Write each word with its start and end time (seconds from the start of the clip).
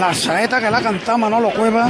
la 0.00 0.14
saeta 0.14 0.60
que 0.60 0.70
la 0.70 0.80
cantado 0.80 1.18
Manolo 1.18 1.50
Cueva. 1.50 1.88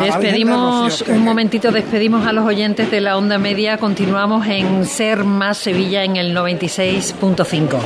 Despedimos 0.00 1.02
un 1.02 1.24
momentito, 1.24 1.70
despedimos 1.70 2.26
a 2.26 2.32
los 2.32 2.44
oyentes 2.44 2.90
de 2.90 3.00
la 3.00 3.16
onda 3.16 3.38
media. 3.38 3.78
Continuamos 3.78 4.46
en 4.46 4.84
Ser 4.84 5.24
Más 5.24 5.58
Sevilla 5.58 6.04
en 6.04 6.16
el 6.16 6.36
96.5. 6.36 7.78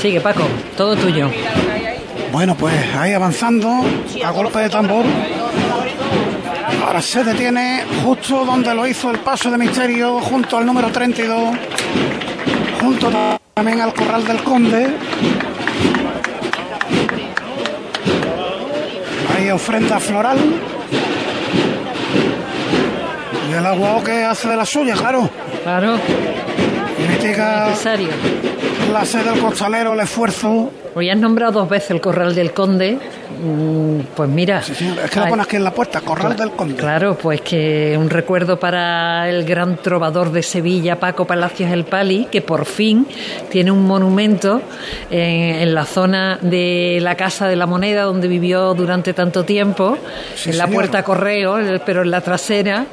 Sigue, 0.00 0.20
Paco, 0.20 0.42
todo 0.76 0.96
tuyo. 0.96 1.30
Bueno, 2.32 2.56
pues 2.56 2.74
ahí 2.96 3.12
avanzando 3.12 3.70
a 4.24 4.30
golpe 4.30 4.58
de 4.58 4.68
tambor. 4.68 5.04
Ahora 6.84 7.00
se 7.00 7.24
detiene 7.24 7.84
justo 8.04 8.44
donde 8.44 8.74
lo 8.74 8.86
hizo 8.86 9.10
el 9.10 9.20
paso 9.20 9.50
de 9.50 9.56
misterio, 9.56 10.20
junto 10.20 10.58
al 10.58 10.66
número 10.66 10.90
32, 10.90 11.56
junto 12.80 13.10
también 13.54 13.80
al 13.80 13.94
corral 13.94 14.26
del 14.26 14.42
conde. 14.42 14.94
Ofrenda 19.54 19.98
floral. 20.00 20.38
Y 23.50 23.52
el 23.52 23.66
agua 23.66 24.02
que 24.04 24.24
hace 24.24 24.48
de 24.48 24.56
la 24.56 24.66
suya, 24.66 24.94
claro. 24.94 25.28
Claro. 25.62 25.98
Necesario. 27.22 28.08
La 28.92 29.04
sed 29.04 29.24
del 29.24 29.40
costalero, 29.40 29.94
el 29.94 30.00
esfuerzo 30.00 30.70
Hoy 30.96 31.10
has 31.10 31.18
nombrado 31.18 31.60
dos 31.60 31.68
veces 31.68 31.90
el 31.90 32.00
Corral 32.00 32.36
del 32.36 32.52
Conde. 32.52 32.98
Mm, 33.44 34.00
pues 34.16 34.30
mira. 34.30 34.60
es 34.60 35.10
que 35.10 35.20
lo 35.20 35.28
pones 35.28 35.46
aquí 35.46 35.56
en 35.56 35.64
la 35.64 35.70
puerta, 35.72 36.00
Corral 36.00 36.34
del 36.34 36.52
Conde. 36.52 36.76
Claro, 36.76 37.18
pues 37.18 37.42
que 37.42 37.94
un 37.98 38.08
recuerdo 38.08 38.58
para 38.58 39.28
el 39.28 39.44
gran 39.44 39.76
trovador 39.76 40.32
de 40.32 40.42
Sevilla, 40.42 40.98
Paco 40.98 41.26
Palacios 41.26 41.70
El 41.70 41.84
Pali, 41.84 42.26
que 42.30 42.40
por 42.40 42.64
fin 42.64 43.06
tiene 43.50 43.70
un 43.70 43.84
monumento 43.84 44.62
en, 45.10 45.74
la 45.74 45.84
zona 45.84 46.38
de 46.40 46.98
la 47.02 47.16
Casa 47.16 47.46
de 47.46 47.56
la 47.56 47.66
Moneda, 47.66 48.04
donde 48.04 48.28
vivió 48.28 48.72
durante 48.72 49.12
tanto 49.12 49.44
tiempo, 49.44 49.98
en 50.46 50.56
la 50.56 50.66
puerta 50.66 51.02
Correo, 51.02 51.58
pero 51.84 52.02
en 52.02 52.10
la 52.10 52.22
trasera. 52.22 52.86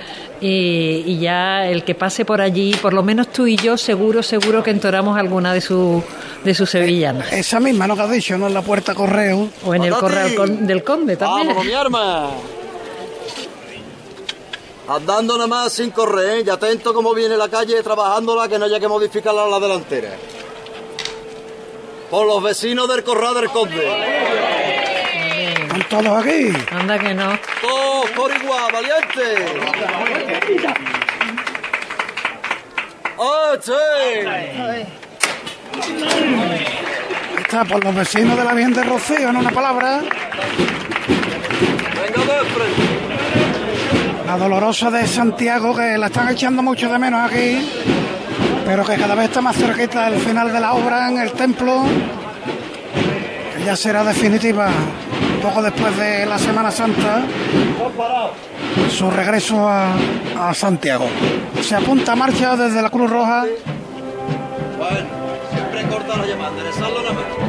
Y, 0.43 1.19
ya 1.19 1.67
el 1.67 1.83
que 1.83 1.93
pase 1.93 2.25
por 2.25 2.41
allí, 2.41 2.73
por 2.81 2.93
lo 2.93 3.03
menos 3.03 3.27
tú 3.27 3.45
y 3.45 3.55
yo, 3.55 3.77
seguro, 3.77 4.23
seguro 4.23 4.63
que 4.63 4.71
entoramos 4.71 5.15
alguna 5.17 5.53
de 5.53 5.61
sus 5.61 6.03
de 6.43 6.55
sus 6.55 6.69
sevillanas. 6.69 7.31
Esa 7.31 7.59
misma, 7.59 7.85
¿no? 7.85 7.95
Que 7.95 8.01
has 8.01 8.11
dicho, 8.11 8.37
¿no? 8.39 8.47
En 8.47 8.53
la 8.55 8.63
puerta 8.63 8.95
correo. 8.95 9.49
O 9.63 9.75
en 9.75 9.83
el 9.83 9.93
correo 9.93 10.45
del 10.47 10.83
conde 10.83 11.15
también. 11.15 11.49
¡Vamos, 11.49 11.63
mi 11.63 11.73
arma! 11.73 12.31
Andando 14.87 15.35
nada 15.35 15.47
más 15.47 15.73
sin 15.73 15.91
correr, 15.91 16.39
¿eh? 16.39 16.43
y 16.45 16.49
atento 16.49 16.93
como 16.93 17.13
viene 17.13 17.37
la 17.37 17.47
calle 17.47 17.81
trabajándola 17.81 18.47
que 18.47 18.59
no 18.59 18.65
haya 18.65 18.79
que 18.79 18.87
modificarla 18.87 19.45
a 19.45 19.47
la 19.47 19.59
delantera. 19.59 20.09
Por 22.09 22.27
los 22.27 22.43
vecinos 22.43 22.89
del 22.89 23.03
corral 23.03 23.35
del 23.35 23.49
conde. 23.51 24.90
¿Están 25.71 26.03
todos 26.03 26.25
aquí? 26.25 26.51
Anda 26.69 26.99
que 26.99 27.13
no. 27.13 27.39
Todos 27.61 28.09
por 28.11 28.29
igual, 28.35 28.73
valiente. 28.73 29.45
¡Oh, 33.15 33.53
sí! 33.61 33.71
Está 37.39 37.63
por 37.63 37.81
los 37.85 37.95
vecinos 37.95 38.37
de 38.37 38.43
la 38.43 38.53
Virgen 38.53 38.73
de 38.73 38.83
Rocío, 38.83 39.29
en 39.29 39.37
una 39.37 39.51
palabra. 39.51 40.01
La 44.27 44.37
dolorosa 44.37 44.91
de 44.91 45.07
Santiago, 45.07 45.73
que 45.73 45.97
la 45.97 46.07
están 46.07 46.27
echando 46.27 46.61
mucho 46.61 46.91
de 46.91 46.99
menos 46.99 47.31
aquí, 47.31 47.65
pero 48.65 48.83
que 48.83 48.97
cada 48.97 49.15
vez 49.15 49.25
está 49.29 49.39
más 49.39 49.55
cerquita 49.55 50.09
del 50.09 50.19
final 50.19 50.51
de 50.51 50.59
la 50.59 50.73
obra 50.73 51.07
en 51.07 51.17
el 51.19 51.31
templo, 51.31 51.85
que 53.55 53.63
ya 53.63 53.77
será 53.77 54.03
definitiva 54.03 54.69
poco 55.41 55.61
después 55.61 55.97
de 55.97 56.25
la 56.25 56.37
Semana 56.37 56.71
Santa, 56.71 57.23
su 58.89 59.09
regreso 59.09 59.67
a, 59.67 60.53
Santiago. 60.53 61.07
Se 61.61 61.75
apunta 61.75 62.13
a 62.13 62.15
marcha 62.15 62.55
desde 62.55 62.81
la 62.81 62.89
Cruz 62.89 63.09
Roja 63.09 63.45
corta 65.89 66.17
la 66.17 66.25
llamada, 66.25 66.49
enderezarlo 66.51 67.13
más. 67.13 67.40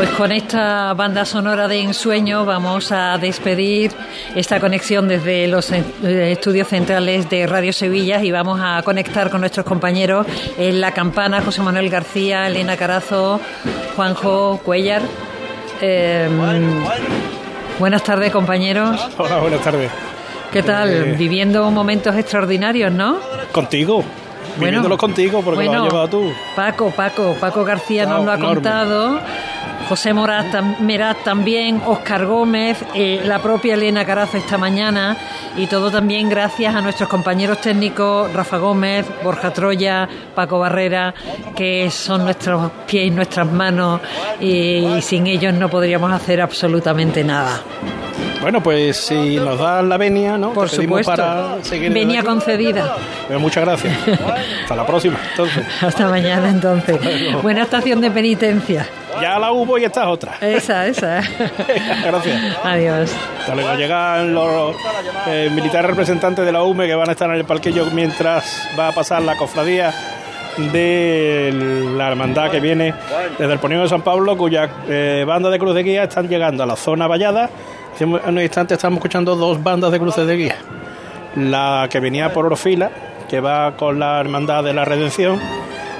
Pues 0.00 0.12
con 0.12 0.32
esta 0.32 0.94
banda 0.94 1.26
sonora 1.26 1.68
de 1.68 1.78
ensueño 1.78 2.46
vamos 2.46 2.90
a 2.90 3.18
despedir 3.18 3.92
esta 4.34 4.58
conexión 4.58 5.06
desde 5.06 5.46
los 5.46 5.70
eh, 5.72 5.84
estudios 6.32 6.68
centrales 6.68 7.28
de 7.28 7.46
Radio 7.46 7.70
Sevilla 7.70 8.24
y 8.24 8.30
vamos 8.30 8.58
a 8.62 8.80
conectar 8.82 9.28
con 9.28 9.42
nuestros 9.42 9.66
compañeros 9.66 10.26
en 10.56 10.80
La 10.80 10.92
Campana, 10.92 11.42
José 11.42 11.60
Manuel 11.60 11.90
García, 11.90 12.46
Elena 12.46 12.78
Carazo, 12.78 13.42
Juanjo 13.94 14.58
Cuellar. 14.64 15.02
Em, 15.82 16.82
buenas 17.78 18.02
tardes, 18.02 18.32
compañeros. 18.32 19.06
Hola, 19.18 19.36
buenas 19.36 19.60
tardes. 19.60 19.90
¿Qué 20.50 20.62
tal? 20.62 20.88
Eh, 20.88 21.14
Viviendo 21.18 21.70
momentos 21.70 22.16
extraordinarios, 22.16 22.90
¿no? 22.90 23.18
Contigo. 23.52 24.02
Viviéndolos 24.58 24.98
contigo 24.98 25.42
porque 25.42 25.62
lo 25.62 25.72
has 25.72 25.82
llevado 25.82 26.08
tú. 26.08 26.32
Paco, 26.56 26.90
Paco, 26.90 27.36
Paco 27.38 27.64
García 27.64 28.06
nos 28.06 28.24
lo 28.24 28.32
ha 28.32 28.38
contado. 28.38 29.20
José 29.90 30.14
Meraz 30.14 31.24
también, 31.24 31.82
Oscar 31.84 32.24
Gómez, 32.24 32.78
eh, 32.94 33.22
la 33.24 33.40
propia 33.40 33.74
Elena 33.74 34.04
Carazo 34.04 34.36
esta 34.36 34.56
mañana 34.56 35.16
y 35.56 35.66
todo 35.66 35.90
también 35.90 36.28
gracias 36.28 36.76
a 36.76 36.80
nuestros 36.80 37.08
compañeros 37.08 37.60
técnicos 37.60 38.32
Rafa 38.32 38.58
Gómez, 38.58 39.04
Borja 39.24 39.52
Troya, 39.52 40.08
Paco 40.32 40.60
Barrera, 40.60 41.12
que 41.56 41.90
son 41.90 42.22
nuestros 42.22 42.70
pies 42.86 43.08
y 43.08 43.10
nuestras 43.10 43.50
manos 43.50 44.00
y 44.38 45.02
sin 45.02 45.26
ellos 45.26 45.54
no 45.54 45.68
podríamos 45.68 46.12
hacer 46.12 46.40
absolutamente 46.40 47.24
nada. 47.24 47.60
Bueno, 48.40 48.62
pues 48.62 48.96
si 48.96 49.36
nos 49.36 49.58
da 49.58 49.82
la 49.82 49.96
venia, 49.96 50.38
¿no? 50.38 50.52
Por 50.52 50.68
supuesto. 50.68 51.10
Para 51.10 51.62
seguir 51.62 51.92
venia 51.92 52.22
concedida. 52.22 52.96
Pues 53.26 53.38
muchas 53.38 53.64
gracias. 53.64 53.96
Hasta 54.62 54.76
la 54.76 54.86
próxima, 54.86 55.18
entonces. 55.30 55.64
Hasta 55.82 56.08
mañana, 56.08 56.48
entonces. 56.48 56.98
Buena 57.42 57.62
estación 57.62 58.00
de 58.00 58.10
penitencia. 58.10 58.88
Ya 59.20 59.38
la 59.38 59.52
hubo 59.52 59.76
y 59.76 59.84
esta 59.84 60.02
es 60.02 60.06
otra. 60.08 60.36
Esa, 60.40 60.86
esa. 60.86 61.20
gracias. 62.04 62.56
Adiós. 62.64 63.12
Hasta 63.40 63.54
luego. 63.54 63.74
Llegan 63.74 64.34
los 64.34 64.76
eh, 65.26 65.50
militares 65.52 65.90
representantes 65.90 66.44
de 66.44 66.52
la 66.52 66.62
UME 66.62 66.86
que 66.86 66.94
van 66.94 67.08
a 67.08 67.12
estar 67.12 67.28
en 67.28 67.36
el 67.36 67.44
parquillo 67.44 67.86
mientras 67.92 68.62
va 68.78 68.88
a 68.88 68.92
pasar 68.92 69.22
la 69.22 69.36
cofradía 69.36 69.92
de 70.72 71.90
la 71.96 72.08
hermandad 72.08 72.50
que 72.50 72.60
viene 72.60 72.94
desde 73.38 73.52
el 73.52 73.58
Poniendo 73.58 73.84
de 73.84 73.90
San 73.90 74.02
Pablo, 74.02 74.36
cuya 74.36 74.68
eh, 74.88 75.24
banda 75.26 75.50
de 75.50 75.58
cruz 75.58 75.74
de 75.74 75.82
guía 75.82 76.04
están 76.04 76.28
llegando 76.28 76.62
a 76.62 76.66
la 76.66 76.76
zona 76.76 77.06
vallada 77.06 77.50
en 78.00 78.14
un 78.14 78.40
instante 78.40 78.74
estamos 78.74 78.98
escuchando 78.98 79.36
dos 79.36 79.62
bandas 79.62 79.92
de 79.92 79.98
cruces 79.98 80.26
de 80.26 80.36
guía. 80.36 80.56
La 81.36 81.86
que 81.90 82.00
venía 82.00 82.32
por 82.32 82.46
Orofila, 82.46 82.90
que 83.28 83.40
va 83.40 83.76
con 83.76 83.98
la 83.98 84.20
Hermandad 84.20 84.64
de 84.64 84.72
la 84.72 84.84
Redención, 84.84 85.38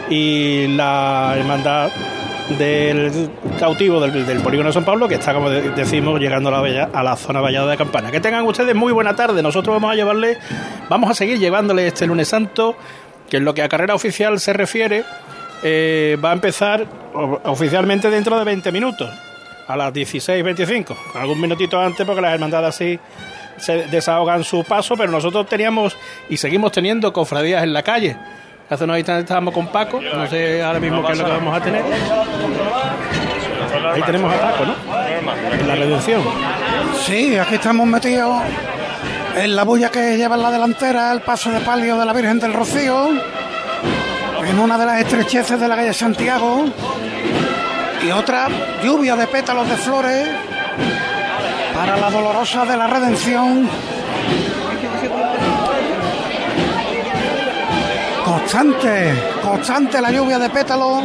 y 0.09 0.67
la 0.69 1.35
Hermandad 1.37 1.91
del 2.59 3.31
cautivo 3.61 4.01
del, 4.01 4.27
del, 4.27 4.41
polígono 4.41 4.71
de 4.71 4.73
San 4.73 4.85
Pablo, 4.85 5.07
que 5.07 5.17
está, 5.17 5.35
como 5.35 5.51
decimos, 5.51 6.19
llegando 6.19 6.49
a 6.49 6.67
la, 6.67 6.85
a 6.93 7.03
la 7.03 7.17
zona 7.17 7.41
vallada 7.41 7.71
de 7.71 7.77
Campana. 7.77 8.11
Que 8.11 8.21
tengan 8.21 8.45
ustedes 8.47 8.75
muy 8.75 8.93
buena 8.93 9.15
tarde. 9.15 9.43
Nosotros 9.43 9.77
vamos 9.77 9.93
a 9.93 9.95
llevarle, 9.95 10.39
vamos 10.89 11.11
a 11.11 11.15
seguir 11.15 11.39
llevándole 11.39 11.87
este 11.87 12.07
lunes 12.07 12.29
santo, 12.29 12.77
que 13.31 13.39
en 13.39 13.45
lo 13.45 13.55
que 13.55 13.63
a 13.63 13.69
carrera 13.69 13.95
oficial 13.95 14.39
se 14.41 14.53
refiere, 14.53 15.05
eh, 15.63 16.19
va 16.23 16.31
a 16.31 16.33
empezar 16.35 16.87
oficialmente 17.45 18.11
dentro 18.11 18.39
de 18.39 18.45
20 18.45 18.73
minutos 18.73 19.11
a 19.69 19.77
las 19.77 19.93
16.25, 19.93 20.97
algún 21.15 21.41
minutito 21.41 21.81
antes 21.81 22.05
porque 22.05 22.21
las 22.21 22.35
hermandades 22.35 22.69
así 22.71 22.99
se 23.57 23.87
desahogan 23.87 24.43
su 24.43 24.65
paso, 24.65 24.97
pero 24.97 25.13
nosotros 25.13 25.47
teníamos 25.47 25.97
y 26.29 26.37
seguimos 26.37 26.73
teniendo 26.73 27.13
cofradías 27.13 27.63
en 27.63 27.73
la 27.73 27.83
calle. 27.83 28.17
Hace 28.69 28.85
unos 28.85 28.99
instantes 28.99 29.25
estábamos 29.25 29.55
con 29.55 29.69
Paco, 29.69 30.01
no 30.01 30.27
sé 30.29 30.63
ahora 30.63 30.81
mismo 30.81 31.05
qué 31.07 31.13
es 31.13 31.19
lo 31.19 31.25
que 31.25 31.31
vamos 31.31 31.57
a 31.57 31.61
tener. 31.63 31.85
Ahí 33.93 34.03
tenemos 34.03 34.33
a 34.33 34.41
Paco, 34.41 34.65
¿no? 34.65 34.75
En 35.53 35.69
la 35.69 35.75
redención. 35.75 36.23
Sí, 37.05 37.37
aquí 37.37 37.57
estamos 37.57 37.87
metidos 37.87 38.43
en 39.37 39.57
la 39.57 39.65
bulla 39.65 39.91
que 39.91 40.17
lleva 40.17 40.37
en 40.37 40.43
la 40.43 40.51
delantera 40.51 41.13
el 41.13 41.21
paso 41.21 41.51
de 41.51 41.61
palio 41.61 41.97
de 41.97 42.05
la 42.05 42.13
Virgen 42.13 42.39
del 42.39 42.53
Rocío, 42.53 43.09
en 44.45 44.59
una 44.59 44.77
de 44.77 44.87
las 44.87 45.01
estrecheces 45.01 45.61
de 45.61 45.69
la 45.69 45.77
calle 45.77 45.93
Santiago 45.93 46.65
y 48.03 48.11
otra 48.11 48.49
lluvia 48.83 49.17
de 49.17 49.27
pétalos 49.27 49.69
de 49.69 49.77
flores 49.77 50.29
para 51.75 51.97
la 51.97 52.11
dolorosa 52.11 52.65
de 52.65 52.77
la 52.77 52.87
redención. 52.87 53.69
Constante, 58.25 59.15
constante 59.43 60.01
la 60.01 60.11
lluvia 60.11 60.39
de 60.39 60.51
pétalos. 60.51 61.05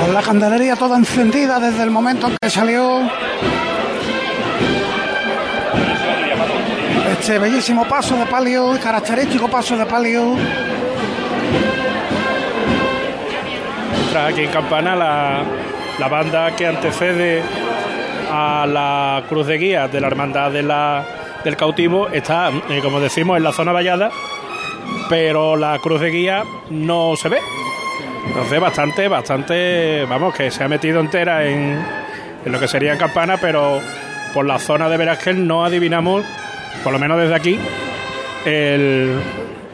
Con 0.00 0.14
la 0.14 0.22
candelería 0.22 0.76
toda 0.76 0.96
encendida 0.96 1.60
desde 1.60 1.82
el 1.82 1.90
momento 1.90 2.28
en 2.28 2.36
que 2.40 2.48
salió 2.48 3.02
bellísimo 7.38 7.86
paso 7.86 8.16
de 8.16 8.26
palio, 8.26 8.78
característico 8.82 9.48
paso 9.48 9.76
de 9.76 9.86
palio. 9.86 10.36
Aquí 14.26 14.42
en 14.42 14.50
Campana 14.50 14.96
la, 14.96 15.42
la 15.98 16.08
banda 16.08 16.54
que 16.56 16.66
antecede 16.66 17.42
a 18.30 18.66
la 18.66 19.22
cruz 19.28 19.46
de 19.46 19.58
guía 19.58 19.88
de 19.88 20.00
la 20.00 20.06
hermandad 20.08 20.50
de 20.50 20.62
la, 20.62 21.04
del 21.44 21.56
cautivo 21.56 22.08
está, 22.08 22.50
eh, 22.68 22.80
como 22.82 23.00
decimos, 23.00 23.36
en 23.36 23.44
la 23.44 23.52
zona 23.52 23.72
vallada, 23.72 24.10
pero 25.08 25.56
la 25.56 25.78
cruz 25.78 26.00
de 26.00 26.10
guía 26.10 26.44
no 26.70 27.14
se 27.16 27.28
ve. 27.28 27.38
Entonces 28.26 28.60
bastante, 28.60 29.08
bastante, 29.08 30.04
vamos, 30.08 30.34
que 30.34 30.50
se 30.50 30.62
ha 30.62 30.68
metido 30.68 31.00
entera 31.00 31.46
en, 31.46 31.80
en 32.44 32.52
lo 32.52 32.60
que 32.60 32.68
sería 32.68 32.98
Campana, 32.98 33.36
pero 33.40 33.80
por 34.34 34.46
la 34.46 34.58
zona 34.58 34.88
de 34.88 34.96
Verásquel 34.96 35.46
no 35.46 35.64
adivinamos, 35.64 36.24
por 36.82 36.92
lo 36.92 36.98
menos 36.98 37.18
desde 37.20 37.34
aquí, 37.34 37.58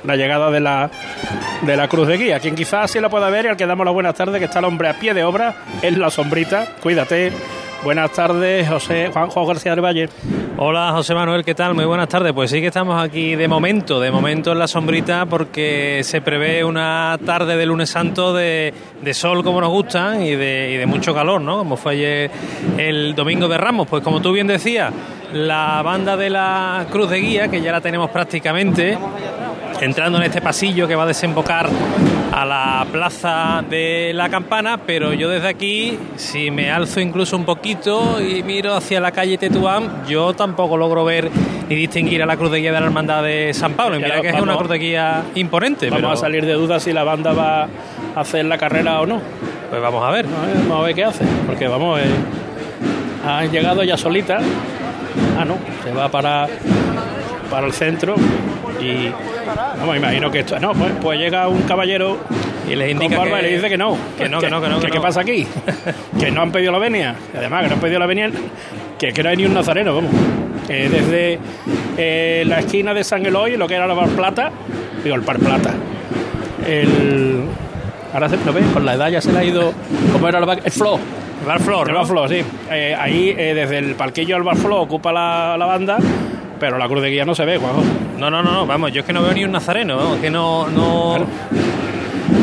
la 0.04 0.16
llegada 0.16 0.50
de 0.50 0.60
la, 0.60 0.90
de 1.62 1.76
la 1.76 1.88
cruz 1.88 2.08
de 2.08 2.16
guía. 2.16 2.40
Quien 2.40 2.54
quizás 2.54 2.90
sí 2.90 3.00
la 3.00 3.08
pueda 3.08 3.30
ver 3.30 3.46
y 3.46 3.48
al 3.48 3.56
que 3.56 3.66
damos 3.66 3.84
la 3.84 3.92
buenas 3.92 4.14
tardes, 4.14 4.38
que 4.38 4.44
está 4.46 4.60
el 4.60 4.64
hombre 4.66 4.88
a 4.88 4.94
pie 4.94 5.14
de 5.14 5.24
obra, 5.24 5.54
es 5.82 5.96
la 5.96 6.10
sombrita. 6.10 6.66
Cuídate. 6.82 7.32
Buenas 7.84 8.10
tardes, 8.12 8.68
José 8.68 9.10
Juanjo 9.12 9.46
García 9.46 9.72
del 9.72 9.84
Valle. 9.84 10.08
Hola 10.58 10.90
José 10.92 11.14
Manuel, 11.14 11.44
¿qué 11.44 11.54
tal? 11.54 11.74
Muy 11.74 11.84
buenas 11.84 12.08
tardes. 12.08 12.32
Pues 12.32 12.50
sí 12.50 12.62
que 12.62 12.68
estamos 12.68 12.98
aquí 13.02 13.34
de 13.36 13.46
momento, 13.46 14.00
de 14.00 14.10
momento 14.10 14.52
en 14.52 14.58
la 14.58 14.66
sombrita, 14.66 15.26
porque 15.26 16.00
se 16.02 16.22
prevé 16.22 16.64
una 16.64 17.18
tarde 17.26 17.58
de 17.58 17.66
lunes 17.66 17.90
santo 17.90 18.32
de, 18.32 18.72
sol 19.12 19.44
como 19.44 19.60
nos 19.60 19.68
gusta 19.68 20.18
y 20.18 20.34
de, 20.34 20.72
y 20.72 20.76
de 20.78 20.86
mucho 20.86 21.12
calor, 21.12 21.42
¿no? 21.42 21.58
Como 21.58 21.76
fue 21.76 21.92
ayer 21.92 22.30
el 22.78 23.14
domingo 23.14 23.48
de 23.48 23.58
Ramos. 23.58 23.86
Pues 23.86 24.02
como 24.02 24.22
tú 24.22 24.32
bien 24.32 24.46
decías, 24.46 24.94
la 25.34 25.82
banda 25.82 26.16
de 26.16 26.30
la 26.30 26.86
Cruz 26.90 27.10
de 27.10 27.18
Guía, 27.18 27.48
que 27.48 27.60
ya 27.60 27.70
la 27.70 27.82
tenemos 27.82 28.08
prácticamente, 28.08 28.96
entrando 29.80 30.18
en 30.18 30.24
este 30.24 30.40
pasillo 30.40 30.86
que 30.88 30.94
va 30.94 31.02
a 31.04 31.06
desembocar 31.06 31.68
a 32.32 32.44
la 32.44 32.86
plaza 32.90 33.64
de 33.68 34.12
la 34.14 34.28
campana, 34.28 34.78
pero 34.86 35.12
yo 35.12 35.28
desde 35.30 35.48
aquí, 35.48 35.98
si 36.16 36.50
me 36.50 36.70
alzo 36.70 37.00
incluso 37.00 37.36
un 37.36 37.44
poquito 37.44 38.20
y 38.20 38.42
miro 38.42 38.74
hacia 38.74 39.00
la 39.00 39.10
calle 39.12 39.38
Tetuán, 39.38 40.04
yo 40.08 40.34
tampoco 40.34 40.76
logro 40.76 41.04
ver 41.04 41.30
ni 41.68 41.74
distinguir 41.74 42.22
a 42.22 42.26
la 42.26 42.36
cruz 42.36 42.50
de 42.52 42.58
guía 42.60 42.72
de 42.72 42.80
la 42.80 42.86
hermandad 42.86 43.22
de 43.22 43.52
San 43.54 43.72
Pablo. 43.74 43.96
Mira 43.96 44.20
que 44.20 44.28
es 44.28 44.40
una 44.40 44.56
cruz 44.56 44.70
de 44.70 44.78
guía 44.78 45.22
imponente. 45.34 45.86
Vamos 45.88 46.02
pero- 46.02 46.12
a 46.12 46.16
salir 46.16 46.44
de 46.44 46.52
dudas 46.54 46.82
si 46.82 46.92
la 46.92 47.04
banda 47.04 47.32
va 47.32 47.62
a 48.14 48.20
hacer 48.20 48.44
la 48.44 48.58
carrera 48.58 49.00
o 49.00 49.06
no. 49.06 49.20
Pues 49.70 49.80
vamos 49.82 50.04
a 50.04 50.10
ver. 50.10 50.26
Vamos 50.68 50.82
a 50.82 50.86
ver 50.86 50.94
qué 50.94 51.04
hace, 51.04 51.24
porque 51.46 51.66
vamos, 51.68 51.98
eh, 52.00 52.04
han 53.26 53.50
llegado 53.50 53.82
ya 53.82 53.96
solita. 53.96 54.38
Ah, 55.38 55.44
no, 55.44 55.56
se 55.82 55.92
va 55.92 56.08
para, 56.08 56.46
para 57.50 57.66
el 57.66 57.72
centro 57.72 58.14
y 58.80 59.10
vamos, 59.78 59.96
imagino 59.96 60.30
que 60.30 60.40
esto. 60.40 60.58
No, 60.60 60.72
pues, 60.72 60.92
pues 61.00 61.18
llega 61.18 61.48
un 61.48 61.62
caballero 61.62 62.18
Y 62.68 62.74
les 62.76 62.92
con 62.94 63.02
indica 63.02 63.18
barba 63.20 63.40
que, 63.40 63.46
y 63.46 63.50
le 63.50 63.56
dice 63.56 63.68
que 63.68 63.78
no, 63.78 63.96
que 64.18 64.28
no, 64.28 64.40
que 64.40 64.50
no, 64.50 64.60
que 64.60 64.68
no, 64.68 64.80
que 64.80 64.86
¿Qué 64.88 64.96
no. 64.96 65.02
pasa 65.02 65.20
aquí? 65.20 65.46
que 66.20 66.30
no 66.30 66.42
han 66.42 66.50
pedido 66.52 66.72
la 66.72 66.78
venia. 66.78 67.14
Además, 67.36 67.62
que 67.62 67.68
no 67.68 67.74
han 67.74 67.80
pedido 67.80 67.98
la 68.00 68.06
venia, 68.06 68.30
que, 68.98 69.12
que 69.12 69.22
no 69.22 69.28
hay 69.30 69.36
ni 69.36 69.44
un 69.46 69.54
nazareno, 69.54 69.94
vamos. 69.94 70.10
Eh, 70.68 70.88
desde 70.90 71.38
eh, 71.96 72.44
la 72.46 72.58
esquina 72.58 72.92
de 72.92 73.04
San 73.04 73.24
Eloy, 73.24 73.56
lo 73.56 73.68
que 73.68 73.74
era 73.74 73.86
la 73.86 73.94
Bar 73.94 74.08
Plata, 74.10 74.50
digo, 75.04 75.14
el 75.16 75.22
Par 75.22 75.38
Plata. 75.38 75.72
El, 76.66 77.42
ahora 78.12 78.28
se 78.28 78.36
lo 78.44 78.52
ves, 78.52 78.64
con 78.72 78.84
la 78.84 78.94
edad 78.94 79.08
ya 79.10 79.20
se 79.20 79.32
le 79.32 79.38
ha 79.38 79.44
ido. 79.44 79.72
¿Cómo 80.12 80.28
era 80.28 80.38
el, 80.40 80.44
bar- 80.46 80.60
el 80.64 80.72
Flo? 80.72 80.98
Bar 81.46 81.60
Flor, 81.60 81.86
El 81.88 81.92
¿no? 81.94 82.00
Bar 82.00 82.08
Flo, 82.08 82.28
sí. 82.28 82.42
Eh, 82.70 82.96
ahí, 82.98 83.32
eh, 83.36 83.54
desde 83.54 83.78
el 83.78 83.94
parquillo 83.94 84.34
al 84.36 84.42
Bar 84.42 84.56
Flo, 84.56 84.80
ocupa 84.80 85.12
la, 85.12 85.56
la 85.56 85.66
banda, 85.66 85.98
pero 86.58 86.78
la 86.78 86.88
cruz 86.88 87.02
de 87.02 87.10
guía 87.10 87.24
no 87.24 87.34
se 87.34 87.44
ve, 87.44 87.58
Juanjo. 87.58 87.82
No, 88.18 88.30
no, 88.30 88.42
no, 88.42 88.52
no, 88.52 88.66
vamos, 88.66 88.92
yo 88.92 89.00
es 89.00 89.06
que 89.06 89.12
no 89.12 89.22
veo 89.22 89.32
ni 89.32 89.44
un 89.44 89.52
nazareno, 89.52 89.96
vamos, 89.96 90.18
que 90.18 90.30
no, 90.30 90.68
no... 90.68 91.14
Claro. 91.16 91.26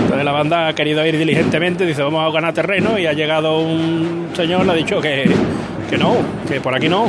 Entonces 0.03 0.25
la 0.25 0.31
banda 0.31 0.67
ha 0.67 0.73
querido 0.73 1.05
ir 1.05 1.17
diligentemente, 1.17 1.85
dice 1.85 2.03
vamos 2.03 2.27
a 2.27 2.31
ganar 2.31 2.53
terreno 2.53 2.99
y 2.99 3.07
ha 3.07 3.13
llegado 3.13 3.59
un 3.59 4.29
señor, 4.33 4.65
le 4.65 4.71
ha 4.71 4.75
dicho 4.75 5.01
que, 5.01 5.29
que 5.89 5.97
no, 5.97 6.17
que 6.47 6.61
por 6.61 6.75
aquí 6.75 6.87
no. 6.87 7.07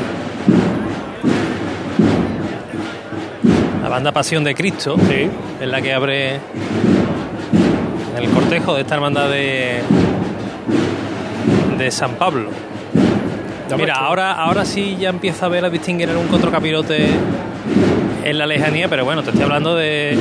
La 3.83 3.91
banda 3.91 4.13
Pasión 4.13 4.43
de 4.45 4.55
Cristo 4.55 4.97
Sí, 5.09 5.29
es 5.61 5.69
la 5.69 5.83
que 5.83 5.93
abre 5.93 6.41
el 8.17 8.31
cortejo 8.31 8.75
de 8.75 8.81
esta 8.81 8.95
hermandad 8.95 9.29
de, 9.29 9.81
de 11.77 11.91
San 11.91 12.13
Pablo. 12.13 12.49
Mira, 13.77 13.95
ahora, 13.95 14.33
ahora 14.33 14.65
sí 14.65 14.97
ya 15.01 15.09
empieza 15.09 15.47
a 15.47 15.49
ver 15.49 15.65
a 15.65 15.71
distinguir 15.71 16.09
algún 16.11 16.29
contracapirote 16.29 17.09
en 18.25 18.39
la 18.39 18.47
lejanía, 18.47 18.89
pero 18.89 19.05
bueno, 19.05 19.23
te 19.23 19.31
estoy 19.31 19.45
hablando 19.45 19.75
de 19.75 20.19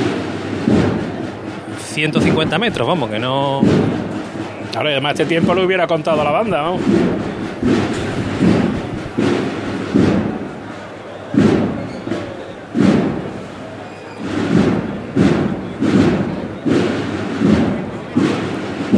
150 1.78 2.58
metros, 2.58 2.86
vamos, 2.86 3.10
que 3.10 3.18
no... 3.18 3.60
Claro, 4.72 4.88
y 4.88 4.92
además 4.92 5.12
este 5.12 5.26
tiempo 5.26 5.54
lo 5.54 5.64
hubiera 5.64 5.86
contado 5.86 6.20
a 6.20 6.24
la 6.24 6.30
banda, 6.32 6.62
¿no? 6.62 6.78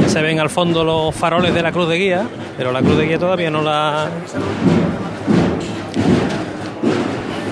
Se 0.08 0.22
al 0.40 0.50
fondo 0.50 0.84
los 0.84 1.14
faroles 1.14 1.54
de 1.54 1.62
la 1.62 1.72
cruz 1.72 1.88
de 1.88 1.96
guía, 1.96 2.26
pero 2.56 2.72
la 2.72 2.80
cruz 2.80 2.96
de 2.96 3.06
guía 3.06 3.18
todavía 3.18 3.50
no 3.50 3.62
la... 3.62 4.08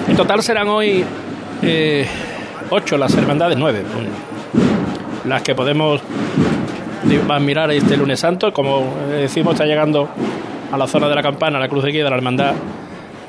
En 0.08 0.16
total 0.16 0.42
serán 0.42 0.68
hoy 0.68 1.04
eh, 1.62 2.06
ocho 2.70 2.96
las 2.96 3.14
hermandades, 3.14 3.56
nueve. 3.58 3.82
Las 5.24 5.42
que 5.42 5.54
podemos 5.54 6.02
mirar 7.40 7.70
este 7.70 7.96
lunes 7.96 8.20
santo. 8.20 8.52
Como 8.52 8.94
decimos, 9.10 9.54
está 9.54 9.66
llegando 9.66 10.08
a 10.72 10.76
la 10.76 10.86
zona 10.86 11.08
de 11.08 11.14
la 11.14 11.22
campana, 11.22 11.58
la 11.58 11.68
cruz 11.68 11.84
de 11.84 11.92
guía 11.92 12.04
de 12.04 12.10
la 12.10 12.16
hermandad 12.16 12.54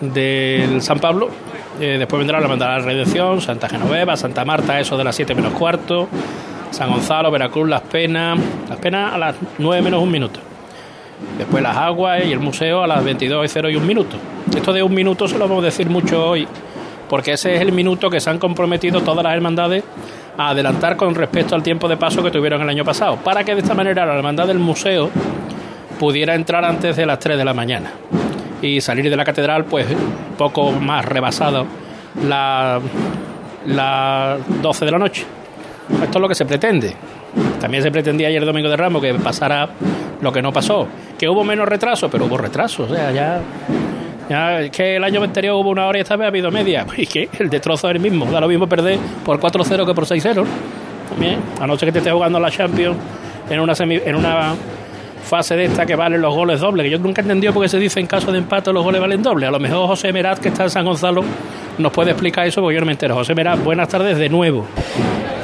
del 0.02 0.82
San 0.82 1.00
Pablo. 1.00 1.30
Eh, 1.80 1.98
después 2.00 2.20
vendrá 2.20 2.40
la 2.40 2.46
hermandad 2.46 2.68
de 2.68 2.80
la 2.80 2.86
Redención, 2.86 3.42
Santa 3.42 3.68
Genoveva, 3.68 4.16
Santa 4.16 4.46
Marta, 4.46 4.80
eso 4.80 4.98
de 4.98 5.04
las 5.04 5.16
7 5.16 5.36
menos 5.36 5.54
cuarto. 5.54 6.08
San 6.72 6.90
Gonzalo, 6.92 7.32
Veracruz, 7.32 7.70
Las 7.70 7.82
Penas. 7.82 8.40
Las 8.70 8.78
Penas 8.80 9.14
a 9.14 9.18
las 9.18 9.36
9 9.58 9.82
menos 9.82 10.02
un 10.02 10.12
minuto. 10.12 10.40
Después 11.38 11.64
las 11.64 11.78
aguas 11.78 12.26
y 12.26 12.32
el 12.32 12.40
museo 12.40 12.84
a 12.84 12.88
las 12.88 13.04
22 13.04 13.46
y 13.46 13.48
0 13.48 13.70
y 13.70 13.76
un 13.76 13.88
minuto. 13.88 14.18
Esto 14.56 14.74
de 14.74 14.84
un 14.84 14.94
minuto 14.94 15.28
se 15.28 15.38
lo 15.38 15.48
vamos 15.48 15.64
a 15.64 15.66
decir 15.66 15.90
mucho 15.90 16.30
hoy, 16.30 16.48
porque 17.10 17.34
ese 17.34 17.56
es 17.56 17.62
el 17.62 17.72
minuto 17.72 18.10
que 18.10 18.20
se 18.20 18.30
han 18.30 18.38
comprometido 18.38 19.02
todas 19.02 19.24
las 19.24 19.34
hermandades 19.34 19.84
a 20.38 20.50
adelantar 20.50 20.98
con 20.98 21.16
respecto 21.16 21.56
al 21.56 21.64
tiempo 21.64 21.88
de 21.88 21.98
paso 21.98 22.22
que 22.22 22.32
tuvieron 22.32 22.62
el 22.62 22.70
año 22.70 22.84
pasado, 22.84 23.18
para 23.18 23.44
que 23.44 23.56
de 23.56 23.62
esta 23.62 23.74
manera 23.74 24.06
la 24.06 24.16
hermandad 24.16 24.48
del 24.48 24.60
museo 24.60 25.10
pudiera 26.00 26.36
entrar 26.36 26.66
antes 26.66 26.96
de 26.98 27.06
las 27.06 27.20
3 27.20 27.38
de 27.38 27.46
la 27.46 27.54
mañana 27.54 27.92
y 28.62 28.82
salir 28.82 29.10
de 29.10 29.16
la 29.16 29.24
catedral 29.24 29.66
pues 29.66 29.88
poco 30.38 30.72
más 30.72 31.06
rebasado 31.06 31.66
las 32.24 32.82
la 33.66 34.38
12 34.62 34.86
de 34.86 34.92
la 34.92 35.00
noche. 35.00 35.26
Esto 36.04 36.18
es 36.18 36.22
lo 36.22 36.28
que 36.28 36.36
se 36.36 36.46
pretende. 36.46 36.94
También 37.60 37.84
se 37.84 37.92
pretendía 37.92 38.28
ayer 38.28 38.46
domingo 38.46 38.70
de 38.70 38.78
Ramos 38.78 39.02
que 39.02 39.14
pasara 39.16 39.70
lo 40.22 40.32
que 40.32 40.42
no 40.42 40.52
pasó. 40.52 40.88
Que 41.18 41.28
hubo 41.30 41.44
menos 41.44 41.68
retraso, 41.68 42.10
pero 42.10 42.26
hubo 42.26 42.38
retraso. 42.38 42.84
O 42.84 42.88
sea, 42.88 43.12
ya. 43.12 43.40
ya 44.30 44.62
es 44.62 44.72
que 44.72 44.96
el 44.96 45.04
año 45.04 45.22
anterior 45.24 45.56
hubo 45.56 45.70
una 45.70 45.86
hora 45.88 45.98
y 45.98 46.02
esta 46.02 46.16
vez 46.16 46.26
ha 46.26 46.28
habido 46.30 46.52
media. 46.52 46.86
Y 46.98 47.06
que 47.06 47.30
el 47.40 47.50
destrozo 47.50 47.90
es 47.90 47.96
el 47.96 48.02
mismo. 48.02 48.26
Da 48.26 48.40
lo 48.40 48.48
mismo 48.48 48.68
perder 48.68 48.98
por 49.24 49.40
4-0 49.40 49.86
que 49.86 49.94
por 49.94 50.06
6-0. 50.06 50.44
También. 51.10 51.40
A 51.62 51.68
no 51.68 51.78
ser 51.78 51.88
que 51.90 51.94
te 51.94 51.98
estés 52.00 52.14
jugando 52.14 52.40
la 52.40 52.50
Champions 52.50 52.98
en 53.50 53.60
una, 53.60 53.74
semi- 53.74 54.02
en 54.04 54.16
una 54.16 54.54
fase 55.24 55.56
de 55.56 55.66
esta 55.66 55.86
que 55.86 55.96
valen 55.96 56.22
los 56.22 56.34
goles 56.34 56.60
dobles. 56.60 56.84
Que 56.86 56.90
yo 56.92 57.00
nunca 57.00 57.22
he 57.22 57.24
entendido 57.24 57.54
por 57.54 57.64
qué 57.64 57.70
se 57.70 57.80
dice 57.80 58.00
en 58.00 58.08
caso 58.08 58.32
de 58.32 58.38
empate 58.40 58.72
los 58.74 58.84
goles 58.84 59.02
valen 59.02 59.22
doble. 59.22 59.46
A 59.48 59.52
lo 59.52 59.60
mejor 59.60 59.88
José 59.88 60.12
Merat, 60.14 60.40
que 60.40 60.50
está 60.50 60.64
en 60.64 60.70
San 60.70 60.86
Gonzalo, 60.86 61.24
nos 61.78 61.92
puede 61.92 62.12
explicar 62.12 62.48
eso 62.48 62.62
porque 62.62 62.76
yo 62.76 62.80
no 62.82 62.86
me 62.88 62.94
entero. 62.94 63.16
José 63.16 63.36
Merat, 63.36 63.64
buenas 63.64 63.88
tardes 63.88 64.18
de 64.18 64.30
nuevo. 64.30 64.66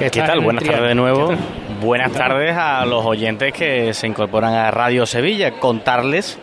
¿Qué 0.10 0.22
tal? 0.22 0.40
en 0.40 0.44
Buenas 0.46 0.64
tardes 0.64 0.88
de 0.90 0.96
nuevo. 0.96 1.32
Buenas 1.80 2.12
tardes 2.12 2.56
a 2.58 2.84
los 2.88 3.06
oyentes 3.06 3.54
que 3.54 3.94
se 3.94 4.08
incorporan 4.08 4.56
a 4.56 4.72
Radio 4.72 5.06
Sevilla. 5.06 5.52
Contarles 5.52 6.40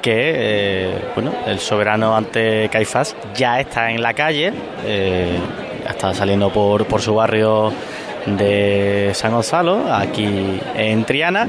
que 0.00 0.12
eh, 0.14 0.94
bueno, 1.16 1.32
el 1.44 1.58
soberano 1.58 2.16
ante 2.16 2.68
Caifás 2.68 3.16
ya 3.34 3.58
está 3.58 3.90
en 3.90 4.00
la 4.00 4.14
calle, 4.14 4.52
eh, 4.86 5.38
está 5.88 6.14
saliendo 6.14 6.52
por, 6.52 6.86
por 6.86 7.02
su 7.02 7.12
barrio 7.16 7.72
de 8.26 9.10
San 9.14 9.32
Gonzalo, 9.32 9.92
aquí 9.92 10.60
en 10.76 11.04
Triana. 11.04 11.48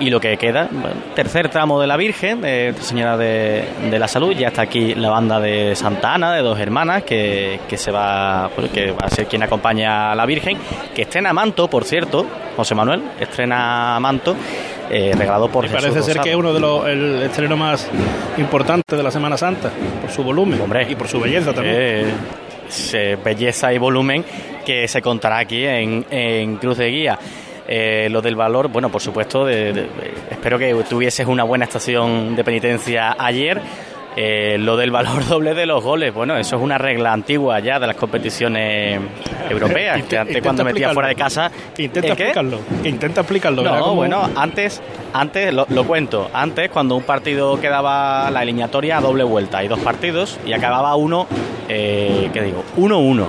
Y 0.00 0.10
lo 0.10 0.18
que 0.20 0.36
queda, 0.36 0.68
bueno, 0.70 0.96
tercer 1.14 1.48
tramo 1.48 1.80
de 1.80 1.86
la 1.86 1.96
Virgen, 1.96 2.40
de 2.40 2.64
Nuestra 2.66 2.84
Señora 2.84 3.16
de, 3.16 3.64
de 3.88 3.98
la 3.98 4.08
Salud, 4.08 4.32
ya 4.32 4.48
está 4.48 4.62
aquí 4.62 4.94
la 4.96 5.10
banda 5.10 5.38
de 5.38 5.76
Santa 5.76 6.14
Ana, 6.14 6.32
de 6.34 6.42
dos 6.42 6.58
hermanas, 6.58 7.04
que, 7.04 7.60
que 7.68 7.76
se 7.76 7.92
va, 7.92 8.50
pues, 8.56 8.70
que 8.70 8.90
va 8.90 9.06
a 9.06 9.10
ser 9.10 9.26
quien 9.26 9.42
acompaña 9.44 10.10
a 10.10 10.14
la 10.16 10.26
Virgen, 10.26 10.58
que 10.94 11.02
estrena 11.02 11.32
manto, 11.32 11.68
por 11.68 11.84
cierto, 11.84 12.26
José 12.56 12.74
Manuel, 12.74 13.02
estrena 13.20 13.98
manto. 14.00 14.34
eh, 14.90 15.12
regalado 15.16 15.48
por 15.48 15.64
Y 15.64 15.68
Jesús 15.68 15.80
parece 15.82 16.02
ser 16.02 16.16
Rosado. 16.16 16.24
que 16.24 16.30
es 16.30 16.36
uno 16.36 16.52
de 16.52 16.60
los 16.60 16.86
el 16.88 17.22
estreno 17.22 17.56
más 17.56 17.88
importante 18.38 18.96
de 18.96 19.02
la 19.02 19.10
Semana 19.10 19.36
Santa, 19.36 19.70
por 20.00 20.10
su 20.10 20.24
volumen 20.24 20.60
Hombre. 20.60 20.86
y 20.90 20.94
por 20.96 21.06
su 21.06 21.20
belleza 21.20 21.52
también. 21.54 21.76
Eh, 21.78 23.16
belleza 23.24 23.72
y 23.72 23.78
volumen 23.78 24.24
que 24.64 24.88
se 24.88 25.00
contará 25.02 25.38
aquí 25.38 25.64
en, 25.64 26.04
en 26.10 26.56
Cruz 26.56 26.78
de 26.78 26.88
Guía. 26.88 27.18
Eh, 27.74 28.08
lo 28.10 28.20
del 28.20 28.36
valor, 28.36 28.68
bueno, 28.68 28.90
por 28.90 29.00
supuesto, 29.00 29.46
de- 29.46 29.72
de- 29.72 29.88
espero 30.30 30.58
que 30.58 30.74
tuvieses 30.86 31.26
una 31.26 31.42
buena 31.42 31.64
estación 31.64 32.36
de 32.36 32.44
penitencia 32.44 33.16
ayer. 33.18 33.62
Eh, 34.14 34.58
lo 34.58 34.76
del 34.76 34.90
valor 34.90 35.26
doble 35.28 35.54
de 35.54 35.64
los 35.64 35.82
goles, 35.82 36.12
bueno, 36.12 36.36
eso 36.36 36.56
es 36.56 36.62
una 36.62 36.76
regla 36.76 37.14
antigua 37.14 37.60
ya 37.60 37.80
de 37.80 37.86
las 37.86 37.96
competiciones 37.96 39.00
europeas, 39.48 40.02
que 40.02 40.18
antes 40.18 40.42
cuando 40.42 40.64
metía 40.64 40.88
explicarlo. 40.88 40.92
fuera 40.94 41.08
de 41.08 41.14
casa... 41.14 41.50
Intenta 41.78 42.08
explicarlo. 42.08 42.58
Intenta 42.84 43.20
explicarlo. 43.22 43.62
No, 43.62 43.94
bueno, 43.94 44.28
antes, 44.36 44.82
antes 45.14 45.54
lo, 45.54 45.64
lo 45.70 45.84
cuento. 45.84 46.28
Antes, 46.34 46.68
cuando 46.68 46.94
un 46.94 47.04
partido 47.04 47.58
quedaba 47.58 48.30
la 48.30 48.42
eliminatoria 48.42 48.98
a 48.98 49.00
doble 49.00 49.24
vuelta, 49.24 49.58
hay 49.58 49.68
dos 49.68 49.80
partidos 49.80 50.38
y 50.44 50.52
acababa 50.52 50.94
uno, 50.94 51.26
eh, 51.70 52.28
¿qué 52.34 52.42
digo? 52.42 52.64
1-1. 52.76 53.28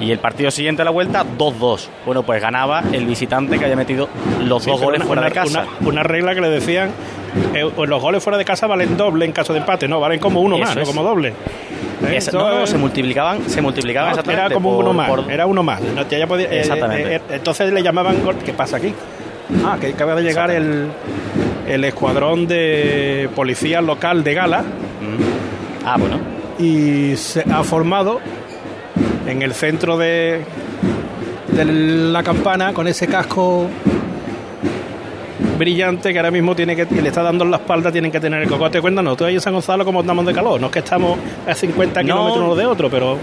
Y 0.00 0.12
el 0.12 0.18
partido 0.18 0.50
siguiente 0.50 0.82
a 0.82 0.84
la 0.84 0.90
vuelta, 0.92 1.24
2-2. 1.36 1.88
Bueno, 2.06 2.22
pues 2.22 2.40
ganaba 2.40 2.82
el 2.92 3.04
visitante 3.06 3.58
que 3.58 3.64
haya 3.64 3.76
metido 3.76 4.08
los 4.44 4.62
Sí, 4.62 4.70
dos 4.70 4.80
goles 4.80 5.00
una- 5.00 5.06
fuera 5.06 5.22
de 5.22 5.30
casa. 5.32 5.64
Una, 5.80 5.88
una 5.88 6.02
regla 6.04 6.34
que 6.34 6.40
le 6.40 6.50
decían, 6.50 6.90
eh, 7.54 7.68
los 7.86 8.00
goles 8.00 8.22
fuera 8.22 8.38
de 8.38 8.44
casa 8.44 8.66
valen 8.66 8.96
doble 8.96 9.24
en 9.24 9.32
caso 9.32 9.52
de 9.52 9.58
empate, 9.60 9.88
no, 9.88 9.98
valen 10.00 10.20
como 10.20 10.40
uno 10.40 10.56
Eso 10.56 10.64
más, 10.66 10.76
no 10.76 10.82
es. 10.82 10.88
como 10.88 11.02
doble. 11.02 11.28
¿Eh? 12.08 12.16
Esa- 12.16 12.30
no, 12.30 12.60
no, 12.60 12.66
se 12.66 12.78
multiplicaban, 12.78 13.42
se 13.50 13.60
multiplicaban 13.60 14.10
no, 14.10 14.12
exactamente. 14.12 14.46
era 14.46 14.54
como 14.54 14.70
por- 14.76 14.84
uno 14.84 14.92
más, 14.94 15.08
por- 15.10 15.30
era 15.32 15.46
uno 15.46 15.62
más. 15.64 15.80
No, 15.80 16.04
podía- 16.28 16.46
eh, 16.46 16.60
Exactamente. 16.60 17.16
eh, 17.16 17.20
entonces 17.30 17.72
le 17.72 17.82
llamaban, 17.82 18.22
gol- 18.24 18.36
¿qué 18.44 18.52
pasa 18.52 18.76
aquí? 18.76 18.94
Ah, 19.64 19.76
que 19.80 19.88
acaba 19.88 20.14
de 20.14 20.22
llegar 20.22 20.50
el, 20.52 20.86
el 21.66 21.84
escuadrón 21.84 22.46
de 22.46 23.28
policía 23.34 23.80
local 23.80 24.22
de 24.22 24.34
Gala 24.34 24.60
Mm. 24.60 25.84
Ah, 25.86 25.96
bueno. 25.98 26.18
y 26.58 27.16
se 27.16 27.42
ha 27.50 27.64
formado 27.64 28.20
en 29.28 29.42
el 29.42 29.52
centro 29.54 29.96
de, 29.96 30.40
de 31.52 31.64
la 31.64 32.22
campana 32.22 32.72
con 32.72 32.88
ese 32.88 33.06
casco 33.06 33.66
brillante 35.58 36.12
que 36.12 36.18
ahora 36.18 36.30
mismo 36.30 36.54
tiene 36.54 36.74
que 36.76 36.86
le 36.86 37.08
está 37.08 37.22
dando 37.22 37.44
en 37.44 37.50
la 37.50 37.56
espalda 37.58 37.90
tienen 37.92 38.10
que 38.10 38.20
tener 38.20 38.42
el 38.42 38.48
cocote 38.48 38.80
cuéntanos 38.80 39.16
tú 39.16 39.24
ahí 39.24 39.34
en 39.34 39.40
San 39.40 39.52
Gonzalo 39.52 39.84
cómo 39.84 40.00
andamos 40.00 40.24
de 40.26 40.32
calor 40.32 40.60
no 40.60 40.66
es 40.68 40.72
que 40.72 40.78
estamos 40.80 41.18
a 41.46 41.54
50 41.54 42.02
No. 42.02 42.06
kilómetros 42.06 42.44
uno 42.44 42.54
de 42.56 42.66
otro 42.66 42.90
pero 42.90 43.18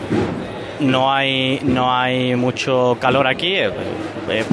No 0.82 1.12
hay, 1.14 1.60
no 1.64 1.94
hay 1.96 2.36
mucho 2.36 2.98
calor 3.00 3.28
aquí. 3.28 3.56
eh, 3.56 3.70
eh, 4.30 4.44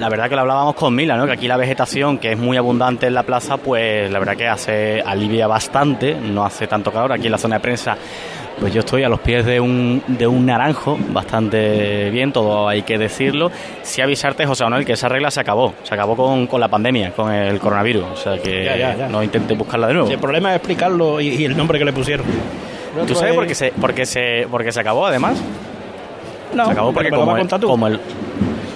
la 0.00 0.08
verdad 0.08 0.28
que 0.28 0.34
lo 0.36 0.40
hablábamos 0.42 0.74
con 0.76 0.94
Mila, 0.94 1.16
¿no? 1.16 1.26
Que 1.26 1.32
aquí 1.32 1.48
la 1.48 1.56
vegetación, 1.56 2.18
que 2.18 2.32
es 2.32 2.38
muy 2.38 2.56
abundante 2.56 3.06
en 3.08 3.14
la 3.14 3.24
plaza, 3.24 3.56
pues 3.56 4.08
la 4.10 4.18
verdad 4.20 4.36
que 4.36 4.46
hace 4.46 5.00
alivia 5.04 5.46
bastante, 5.48 6.14
no 6.14 6.44
hace 6.44 6.66
tanto 6.68 6.92
calor. 6.92 7.12
Aquí 7.12 7.26
en 7.26 7.32
la 7.32 7.38
zona 7.38 7.56
de 7.56 7.60
prensa, 7.60 7.96
pues 8.60 8.72
yo 8.74 8.80
estoy 8.80 9.04
a 9.04 9.08
los 9.08 9.20
pies 9.20 9.44
de 9.46 9.60
un, 9.60 10.02
de 10.08 10.26
un 10.26 10.44
naranjo, 10.46 10.98
bastante 11.10 12.10
bien, 12.10 12.32
todo 12.32 12.68
hay 12.68 12.82
que 12.82 12.98
decirlo. 12.98 13.50
Sí 13.82 14.00
avisarte, 14.02 14.46
José 14.46 14.64
Manuel, 14.64 14.84
que 14.84 14.92
esa 14.94 15.08
regla 15.08 15.30
se 15.30 15.40
acabó, 15.40 15.74
se 15.82 15.94
acabó 15.94 16.16
con, 16.16 16.46
con 16.46 16.60
la 16.60 16.68
pandemia, 16.68 17.12
con 17.12 17.32
el 17.32 17.58
coronavirus. 17.58 18.04
O 18.12 18.16
sea 18.16 18.38
que 18.42 18.64
Ya, 18.64 18.76
ya, 18.76 18.96
ya. 18.96 19.08
no 19.08 19.22
intentes 19.22 19.56
buscarla 19.56 19.86
de 19.88 19.92
nuevo. 19.94 20.08
si 20.08 20.14
el 20.14 20.20
problema 20.20 20.50
es 20.50 20.56
explicarlo 20.56 21.20
y, 21.20 21.28
y 21.28 21.44
el 21.44 21.56
nombre 21.56 21.78
que 21.78 21.84
le 21.84 21.92
pusieron 21.92 22.26
¿Tú 23.06 23.14
sabes 23.14 23.34
por 23.34 23.46
qué 23.46 23.54
se, 23.54 23.70
por 23.72 23.94
qué 23.94 24.04
se, 24.06 24.46
por 24.50 24.64
qué 24.64 24.72
se 24.72 24.80
acabó, 24.80 25.06
además? 25.06 25.40
no, 26.54 26.64
Se 26.66 26.72
acabó 26.72 26.92
porque 26.92 27.10
como 27.10 27.86
el, 27.86 28.00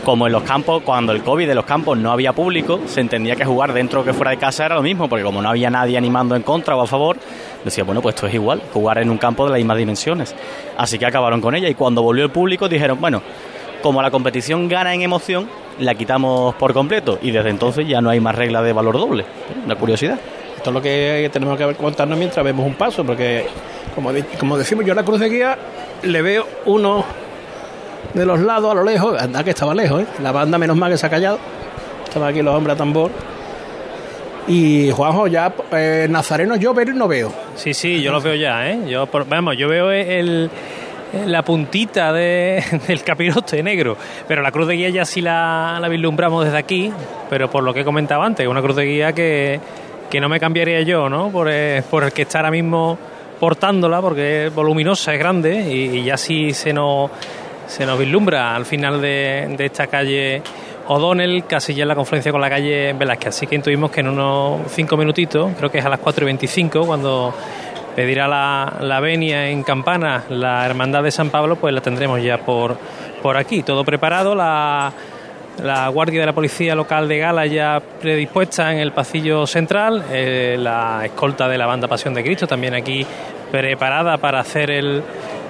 como 0.05 0.27
en 0.27 0.33
los 0.33 0.43
campos, 0.43 0.83
cuando 0.85 1.13
el 1.13 1.23
COVID 1.23 1.47
de 1.49 1.55
los 1.55 1.65
campos 1.65 1.97
no 1.99 2.13
había 2.13 2.33
público, 2.33 2.81
se 2.87 3.01
entendía 3.01 3.35
que 3.37 3.45
jugar 3.45 3.73
dentro 3.73 4.01
o 4.03 4.05
que 4.05 4.13
fuera 4.13 4.31
de 4.33 4.37
casa 4.37 4.67
era 4.67 4.75
lo 4.77 4.83
mismo, 4.83 5.09
porque 5.09 5.25
como 5.25 5.41
no 5.43 5.49
había 5.49 5.71
nadie 5.71 5.97
animando 5.97 6.37
en 6.37 6.43
contra 6.43 6.77
o 6.77 6.83
a 6.83 6.87
favor, 6.87 7.17
decía, 7.65 7.85
bueno, 7.85 8.01
pues 8.03 8.15
esto 8.15 8.27
es 8.27 8.35
igual, 8.35 8.63
jugar 8.73 8.99
en 8.99 9.11
un 9.11 9.19
campo 9.19 9.45
de 9.45 9.51
las 9.51 9.59
mismas 9.59 9.77
dimensiones. 9.77 10.35
Así 10.77 10.99
que 10.99 11.07
acabaron 11.07 11.41
con 11.41 11.55
ella 11.55 11.69
y 11.69 11.75
cuando 11.75 12.03
volvió 12.03 12.25
el 12.25 12.31
público 12.31 12.69
dijeron, 12.69 13.01
bueno, 13.01 13.23
como 13.83 14.01
la 14.01 14.11
competición 14.11 14.69
gana 14.69 14.95
en 14.95 15.03
emoción, 15.03 15.49
la 15.79 15.95
quitamos 15.95 16.55
por 16.55 16.73
completo 16.73 17.19
y 17.21 17.31
desde 17.31 17.51
entonces 17.51 17.87
ya 17.87 18.01
no 18.01 18.11
hay 18.11 18.21
más 18.21 18.35
regla 18.35 18.63
de 18.63 18.73
valor 18.73 18.99
doble. 18.99 19.25
Una 19.65 19.75
curiosidad. 19.77 20.19
Esto 20.57 20.71
es 20.71 20.75
lo 20.75 20.83
que 20.83 21.29
tenemos 21.33 21.59
que 21.59 21.75
contarnos 21.75 22.17
mientras 22.17 22.45
vemos 22.45 22.65
un 22.65 22.75
paso, 22.75 23.05
porque 23.05 23.47
como, 23.95 24.11
como 24.39 24.57
decimos, 24.57 24.85
yo 24.85 24.93
a 24.93 24.97
la 24.97 25.05
cruz 25.05 25.19
de 25.19 25.29
guía 25.29 25.59
le 26.03 26.23
veo 26.23 26.47
uno 26.67 27.05
de 28.15 28.27
los 28.27 28.41
lados 28.41 28.71
a 28.71 28.75
lo 28.75 28.85
lejos, 28.85 29.21
anda 29.21 29.43
que 29.43 29.51
estaba 29.51 29.75
lejos, 29.75 30.03
¿eh? 30.03 30.07
la 30.23 30.31
banda 30.31 30.59
menos 30.59 30.77
mal 30.77 30.93
que 30.93 30.99
se 30.99 31.07
ha 31.07 31.11
callado, 31.11 31.39
estaban 32.05 32.29
aquí 32.29 32.43
los 32.43 32.55
hombres 32.55 32.75
a 32.75 32.79
tambor. 32.79 33.11
Y 34.49 34.91
Juanjo, 34.91 35.29
ya 35.29 35.53
eh, 35.73 36.07
Nazareno 36.11 36.57
yo 36.57 36.75
ver 36.75 36.95
no 36.95 37.07
veo. 37.07 37.33
Sí, 37.55 37.75
sí, 37.75 38.03
yo 38.03 38.11
lo 38.13 38.21
veo 38.21 38.35
ya, 38.35 38.69
¿eh? 38.71 38.79
Yo, 38.89 39.09
vamos, 39.29 39.57
yo 39.57 39.69
veo 39.69 39.91
el, 39.93 40.51
la 41.27 41.43
puntita 41.45 42.13
de- 42.13 42.63
del 42.89 43.05
capirote 43.05 43.63
negro, 43.63 43.97
pero 44.27 44.43
la 44.43 44.51
cruz 44.51 44.67
de 44.67 44.75
guía 44.75 44.89
ya 44.91 45.05
sí 45.05 45.21
la, 45.21 45.79
la 45.81 45.89
vislumbramos 45.89 46.45
desde 46.45 46.59
aquí, 46.59 46.93
pero 47.31 47.49
por 47.51 47.63
lo 47.63 47.73
que 47.73 47.81
he 47.81 47.85
comentado 47.85 48.23
antes, 48.23 48.47
una 48.47 48.61
cruz 48.61 48.77
de 48.77 48.85
guía 48.85 49.13
que, 49.13 49.61
que 50.11 50.21
no 50.21 50.29
me 50.29 50.41
cambiaría 50.41 50.83
yo, 50.83 51.09
¿no? 51.09 51.31
Por, 51.31 51.49
eh, 51.51 51.83
por 51.89 52.03
el 52.03 52.13
que 52.13 52.23
está 52.23 52.39
ahora 52.41 52.51
mismo 52.51 52.99
portándola, 53.39 54.01
porque 54.01 54.47
es 54.47 54.55
voluminosa, 54.55 55.13
es 55.13 55.19
grande, 55.21 55.55
y, 55.73 55.99
y 55.99 56.05
ya 56.05 56.17
sí 56.17 56.53
se 56.53 56.73
nos, 56.73 57.11
se 57.69 57.87
nos 57.87 57.97
vislumbra 57.99 58.57
al 58.57 58.67
final 58.67 59.01
de, 59.01 59.55
de 59.57 59.67
esta 59.67 59.87
calle 59.87 60.43
O'Donnell, 60.89 61.45
casi 61.45 61.75
ya 61.75 61.83
en 61.83 61.89
la 61.89 61.95
confluencia 61.95 62.33
con 62.33 62.41
la 62.41 62.51
calle 62.51 62.93
Velázquez. 62.93 63.29
Así 63.29 63.47
que 63.47 63.55
intuimos 63.55 63.91
que 63.91 64.01
en 64.01 64.09
unos 64.09 64.61
cinco 64.73 64.97
minutitos, 64.97 65.53
creo 65.57 65.71
que 65.71 65.79
es 65.79 65.85
a 65.85 65.89
las 65.89 66.01
4 66.01 66.25
y 66.25 66.27
25, 66.27 66.87
cuando 66.87 67.35
pedirá 67.95 68.27
la, 68.27 68.79
la 68.81 69.01
venia 69.01 69.49
en 69.49 69.63
Campana, 69.63 70.25
la 70.29 70.65
Hermandad 70.65 71.03
de 71.03 71.11
San 71.11 71.31
Pablo, 71.31 71.57
pues 71.57 71.75
la 71.75 71.81
tendremos 71.81 72.23
ya 72.23 72.39
por, 72.39 72.77
por 73.23 73.37
aquí. 73.37 73.63
Todo 73.63 73.85
preparado, 73.85 74.35
la, 74.35 74.93
la 75.63 75.89
Guardia 75.89 76.21
de 76.21 76.27
la 76.27 76.33
Policía 76.33 76.75
Local 76.75 77.09
de 77.09 77.19
Gala 77.19 77.47
ya 77.47 77.81
predispuesta 78.01 78.73
en 78.73 78.79
el 78.79 78.93
pasillo 78.93 79.47
central, 79.47 80.05
eh, 80.11 80.57
la 80.59 81.03
escolta 81.05 81.49
de 81.49 81.59
la 81.59 81.67
Banda 81.67 81.89
Pasión 81.89 82.15
de 82.15 82.23
Cristo 82.23 82.47
también 82.47 82.75
aquí 82.75 83.07
preparada 83.51 84.17
para 84.17 84.41
hacer 84.41 84.71
el, 84.71 85.03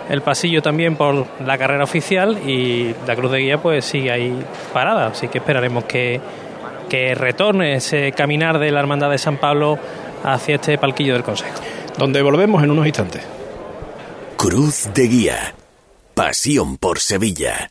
el 0.08 0.22
pasillo 0.22 0.62
también 0.62 0.96
por 0.96 1.26
la 1.44 1.58
carrera 1.58 1.84
oficial 1.84 2.38
y 2.48 2.94
la 3.06 3.16
Cruz 3.16 3.32
de 3.32 3.38
Guía 3.38 3.58
pues 3.58 3.84
sigue 3.84 4.10
ahí 4.10 4.44
parada, 4.72 5.08
así 5.08 5.28
que 5.28 5.38
esperaremos 5.38 5.84
que, 5.84 6.20
que 6.88 7.14
retorne 7.14 7.74
ese 7.74 8.12
caminar 8.12 8.58
de 8.58 8.70
la 8.70 8.80
Hermandad 8.80 9.10
de 9.10 9.18
San 9.18 9.38
Pablo 9.38 9.78
hacia 10.24 10.56
este 10.56 10.78
palquillo 10.78 11.14
del 11.14 11.22
Consejo. 11.22 11.54
Donde 11.98 12.22
volvemos 12.22 12.62
en 12.62 12.70
unos 12.70 12.86
instantes. 12.86 13.22
Cruz 14.36 14.88
de 14.94 15.08
Guía. 15.08 15.54
Pasión 16.14 16.76
por 16.76 17.00
Sevilla. 17.00 17.70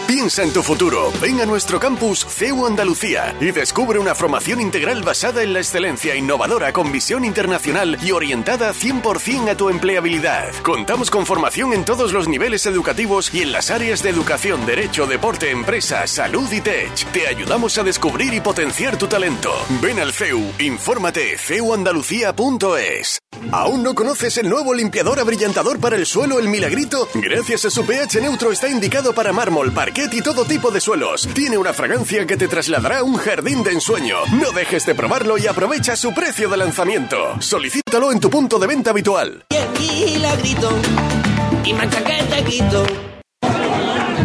Piensa 0.13 0.43
en 0.43 0.51
tu 0.51 0.61
futuro. 0.61 1.09
Ven 1.21 1.39
a 1.39 1.45
nuestro 1.45 1.79
campus 1.79 2.25
CEU 2.25 2.67
Andalucía 2.67 3.33
y 3.39 3.51
descubre 3.51 3.97
una 3.97 4.13
formación 4.13 4.59
integral 4.59 5.03
basada 5.03 5.41
en 5.41 5.53
la 5.53 5.59
excelencia 5.59 6.17
innovadora 6.17 6.73
con 6.73 6.91
visión 6.91 7.23
internacional 7.23 7.97
y 8.03 8.11
orientada 8.11 8.73
100% 8.73 9.51
a 9.51 9.55
tu 9.55 9.69
empleabilidad. 9.69 10.51
Contamos 10.63 11.09
con 11.09 11.25
formación 11.25 11.71
en 11.71 11.85
todos 11.85 12.11
los 12.11 12.27
niveles 12.27 12.65
educativos 12.65 13.33
y 13.33 13.41
en 13.41 13.53
las 13.53 13.71
áreas 13.71 14.03
de 14.03 14.09
educación, 14.09 14.65
derecho, 14.65 15.07
deporte, 15.07 15.49
empresa, 15.49 16.05
salud 16.07 16.51
y 16.51 16.59
tech. 16.59 16.93
Te 17.13 17.27
ayudamos 17.27 17.77
a 17.77 17.83
descubrir 17.83 18.33
y 18.33 18.41
potenciar 18.41 18.97
tu 18.97 19.07
talento. 19.07 19.53
Ven 19.81 19.97
al 19.97 20.11
CEU, 20.11 20.43
infórmate 20.59 21.37
ceuandalucía.es. 21.37 23.21
¿Aún 23.51 23.81
no 23.81 23.95
conoces 23.95 24.37
el 24.37 24.49
nuevo 24.49 24.73
limpiador 24.73 25.19
abrillantador 25.19 25.79
para 25.79 25.95
el 25.95 26.05
suelo 26.05 26.37
El 26.37 26.49
Milagrito? 26.49 27.07
Gracias 27.15 27.65
a 27.65 27.69
su 27.69 27.85
pH 27.85 28.21
neutro 28.21 28.51
está 28.51 28.69
indicado 28.69 29.13
para 29.13 29.33
mármol, 29.33 29.71
y 30.11 30.21
todo 30.21 30.45
tipo 30.45 30.71
de 30.71 30.81
suelos. 30.81 31.27
Tiene 31.33 31.57
una 31.57 31.73
fragancia 31.73 32.25
que 32.25 32.37
te 32.37 32.47
trasladará 32.47 32.99
a 32.99 33.03
un 33.03 33.17
jardín 33.17 33.63
de 33.63 33.71
ensueño. 33.71 34.17
No 34.31 34.51
dejes 34.51 34.85
de 34.85 34.95
probarlo 34.95 35.37
y 35.37 35.47
aprovecha 35.47 35.95
su 35.95 36.13
precio 36.13 36.49
de 36.49 36.57
lanzamiento. 36.57 37.17
Solicítalo 37.39 38.11
en 38.11 38.19
tu 38.19 38.29
punto 38.29 38.57
de 38.57 38.67
venta 38.67 38.89
habitual. 38.89 39.45
Y 41.63 41.73
mancha 41.73 42.03
que 42.03 42.23
te 42.23 42.43
quito. 42.43 43.10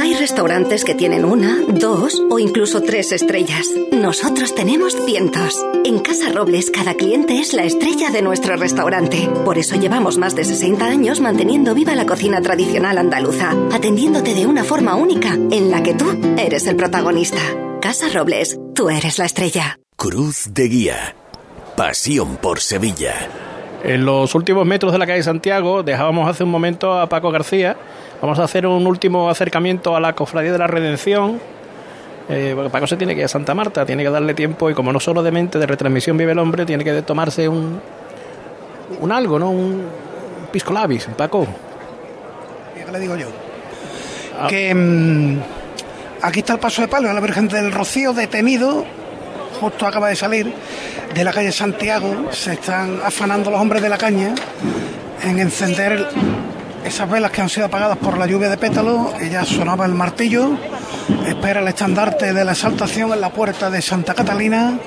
Hay 0.00 0.14
restaurantes 0.14 0.84
que 0.84 0.94
tienen 0.94 1.24
una, 1.24 1.58
dos 1.66 2.22
o 2.30 2.38
incluso 2.38 2.82
tres 2.82 3.10
estrellas. 3.10 3.66
Nosotros 3.90 4.54
tenemos 4.54 4.94
cientos. 5.04 5.60
En 5.84 5.98
Casa 5.98 6.30
Robles 6.32 6.70
cada 6.70 6.94
cliente 6.94 7.40
es 7.40 7.52
la 7.52 7.64
estrella 7.64 8.10
de 8.10 8.22
nuestro 8.22 8.54
restaurante. 8.54 9.28
Por 9.44 9.58
eso 9.58 9.74
llevamos 9.74 10.16
más 10.16 10.36
de 10.36 10.44
60 10.44 10.86
años 10.86 11.20
manteniendo 11.20 11.74
viva 11.74 11.96
la 11.96 12.06
cocina 12.06 12.40
tradicional 12.40 12.96
andaluza, 12.96 13.50
atendiéndote 13.72 14.34
de 14.34 14.46
una 14.46 14.62
forma 14.62 14.94
única 14.94 15.34
en 15.34 15.72
la 15.72 15.82
que 15.82 15.94
tú 15.94 16.16
eres 16.38 16.68
el 16.68 16.76
protagonista. 16.76 17.40
Casa 17.82 18.08
Robles, 18.08 18.56
tú 18.76 18.90
eres 18.90 19.18
la 19.18 19.24
estrella. 19.24 19.80
Cruz 19.96 20.54
de 20.54 20.68
Guía. 20.68 21.16
Pasión 21.76 22.36
por 22.36 22.60
Sevilla. 22.60 23.14
En 23.82 24.04
los 24.04 24.34
últimos 24.36 24.64
metros 24.64 24.92
de 24.92 24.98
la 24.98 25.06
calle 25.06 25.24
Santiago 25.24 25.82
dejábamos 25.82 26.28
hace 26.28 26.44
un 26.44 26.50
momento 26.50 26.92
a 26.92 27.08
Paco 27.08 27.32
García. 27.32 27.76
Vamos 28.20 28.38
a 28.40 28.44
hacer 28.44 28.66
un 28.66 28.86
último 28.86 29.30
acercamiento 29.30 29.94
a 29.94 30.00
la 30.00 30.14
Cofradía 30.14 30.52
de 30.52 30.58
la 30.58 30.66
Redención. 30.66 31.40
Eh, 32.28 32.52
porque 32.54 32.68
Paco 32.68 32.86
se 32.86 32.96
tiene 32.96 33.14
que 33.14 33.20
ir 33.20 33.24
a 33.24 33.28
Santa 33.28 33.54
Marta, 33.54 33.86
tiene 33.86 34.02
que 34.02 34.10
darle 34.10 34.34
tiempo 34.34 34.68
y 34.68 34.74
como 34.74 34.92
no 34.92 35.00
solo 35.00 35.22
de 35.22 35.30
mente 35.30 35.58
de 35.58 35.66
retransmisión 35.66 36.16
vive 36.16 36.32
el 36.32 36.38
hombre, 36.38 36.66
tiene 36.66 36.84
que 36.84 37.00
tomarse 37.00 37.48
un, 37.48 37.80
un 39.00 39.12
algo, 39.12 39.38
¿no? 39.38 39.50
Un 39.50 39.82
pisco 40.52 40.74
labis, 40.74 41.08
Paco. 41.16 41.46
¿Qué 42.74 42.92
le 42.92 43.00
digo 43.00 43.16
yo? 43.16 43.28
Que 44.48 44.74
mm, 44.74 45.38
aquí 46.22 46.40
está 46.40 46.52
el 46.54 46.58
paso 46.58 46.82
de 46.82 46.88
palo, 46.88 47.12
la 47.12 47.20
Virgen 47.20 47.48
del 47.48 47.72
Rocío 47.72 48.12
detenido, 48.12 48.84
justo 49.60 49.86
acaba 49.86 50.08
de 50.08 50.16
salir 50.16 50.52
de 51.14 51.24
la 51.24 51.32
calle 51.32 51.50
Santiago, 51.50 52.30
se 52.30 52.54
están 52.54 53.00
afanando 53.04 53.50
los 53.50 53.60
hombres 53.60 53.80
de 53.80 53.88
la 53.88 53.96
caña 53.96 54.34
en 55.22 55.38
encender 55.38 56.08
esas 56.84 57.10
velas 57.10 57.30
que 57.30 57.40
han 57.40 57.48
sido 57.48 57.66
apagadas 57.66 57.98
por 57.98 58.18
la 58.18 58.26
lluvia 58.26 58.48
de 58.48 58.56
pétalos, 58.56 59.12
ya 59.30 59.44
sonaba 59.44 59.86
el 59.86 59.94
martillo, 59.94 60.50
espera 61.26 61.60
el 61.60 61.68
estandarte 61.68 62.32
de 62.32 62.44
la 62.44 62.52
exaltación 62.52 63.12
en 63.12 63.20
la 63.20 63.30
puerta 63.30 63.70
de 63.70 63.82
Santa 63.82 64.14
Catalina 64.14 64.78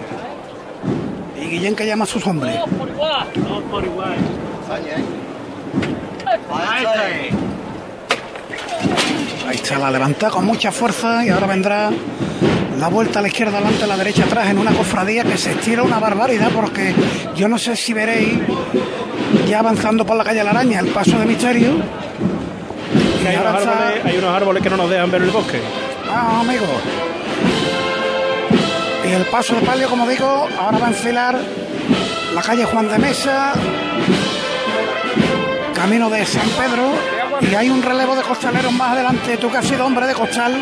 y 1.39 1.45
Guillén 1.45 1.75
que 1.75 1.85
llama 1.85 2.05
a 2.05 2.07
sus 2.07 2.25
hombres. 2.27 2.55
Ahí 9.47 9.55
está 9.55 9.79
la 9.79 9.91
levantada 9.91 10.31
con 10.31 10.45
mucha 10.45 10.71
fuerza 10.71 11.25
y 11.25 11.29
ahora 11.29 11.47
vendrá 11.47 11.91
la 12.79 12.87
vuelta 12.87 13.19
a 13.19 13.21
la 13.21 13.27
izquierda 13.27 13.57
adelante, 13.57 13.83
a 13.83 13.87
la 13.87 13.97
derecha 13.97 14.23
atrás 14.23 14.49
en 14.49 14.57
una 14.57 14.71
cofradía 14.71 15.23
que 15.23 15.37
se 15.37 15.51
estira 15.51 15.83
una 15.83 15.99
barbaridad 15.99 16.49
porque 16.53 16.95
yo 17.35 17.47
no 17.47 17.59
sé 17.59 17.75
si 17.75 17.93
veréis 17.93 18.39
ya 19.47 19.59
avanzando 19.59 20.05
por 20.05 20.15
la 20.17 20.23
calle 20.23 20.43
La 20.43 20.51
Araña 20.51 20.79
el 20.79 20.87
paso 20.87 21.17
de 21.17 21.25
misterio. 21.25 21.71
Hay, 23.27 23.35
unos 23.35 23.47
avanza- 23.47 23.71
árboles, 23.87 24.05
hay 24.05 24.17
unos 24.17 24.29
árboles 24.35 24.63
que 24.63 24.69
no 24.69 24.77
nos 24.77 24.89
dejan 24.89 25.11
ver 25.11 25.21
el 25.21 25.29
bosque. 25.29 25.61
Ah, 26.09 26.39
amigo. 26.41 26.65
Y 29.07 29.11
el 29.13 29.23
paso 29.25 29.55
de 29.55 29.61
palio, 29.61 29.89
como 29.89 30.07
digo, 30.07 30.47
ahora 30.59 30.77
va 30.77 30.85
a 30.87 30.89
enfilar 30.89 31.37
la 32.33 32.41
calle 32.41 32.65
Juan 32.65 32.87
de 32.89 32.97
Mesa, 32.97 33.53
camino 35.73 36.09
de 36.09 36.25
San 36.25 36.47
Pedro, 36.49 36.91
y 37.49 37.55
hay 37.55 37.69
un 37.69 37.81
relevo 37.81 38.15
de 38.15 38.21
costaleros 38.21 38.71
más 38.73 38.91
adelante. 38.91 39.37
Tú 39.37 39.49
que 39.51 39.57
has 39.57 39.65
sido 39.65 39.85
hombre 39.85 40.05
de 40.07 40.13
costal, 40.13 40.55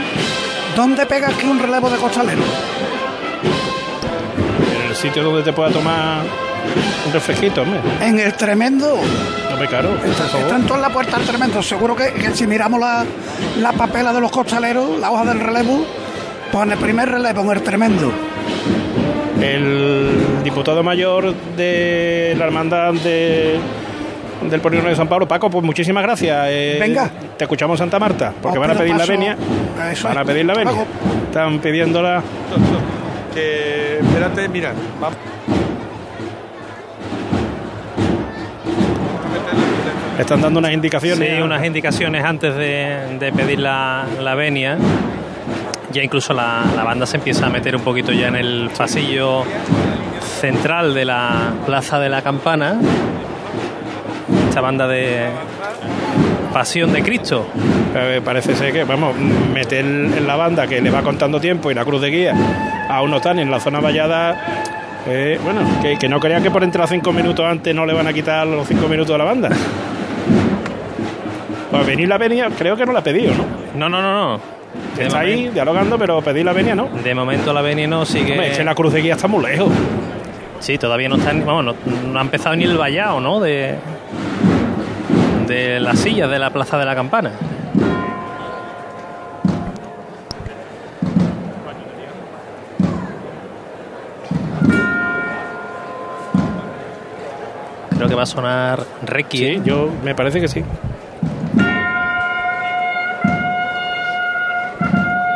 ¿dónde 0.76 1.06
pegas 1.06 1.34
aquí 1.34 1.46
un 1.48 1.60
relevo 1.60 1.90
de 1.90 1.98
costaleros? 1.98 2.46
En 4.82 4.90
el 4.90 4.96
sitio 4.96 5.24
donde 5.24 5.44
te 5.44 5.54
pueda 5.54 5.70
tomar 5.72 6.24
un 7.08 7.14
refresquito, 7.14 7.62
hombre. 7.64 7.80
En 8.02 8.20
el 8.20 8.34
tremendo. 8.34 8.98
No 9.50 9.58
me 9.58 9.68
caro. 9.68 9.90
Están 10.06 10.64
todas 10.64 10.76
en 10.76 10.82
la 10.82 10.90
puerta 10.90 11.18
del 11.18 11.28
tremendo. 11.28 11.62
Seguro 11.62 11.96
que, 11.96 12.12
que 12.14 12.32
si 12.36 12.46
miramos 12.48 12.80
la, 12.80 13.06
la 13.60 13.72
papela 13.74 14.14
de 14.14 14.22
los 14.22 14.32
costaleros, 14.32 15.00
la 15.00 15.12
hoja 15.12 15.26
del 15.26 15.40
relevo, 15.40 15.86
pues 16.52 16.66
en 16.66 16.72
el 16.72 16.78
primer 16.78 17.10
relevo, 17.10 17.42
en 17.42 17.50
el 17.58 17.64
tremendo. 17.64 18.12
El 19.42 20.42
diputado 20.44 20.84
mayor 20.84 21.34
de 21.56 22.36
la 22.38 22.46
hermandad 22.46 22.94
de, 22.94 23.58
del 24.50 24.60
Polígono 24.60 24.90
de 24.90 24.96
San 24.96 25.08
Pablo, 25.08 25.28
Paco, 25.28 25.50
pues 25.50 25.64
muchísimas 25.64 26.04
gracias. 26.04 26.48
Eh, 26.50 26.78
Venga. 26.80 27.10
Te 27.38 27.46
escuchamos 27.46 27.76
en 27.80 27.86
Santa 27.86 28.00
Marta, 28.00 28.34
porque 28.42 28.58
van 28.60 28.72
a 28.72 28.76
pedir 28.76 28.96
la 28.96 29.06
venia. 29.06 29.38
Eso 29.92 30.10
Van 30.10 30.18
a 30.18 30.26
pedir 30.26 30.46
la 30.46 30.54
venia. 30.56 30.72
Paco. 30.74 30.86
Están 31.28 31.60
pidiéndola. 31.60 32.22
Que, 33.34 34.00
espérate, 34.00 34.50
mira, 34.50 34.74
vamos. 35.00 35.18
Están 40.18 40.42
dando 40.42 40.60
unas 40.60 40.74
indicaciones. 40.74 41.30
Sí, 41.30 41.42
unas 41.42 41.64
indicaciones 41.66 42.24
antes 42.24 42.56
de, 42.56 43.18
de 43.20 43.32
pedir 43.32 43.60
la, 43.60 44.06
la 44.22 44.36
venia. 44.36 44.78
Ya 45.92 46.04
incluso 46.04 46.34
la, 46.34 46.64
la 46.76 46.84
banda 46.84 47.06
se 47.06 47.18
empieza 47.18 47.48
a 47.48 47.50
meter 47.50 47.76
un 47.76 47.82
poquito 47.82 48.12
ya 48.12 48.28
en 48.28 48.36
el 48.36 48.70
pasillo 48.78 49.44
central 50.42 50.94
de 50.94 51.06
la 51.06 51.54
Plaza 51.66 52.00
de 52.00 52.10
la 52.10 52.22
Campana. 52.22 52.76
Esta 54.50 54.62
banda 54.62 54.88
de 54.88 55.28
Pasión 56.54 56.92
de 56.92 57.02
Cristo. 57.02 57.48
Eh, 57.96 58.22
parece 58.24 58.56
ser 58.56 58.74
que, 58.74 58.84
vamos, 58.84 59.16
meter 59.54 59.86
en 59.86 60.28
la 60.28 60.36
banda 60.36 60.68
que 60.68 60.82
le 60.82 60.92
va 60.92 61.02
contando 61.02 61.40
tiempo 61.40 61.72
y 61.72 61.74
la 61.74 61.86
cruz 61.86 62.02
de 62.02 62.10
guía 62.10 62.36
a 62.90 63.02
uno 63.02 63.18
están 63.18 63.40
en 63.40 63.50
la 63.50 63.60
zona 63.60 63.80
vallada. 63.80 64.64
Eh, 65.08 65.40
bueno, 65.44 65.62
que, 65.82 65.98
que 65.98 66.10
no 66.10 66.20
crean 66.20 66.44
que 66.44 66.52
por 66.52 66.64
entrar 66.64 66.88
cinco 66.88 67.12
minutos 67.12 67.46
antes 67.46 67.74
no 67.74 67.86
le 67.86 67.94
van 67.94 68.08
a 68.08 68.14
quitar 68.14 68.46
los 68.46 68.68
cinco 68.68 68.88
minutos 68.88 69.16
a 69.16 69.18
la 69.18 69.24
banda. 69.24 69.50
Pues 71.72 71.86
venir 71.86 72.08
la 72.08 72.18
venia, 72.18 72.50
creo 72.58 72.76
que 72.76 72.86
no 72.86 72.92
la 72.92 73.00
ha 73.00 73.04
pedido, 73.04 73.34
¿no? 73.36 73.46
No, 73.76 73.90
no, 73.90 74.02
no, 74.02 74.14
no. 74.14 74.40
De 74.96 75.06
Está 75.06 75.20
ahí 75.20 75.50
dialogando, 75.50 75.98
pero 75.98 76.22
pedir 76.22 76.46
la 76.46 76.54
venia 76.54 76.76
no. 76.76 76.90
De 77.04 77.14
momento 77.16 77.54
la 77.54 77.62
venia 77.62 77.88
no 77.88 78.06
sigue. 78.06 78.34
Hombre, 78.34 78.52
es 78.52 78.58
que 78.58 78.64
la 78.64 78.76
cruz 78.76 78.94
de 78.94 79.02
guía 79.02 79.14
está 79.14 79.28
muy 79.28 79.44
lejos. 79.46 79.70
Sí, 80.60 80.78
todavía 80.78 81.08
no 81.10 81.16
está, 81.16 81.32
vamos, 81.34 81.64
no, 81.64 81.76
no 82.12 82.20
ha 82.20 82.22
empezado 82.22 82.56
ni 82.56 82.66
el 82.66 82.78
vallado, 82.78 83.20
¿no? 83.20 83.40
De, 83.40 83.76
de 85.48 85.80
las 85.80 86.00
sillas 86.00 86.30
de 86.30 86.38
la 86.38 86.50
Plaza 86.50 86.78
de 86.78 86.86
la 86.86 86.96
Campana. 86.96 87.32
Que 98.10 98.16
va 98.16 98.24
a 98.24 98.26
sonar 98.26 98.84
Requiem. 99.04 99.64
Sí, 99.64 99.70
yo 99.70 99.90
me 100.04 100.16
parece 100.16 100.42
que 100.42 100.48
sí. 100.48 100.64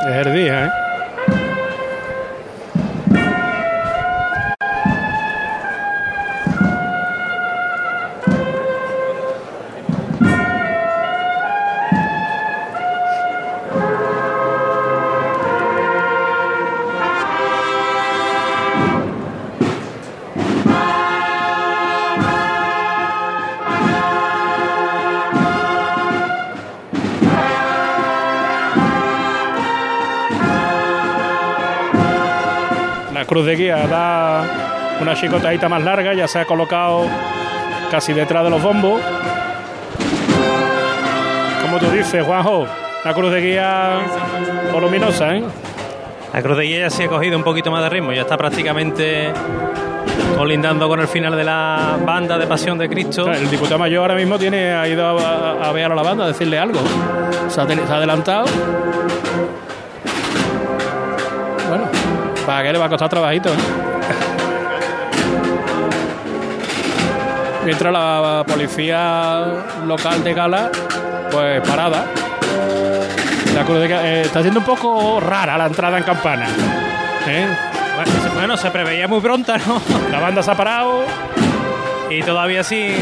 Es 0.09 0.27
el 0.27 0.33
día, 0.33 0.65
¿eh? 0.65 0.82
Cruz 33.33 33.47
de 33.47 33.55
guía 33.55 33.87
da 33.87 34.43
una 35.01 35.15
chicotadita 35.15 35.67
más 35.67 35.81
larga, 35.81 36.13
ya 36.13 36.27
se 36.27 36.37
ha 36.37 36.45
colocado 36.45 37.07
casi 37.89 38.13
detrás 38.13 38.43
de 38.43 38.51
los 38.51 38.61
bombos. 38.61 39.01
Como 41.63 41.79
tú 41.79 41.89
dices, 41.89 42.23
Juanjo, 42.23 42.67
la 43.03 43.13
cruz 43.15 43.31
de 43.31 43.41
guía 43.41 44.01
voluminosa, 44.71 45.35
¿eh? 45.35 45.43
La 46.31 46.43
cruz 46.43 46.57
de 46.57 46.63
guía 46.65 46.79
ya 46.81 46.89
se 46.91 47.05
ha 47.05 47.07
cogido 47.07 47.35
un 47.35 47.43
poquito 47.43 47.71
más 47.71 47.81
de 47.81 47.89
ritmo, 47.89 48.13
ya 48.13 48.21
está 48.21 48.37
prácticamente 48.37 49.33
colindando 50.37 50.87
con 50.87 50.99
el 50.99 51.07
final 51.07 51.35
de 51.35 51.43
la 51.43 51.97
banda 52.05 52.37
de 52.37 52.45
Pasión 52.45 52.77
de 52.77 52.87
Cristo. 52.87 53.31
El 53.31 53.49
diputado 53.49 53.79
mayor 53.79 54.01
ahora 54.01 54.13
mismo 54.13 54.37
tiene, 54.37 54.73
ha 54.73 54.87
ido 54.87 55.07
a, 55.07 55.53
a 55.53 55.71
ver 55.71 55.91
a 55.91 55.95
la 55.95 56.03
banda 56.03 56.25
a 56.25 56.27
decirle 56.27 56.59
algo. 56.59 56.81
Se 57.47 57.59
ha, 57.59 57.65
se 57.65 57.73
ha 57.73 57.95
adelantado. 57.95 58.45
Para 62.45 62.63
que 62.63 62.73
le 62.73 62.79
va 62.79 62.85
a 62.85 62.89
costar 62.89 63.09
trabajito. 63.09 63.49
¿eh? 63.49 63.57
Mientras 67.65 67.93
la 67.93 68.43
policía 68.45 69.45
local 69.85 70.23
de 70.23 70.33
Gala, 70.33 70.69
pues 71.31 71.61
parada. 71.67 72.05
De 73.53 73.85
eh, 73.85 74.21
está 74.25 74.41
siendo 74.41 74.59
un 74.59 74.65
poco 74.65 75.19
rara 75.19 75.57
la 75.57 75.67
entrada 75.67 75.97
en 75.97 76.03
campana. 76.03 76.47
¿eh? 77.27 77.47
Bueno, 78.33 78.57
se 78.57 78.71
preveía 78.71 79.07
muy 79.07 79.21
pronta, 79.21 79.57
¿no? 79.57 79.81
La 80.11 80.19
banda 80.19 80.43
se 80.43 80.51
ha 80.51 80.55
parado. 80.55 81.03
Y 82.09 82.21
todavía 82.23 82.63
sin, 82.63 82.95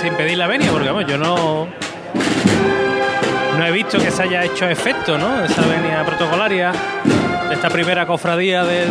sin 0.00 0.14
pedir 0.14 0.38
la 0.38 0.46
venia, 0.46 0.70
porque 0.70 0.88
vamos, 0.88 1.06
yo 1.06 1.18
no. 1.18 1.66
No 3.58 3.66
he 3.66 3.72
visto 3.72 3.98
que 3.98 4.10
se 4.10 4.22
haya 4.22 4.44
hecho 4.44 4.68
efecto, 4.68 5.18
¿no? 5.18 5.44
Esa 5.44 5.62
venia 5.62 6.04
protocolaria 6.04 6.72
de 7.48 7.54
esta 7.54 7.68
primera 7.68 8.06
cofradía 8.06 8.64
del 8.64 8.88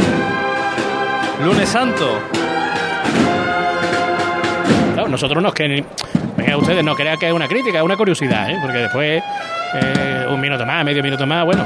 lunes 1.44 1.70
santo. 1.70 2.20
Nosotros 5.10 5.44
nos 5.44 5.54
que 5.54 5.84
venga, 6.36 6.58
ustedes 6.58 6.84
no 6.84 6.96
crean 6.96 7.20
que 7.20 7.28
es 7.28 7.34
una 7.34 7.48
crítica, 7.48 7.78
es 7.78 7.84
una 7.84 7.96
curiosidad, 7.96 8.50
¿eh? 8.50 8.58
porque 8.62 8.80
después 8.80 9.24
eh, 9.76 10.26
un 10.28 10.42
minuto 10.42 10.66
más, 10.66 10.84
medio 10.84 11.04
minuto 11.04 11.28
más, 11.28 11.46
bueno. 11.46 11.64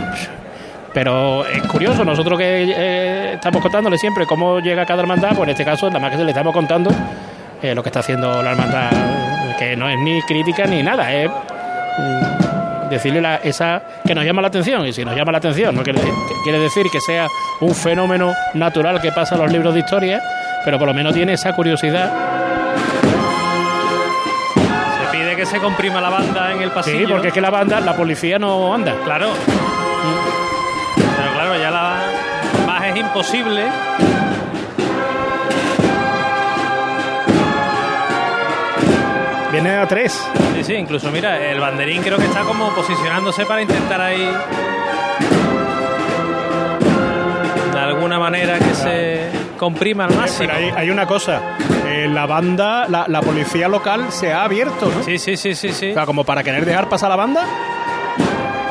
Pero 0.94 1.46
es 1.46 1.62
curioso, 1.64 2.04
nosotros 2.04 2.38
que 2.38 2.64
eh, 2.64 3.34
estamos 3.36 3.62
contándole 3.62 3.98
siempre 3.98 4.26
cómo 4.26 4.60
llega 4.60 4.86
cada 4.86 5.02
hermandad, 5.02 5.30
pues 5.30 5.44
en 5.44 5.50
este 5.52 5.64
caso 5.64 5.88
nada 5.88 6.00
más 6.00 6.12
que 6.12 6.18
se 6.18 6.24
le 6.24 6.32
estamos 6.32 6.54
contando 6.54 6.92
lo 7.62 7.84
que 7.84 7.90
está 7.90 8.02
haciendo 8.02 8.44
la 8.44 8.52
hermandad, 8.52 8.90
que 9.58 9.76
no 9.76 9.90
es 9.90 9.98
ni 10.00 10.22
crítica 10.24 10.66
ni 10.66 10.84
nada, 10.84 11.12
es 11.14 11.30
mm, 11.30 12.27
decirle 12.90 13.22
la- 13.22 13.38
esa 13.38 13.82
que 14.06 14.14
nos 14.16 14.24
llama 14.26 14.42
la 14.42 14.48
atención, 14.50 14.86
y 14.86 14.94
si 14.94 15.04
nos 15.06 15.16
llama 15.16 15.32
la 15.32 15.38
atención 15.40 15.76
no 15.76 15.84
quiere, 15.84 16.00
que 16.02 16.12
quiere 16.44 16.60
decir 16.60 16.86
que 16.92 17.00
sea 17.02 17.28
un 17.62 17.74
fenómeno 17.76 18.34
natural 18.54 19.02
que 19.02 19.12
pasa 19.12 19.36
en 19.36 19.42
los 19.42 19.52
libros 19.52 19.74
de 19.74 19.80
historia, 19.82 20.22
pero 20.66 20.78
por 20.80 20.88
lo 20.88 20.94
menos 20.94 21.14
tiene 21.14 21.34
esa 21.34 21.54
curiosidad 21.54 22.12
Se 25.02 25.18
pide 25.18 25.36
que 25.36 25.46
se 25.46 25.60
comprima 25.60 26.02
la 26.02 26.10
banda 26.10 26.52
en 26.52 26.62
el 26.62 26.72
pasillo. 26.72 27.00
Sí, 27.00 27.06
porque 27.08 27.28
es 27.30 27.34
que 27.34 27.42
la 27.42 27.50
banda, 27.50 27.80
la 27.80 27.96
policía 27.96 28.38
no 28.40 28.74
anda. 28.74 28.94
Claro. 29.04 29.30
Pero 30.96 31.34
claro, 31.34 31.58
ya 31.60 31.72
la 31.72 31.96
más 32.66 32.84
es 32.86 32.98
imposible. 32.98 33.64
Viene 39.60 39.76
a 39.76 39.88
tres. 39.88 40.24
Sí, 40.54 40.64
sí, 40.64 40.74
incluso 40.76 41.10
mira, 41.10 41.36
el 41.50 41.60
banderín 41.60 42.04
creo 42.04 42.20
que 42.20 42.26
está 42.26 42.42
como 42.42 42.70
posicionándose 42.76 43.44
para 43.44 43.60
intentar 43.64 44.00
ahí 44.00 44.32
de 47.74 47.80
alguna 47.80 48.20
manera 48.20 48.60
que 48.60 48.76
se 48.76 49.30
comprima 49.58 50.06
al 50.06 50.16
máximo. 50.16 50.50
Pero 50.54 50.54
hay, 50.54 50.72
hay 50.84 50.90
una 50.92 51.08
cosa, 51.08 51.42
eh, 51.88 52.08
la 52.08 52.28
banda, 52.28 52.86
la, 52.88 53.06
la 53.08 53.20
policía 53.22 53.68
local 53.68 54.12
se 54.12 54.32
ha 54.32 54.44
abierto, 54.44 54.92
¿no? 54.96 55.02
Sí, 55.04 55.18
sí, 55.18 55.36
sí, 55.36 55.56
sí, 55.56 55.72
sí. 55.72 55.90
O 55.90 55.94
sea, 55.96 56.06
como 56.06 56.24
para 56.24 56.44
querer 56.44 56.64
dejar 56.64 56.88
pasar 56.88 57.10
la 57.10 57.16
banda. 57.16 57.44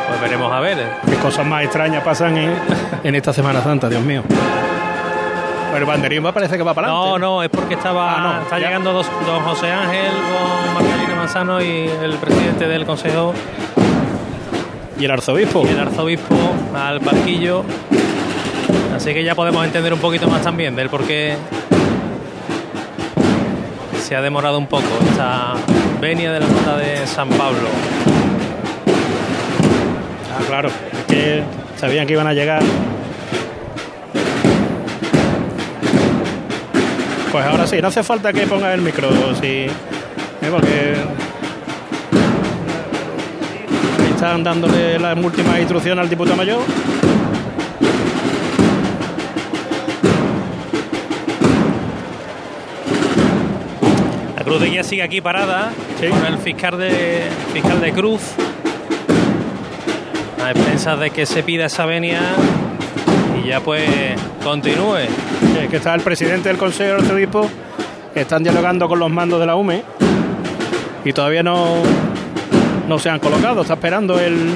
Pues 0.08 0.20
veremos 0.20 0.52
a 0.52 0.60
ver. 0.60 0.78
Qué 1.04 1.16
cosas 1.16 1.44
más 1.44 1.64
extrañas 1.64 2.04
pasan 2.04 2.36
en, 2.36 2.54
en 3.02 3.14
esta 3.16 3.32
Semana 3.32 3.60
Santa, 3.60 3.88
Dios 3.88 4.02
mío. 4.02 4.22
Pero 5.72 5.78
el 5.78 5.84
banderín 5.84 6.24
va, 6.24 6.32
parece 6.32 6.56
que 6.56 6.62
va 6.62 6.72
para 6.74 6.88
No, 6.88 7.02
adelante. 7.02 7.20
no, 7.20 7.42
es 7.42 7.48
porque 7.50 7.74
estaba 7.74 8.14
Ah, 8.16 8.20
no, 8.36 8.42
está 8.42 8.58
ya. 8.58 8.66
llegando 8.66 8.92
dos, 8.92 9.06
don 9.26 9.42
José 9.42 9.70
Ángel 9.70 10.10
con 10.12 10.74
Margarina 10.74 11.14
Manzano 11.16 11.60
y 11.62 11.88
el 12.02 12.12
presidente 12.16 12.66
del 12.66 12.86
consejo 12.86 13.34
Y 14.98 15.04
el 15.04 15.10
arzobispo. 15.10 15.64
y 15.66 15.70
el 15.70 15.78
arzobispo 15.80 16.34
al 16.74 17.00
parquillo. 17.00 17.64
Así 18.94 19.12
que 19.12 19.22
ya 19.22 19.34
podemos 19.34 19.64
entender 19.64 19.92
un 19.92 20.00
poquito 20.00 20.26
más 20.28 20.40
también 20.42 20.74
del 20.74 20.88
por 20.88 21.04
qué 21.04 21.36
se 24.02 24.16
ha 24.16 24.22
demorado 24.22 24.56
un 24.58 24.66
poco 24.66 24.84
esta 25.10 25.52
venia 26.00 26.32
de 26.32 26.40
la 26.40 26.46
ruta 26.46 26.76
de 26.76 27.06
San 27.06 27.28
Pablo. 27.30 27.68
Ah, 30.32 30.42
claro, 30.46 30.68
es 30.68 31.04
que 31.08 31.42
sabían 31.76 32.06
que 32.06 32.12
iban 32.14 32.26
a 32.26 32.32
llegar. 32.32 32.62
Pues 37.36 37.48
ahora 37.48 37.66
sí, 37.66 37.82
no 37.82 37.88
hace 37.88 38.02
falta 38.02 38.32
que 38.32 38.46
ponga 38.46 38.72
el 38.72 38.80
micro, 38.80 39.10
sí. 39.34 39.66
Eh, 39.66 39.70
porque 40.50 40.94
ahí 44.00 44.10
están 44.10 44.42
dándole 44.42 44.98
las 44.98 45.22
últimas 45.22 45.58
instrucciones 45.58 46.02
al 46.02 46.08
diputado 46.08 46.34
mayor. 46.34 46.60
La 54.38 54.42
Cruz 54.42 54.58
de 54.58 54.70
Guía 54.70 54.82
sigue 54.82 55.02
aquí 55.02 55.20
parada 55.20 55.72
con 56.08 56.24
el 56.24 56.38
fiscal 56.38 56.78
de 56.78 57.28
fiscal 57.52 57.82
de 57.82 57.92
Cruz. 57.92 58.22
A 60.42 60.52
expensas 60.52 60.98
de 61.00 61.10
que 61.10 61.26
se 61.26 61.42
pida 61.42 61.66
esa 61.66 61.84
venia 61.84 62.22
y 63.38 63.48
ya 63.48 63.60
pues 63.60 63.84
continúe. 64.42 65.00
Eh, 65.56 65.68
que 65.70 65.76
está 65.78 65.94
el 65.94 66.02
presidente 66.02 66.50
del 66.50 66.58
Consejo 66.58 66.96
de 66.96 67.02
Arzobispo, 67.02 67.48
que 68.12 68.20
están 68.20 68.42
dialogando 68.42 68.88
con 68.88 68.98
los 68.98 69.10
mandos 69.10 69.40
de 69.40 69.46
la 69.46 69.56
UME 69.56 69.82
y 71.02 71.12
todavía 71.14 71.42
no, 71.42 71.76
no 72.86 72.98
se 72.98 73.08
han 73.08 73.20
colocado. 73.20 73.62
Está 73.62 73.74
esperando 73.74 74.20
el, 74.20 74.50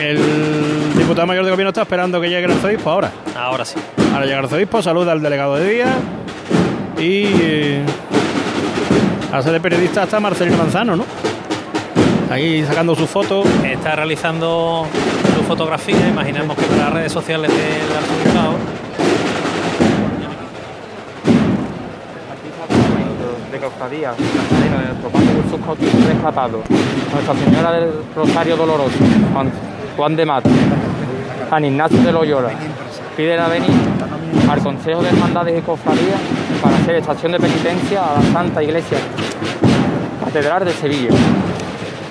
el 0.00 0.18
diputado 0.98 1.26
mayor 1.28 1.44
de 1.44 1.52
gobierno, 1.52 1.68
está 1.68 1.82
esperando 1.82 2.20
que 2.20 2.28
llegue 2.28 2.46
el 2.46 2.50
arzobispo 2.50 2.90
ahora. 2.90 3.12
Ahora 3.36 3.64
sí. 3.64 3.76
Ahora 4.12 4.24
llega 4.24 4.38
el 4.38 4.44
arzobispo, 4.44 4.82
saluda 4.82 5.12
al 5.12 5.22
delegado 5.22 5.54
de 5.56 5.70
día 5.72 5.94
y 6.98 7.24
eh, 7.40 7.82
hace 9.32 9.52
de 9.52 9.60
periodista 9.60 10.02
está 10.02 10.18
Marcelino 10.18 10.56
Manzano, 10.56 10.96
¿no? 10.96 11.04
Ahí 12.28 12.64
sacando 12.64 12.96
su 12.96 13.06
foto. 13.06 13.44
Está 13.64 13.94
realizando 13.94 14.84
su 15.36 15.44
fotografía, 15.44 16.08
imaginamos 16.08 16.56
que 16.56 16.64
para 16.64 16.84
las 16.84 16.92
redes 16.92 17.12
sociales 17.12 17.52
del 17.52 17.96
arzobispado. 17.96 18.81
Cofradía, 23.82 24.12
de 24.12 24.70
nuestro 24.70 25.10
Padre 25.10 25.42
Jesús 25.42 25.60
Cautivo 25.64 25.90
rescatado, 26.06 26.62
Nuestra 27.12 27.34
Señora 27.34 27.72
del 27.72 27.90
Rosario 28.14 28.56
Doloroso, 28.56 28.96
Juan, 29.32 29.50
Juan 29.96 30.16
de 30.16 30.24
Mata, 30.24 30.50
San 31.50 31.64
Ignacio 31.64 32.00
de 32.00 32.12
Loyola, 32.12 32.50
piden 33.16 33.40
a 33.40 33.48
venir 33.48 33.70
al 34.48 34.62
Consejo 34.62 35.02
de 35.02 35.08
Hermandades 35.08 35.58
y 35.58 35.62
Cofradías 35.62 36.20
para 36.62 36.76
hacer 36.76 36.94
estación 36.96 37.32
de 37.32 37.40
penitencia 37.40 38.04
a 38.04 38.20
la 38.20 38.32
Santa 38.32 38.62
Iglesia 38.62 38.98
Catedral 40.24 40.64
de 40.64 40.72
Sevilla. 40.72 41.10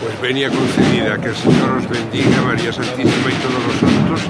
Pues 0.02 0.22
venia 0.22 0.50
concedida, 0.50 1.18
que 1.20 1.30
el 1.30 1.36
Señor 1.36 1.78
os 1.78 1.88
bendiga, 1.88 2.42
María 2.42 2.74
Santísima 2.74 3.30
y 3.30 3.36
todos 3.36 3.64
los 3.66 3.76
santos, 3.80 4.22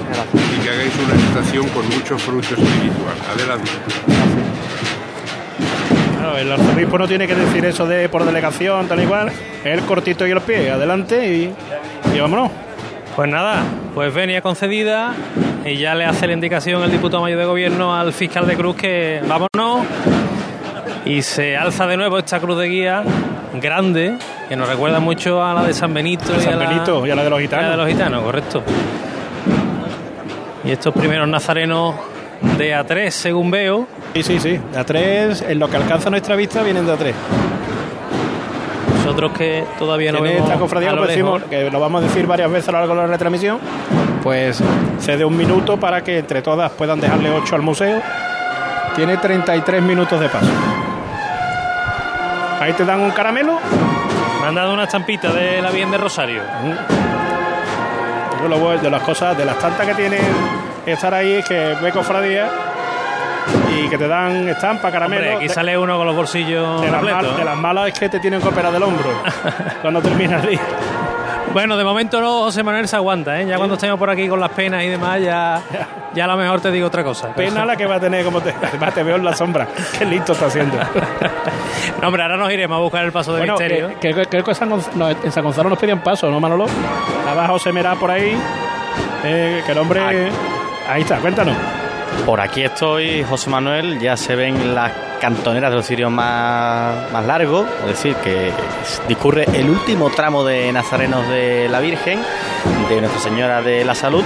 y 0.56 0.62
que 0.62 0.70
hagáis 0.70 0.92
una 1.04 1.14
estación 1.14 1.68
con 1.70 1.88
mucho 1.88 2.16
fruto 2.18 2.54
espiritual. 2.54 3.16
Adelante. 3.34 4.41
Claro, 6.32 6.38
el 6.38 6.52
arzobispo 6.52 6.98
no 6.98 7.06
tiene 7.06 7.26
que 7.26 7.34
decir 7.34 7.62
eso 7.66 7.86
de 7.86 8.08
por 8.08 8.24
delegación, 8.24 8.88
tal 8.88 9.02
y 9.02 9.06
cual. 9.06 9.30
El 9.64 9.80
cortito 9.82 10.26
y 10.26 10.30
el 10.30 10.40
pie, 10.40 10.70
adelante 10.70 11.26
y, 11.26 11.54
y 12.14 12.20
vámonos. 12.20 12.50
Pues 13.14 13.28
nada, 13.28 13.62
pues 13.94 14.14
venia 14.14 14.40
concedida 14.40 15.12
y 15.66 15.76
ya 15.76 15.94
le 15.94 16.06
hace 16.06 16.26
la 16.26 16.32
indicación 16.32 16.82
el 16.82 16.90
diputado 16.90 17.22
mayor 17.22 17.38
de 17.38 17.44
gobierno 17.44 17.94
al 17.94 18.14
fiscal 18.14 18.46
de 18.46 18.56
Cruz 18.56 18.76
que 18.76 19.20
vámonos 19.26 19.86
y 21.04 21.20
se 21.20 21.58
alza 21.58 21.86
de 21.86 21.98
nuevo 21.98 22.18
esta 22.18 22.40
cruz 22.40 22.56
de 22.58 22.68
guía 22.68 23.04
grande 23.60 24.16
que 24.48 24.56
nos 24.56 24.66
recuerda 24.66 24.98
mucho 25.00 25.44
a 25.44 25.52
la 25.52 25.64
de 25.64 25.74
San 25.74 25.92
Benito, 25.92 26.32
De 26.32 26.40
San 26.40 26.52
y, 26.52 26.54
a 26.54 26.56
la, 26.56 26.68
Benito 26.70 27.06
y 27.06 27.10
a 27.10 27.14
la 27.14 27.24
de 27.24 27.30
los 27.30 27.40
y 27.40 27.42
a 27.42 27.46
gitanos. 27.46 27.64
la 27.64 27.70
de 27.72 27.76
los 27.76 27.88
gitanos, 27.88 28.22
correcto. 28.22 28.62
Y 30.64 30.70
estos 30.70 30.94
primeros 30.94 31.28
nazarenos 31.28 31.94
de 32.58 32.74
A3, 32.76 33.10
según 33.10 33.50
veo. 33.50 33.86
Sí, 34.14 34.22
sí, 34.22 34.38
sí. 34.40 34.50
De 34.72 34.78
A3, 34.78 35.44
en 35.50 35.58
lo 35.58 35.68
que 35.68 35.76
alcanza 35.76 36.10
nuestra 36.10 36.36
vista, 36.36 36.62
vienen 36.62 36.86
de 36.86 36.92
A3. 36.94 37.12
Nosotros 38.98 39.32
que 39.32 39.64
todavía 39.78 40.12
no 40.12 40.18
Tiene 40.18 40.34
vemos 40.34 40.48
esta 40.48 40.60
cofradía, 40.60 40.90
a 40.90 40.94
lo 40.94 41.06
decimos, 41.06 41.34
lejos. 41.40 41.50
que 41.50 41.70
lo 41.70 41.80
vamos 41.80 42.02
a 42.02 42.06
decir 42.06 42.26
varias 42.26 42.50
veces 42.50 42.68
a 42.68 42.72
lo 42.72 42.78
largo 42.78 42.94
de 42.94 43.00
la 43.02 43.06
retransmisión, 43.08 43.58
pues 44.22 44.62
cede 45.00 45.24
un 45.24 45.36
minuto 45.36 45.76
para 45.78 46.02
que 46.04 46.18
entre 46.20 46.40
todas 46.40 46.70
puedan 46.72 47.00
dejarle 47.00 47.30
8 47.30 47.56
al 47.56 47.62
museo. 47.62 48.00
Tiene 48.94 49.16
33 49.16 49.82
minutos 49.82 50.20
de 50.20 50.28
paso. 50.28 50.46
Ahí 52.60 52.72
te 52.74 52.84
dan 52.84 53.00
un 53.00 53.10
caramelo. 53.10 53.58
Me 54.40 54.48
han 54.48 54.54
dado 54.54 54.72
una 54.74 54.84
estampita 54.84 55.32
de 55.32 55.60
la 55.60 55.70
Virgen 55.70 55.90
de 55.90 55.98
Rosario. 55.98 56.42
Yo 58.40 58.48
lo 58.48 58.58
voy- 58.58 58.78
de 58.78 58.90
las 58.90 59.02
cosas, 59.02 59.36
de 59.36 59.44
las 59.44 59.58
tantas 59.58 59.86
que 59.86 59.94
tiene 59.94 60.18
estar 60.86 61.14
ahí, 61.14 61.32
es 61.34 61.44
que 61.46 61.74
ve 61.80 61.92
cofradía 61.92 62.48
y 63.76 63.88
que 63.88 63.98
te 63.98 64.06
dan 64.08 64.48
estampa, 64.48 64.90
caramelo. 64.90 65.22
Hombre, 65.22 65.36
aquí 65.36 65.48
De- 65.48 65.54
sale 65.54 65.76
uno 65.78 65.96
con 65.96 66.06
los 66.06 66.16
bolsillos 66.16 66.80
de, 66.82 66.90
las 66.90 67.02
mal- 67.02 67.36
de 67.36 67.44
las 67.44 67.56
malas 67.56 67.88
es 67.88 67.98
que 67.98 68.08
te 68.08 68.18
tienen 68.20 68.40
que 68.40 68.48
operar 68.48 68.72
del 68.72 68.82
hombro 68.82 69.10
cuando 69.82 70.00
termina 70.00 70.36
el 70.40 70.48
día. 70.50 70.60
Bueno, 71.52 71.76
de 71.76 71.84
momento 71.84 72.18
no, 72.20 72.44
José 72.44 72.62
Manuel 72.62 72.88
se 72.88 72.96
aguanta, 72.96 73.38
¿eh? 73.38 73.46
Ya 73.46 73.56
cuando 73.58 73.74
estemos 73.74 73.98
por 73.98 74.08
aquí 74.08 74.26
con 74.26 74.40
las 74.40 74.50
penas 74.52 74.82
y 74.84 74.88
demás, 74.88 75.20
ya, 75.20 75.60
ya 76.14 76.24
a 76.24 76.28
lo 76.28 76.36
mejor 76.38 76.60
te 76.62 76.70
digo 76.70 76.86
otra 76.86 77.04
cosa. 77.04 77.28
Pena 77.34 77.66
la 77.66 77.76
que 77.76 77.84
va 77.84 77.96
a 77.96 78.00
tener, 78.00 78.24
como 78.24 78.40
te, 78.40 78.54
además 78.62 78.94
te 78.94 79.02
veo 79.02 79.16
en 79.16 79.24
la 79.24 79.34
sombra. 79.36 79.66
Qué 79.98 80.04
listo 80.06 80.32
está 80.32 80.46
haciendo. 80.46 80.78
No, 82.00 82.06
hombre, 82.08 82.22
ahora 82.22 82.36
nos 82.38 82.50
iremos 82.50 82.76
a 82.76 82.80
buscar 82.80 83.04
el 83.04 83.12
paso 83.12 83.32
de 83.34 83.40
Bueno, 83.40 83.54
misterio. 83.54 83.88
que- 84.00 84.14
que- 84.14 84.26
creo 84.26 84.44
que 84.44 84.54
San 84.54 84.70
Gonz- 84.70 84.92
no, 84.94 85.10
en 85.10 85.30
San 85.32 85.44
Gonzalo 85.44 85.68
nos 85.68 85.78
pedían 85.78 86.00
paso, 86.02 86.30
¿no, 86.30 86.40
Manolo? 86.40 86.66
Estaba 87.18 87.46
José 87.48 87.70
Merá 87.72 87.96
por 87.96 88.10
ahí. 88.10 88.34
eh, 89.24 89.62
que 89.66 89.72
el 89.72 89.78
hombre. 89.78 90.00
Ahí 90.92 91.00
está, 91.00 91.20
cuéntanos. 91.20 91.56
Por 92.26 92.38
aquí 92.38 92.62
estoy, 92.62 93.22
José 93.22 93.48
Manuel, 93.48 93.98
ya 93.98 94.14
se 94.14 94.36
ven 94.36 94.74
las 94.74 94.92
cantoneras 95.22 95.70
de 95.70 95.76
los 95.78 95.86
cirios 95.86 96.10
más, 96.10 97.10
más 97.10 97.24
largos, 97.24 97.66
es 97.80 97.86
decir, 97.86 98.14
que 98.16 98.52
discurre 99.08 99.46
el 99.54 99.70
último 99.70 100.10
tramo 100.10 100.44
de 100.44 100.70
Nazarenos 100.70 101.26
de 101.28 101.66
la 101.70 101.80
Virgen, 101.80 102.20
de 102.90 103.00
Nuestra 103.00 103.22
Señora 103.22 103.62
de 103.62 103.86
la 103.86 103.94
Salud, 103.94 104.22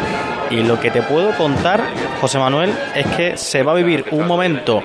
y 0.51 0.65
lo 0.65 0.81
que 0.81 0.91
te 0.91 1.03
puedo 1.03 1.31
contar, 1.37 1.85
José 2.21 2.41
Manuel, 2.41 2.75
es 2.97 3.07
que 3.15 3.37
se 3.37 3.63
va 3.63 3.71
a 3.71 3.77
vivir 3.77 4.05
un 4.11 4.27
momento 4.27 4.83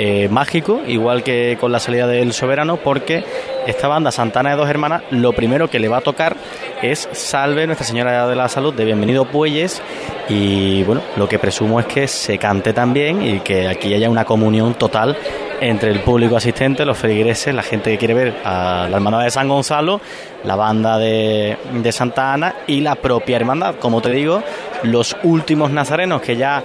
eh, 0.00 0.28
mágico, 0.28 0.80
igual 0.86 1.24
que 1.24 1.56
con 1.60 1.72
la 1.72 1.80
salida 1.80 2.06
del 2.06 2.32
Soberano, 2.32 2.76
porque 2.76 3.24
esta 3.66 3.88
banda 3.88 4.12
Santana 4.12 4.50
de 4.50 4.56
Dos 4.56 4.70
Hermanas, 4.70 5.02
lo 5.10 5.32
primero 5.32 5.68
que 5.68 5.80
le 5.80 5.88
va 5.88 5.96
a 5.96 6.02
tocar 6.02 6.36
es 6.82 7.08
Salve 7.10 7.66
Nuestra 7.66 7.84
Señora 7.84 8.28
de 8.28 8.36
la 8.36 8.48
Salud 8.48 8.72
de 8.72 8.84
Bienvenido 8.84 9.24
Puelles 9.24 9.82
y 10.28 10.84
bueno, 10.84 11.02
lo 11.16 11.28
que 11.28 11.40
presumo 11.40 11.80
es 11.80 11.86
que 11.86 12.06
se 12.06 12.38
cante 12.38 12.72
también 12.72 13.22
y 13.26 13.40
que 13.40 13.66
aquí 13.66 13.92
haya 13.92 14.08
una 14.08 14.24
comunión 14.24 14.74
total 14.74 15.16
entre 15.60 15.90
el 15.90 15.98
público 15.98 16.36
asistente, 16.36 16.84
los 16.84 16.96
feligreses, 16.96 17.52
la 17.52 17.64
gente 17.64 17.90
que 17.90 17.98
quiere 17.98 18.14
ver 18.14 18.34
a 18.44 18.86
la 18.88 18.98
Hermandad 18.98 19.24
de 19.24 19.30
San 19.32 19.48
Gonzalo, 19.48 20.00
la 20.44 20.54
banda 20.54 20.96
de, 20.96 21.56
de 21.72 21.90
Santa 21.90 22.32
Ana 22.32 22.54
y 22.68 22.82
la 22.82 22.94
propia 22.94 23.34
hermandad. 23.34 23.74
Como 23.80 24.00
te 24.00 24.10
digo, 24.12 24.44
los 24.84 25.16
últimos 25.24 25.72
nazarenos 25.72 26.22
que 26.22 26.36
ya 26.36 26.62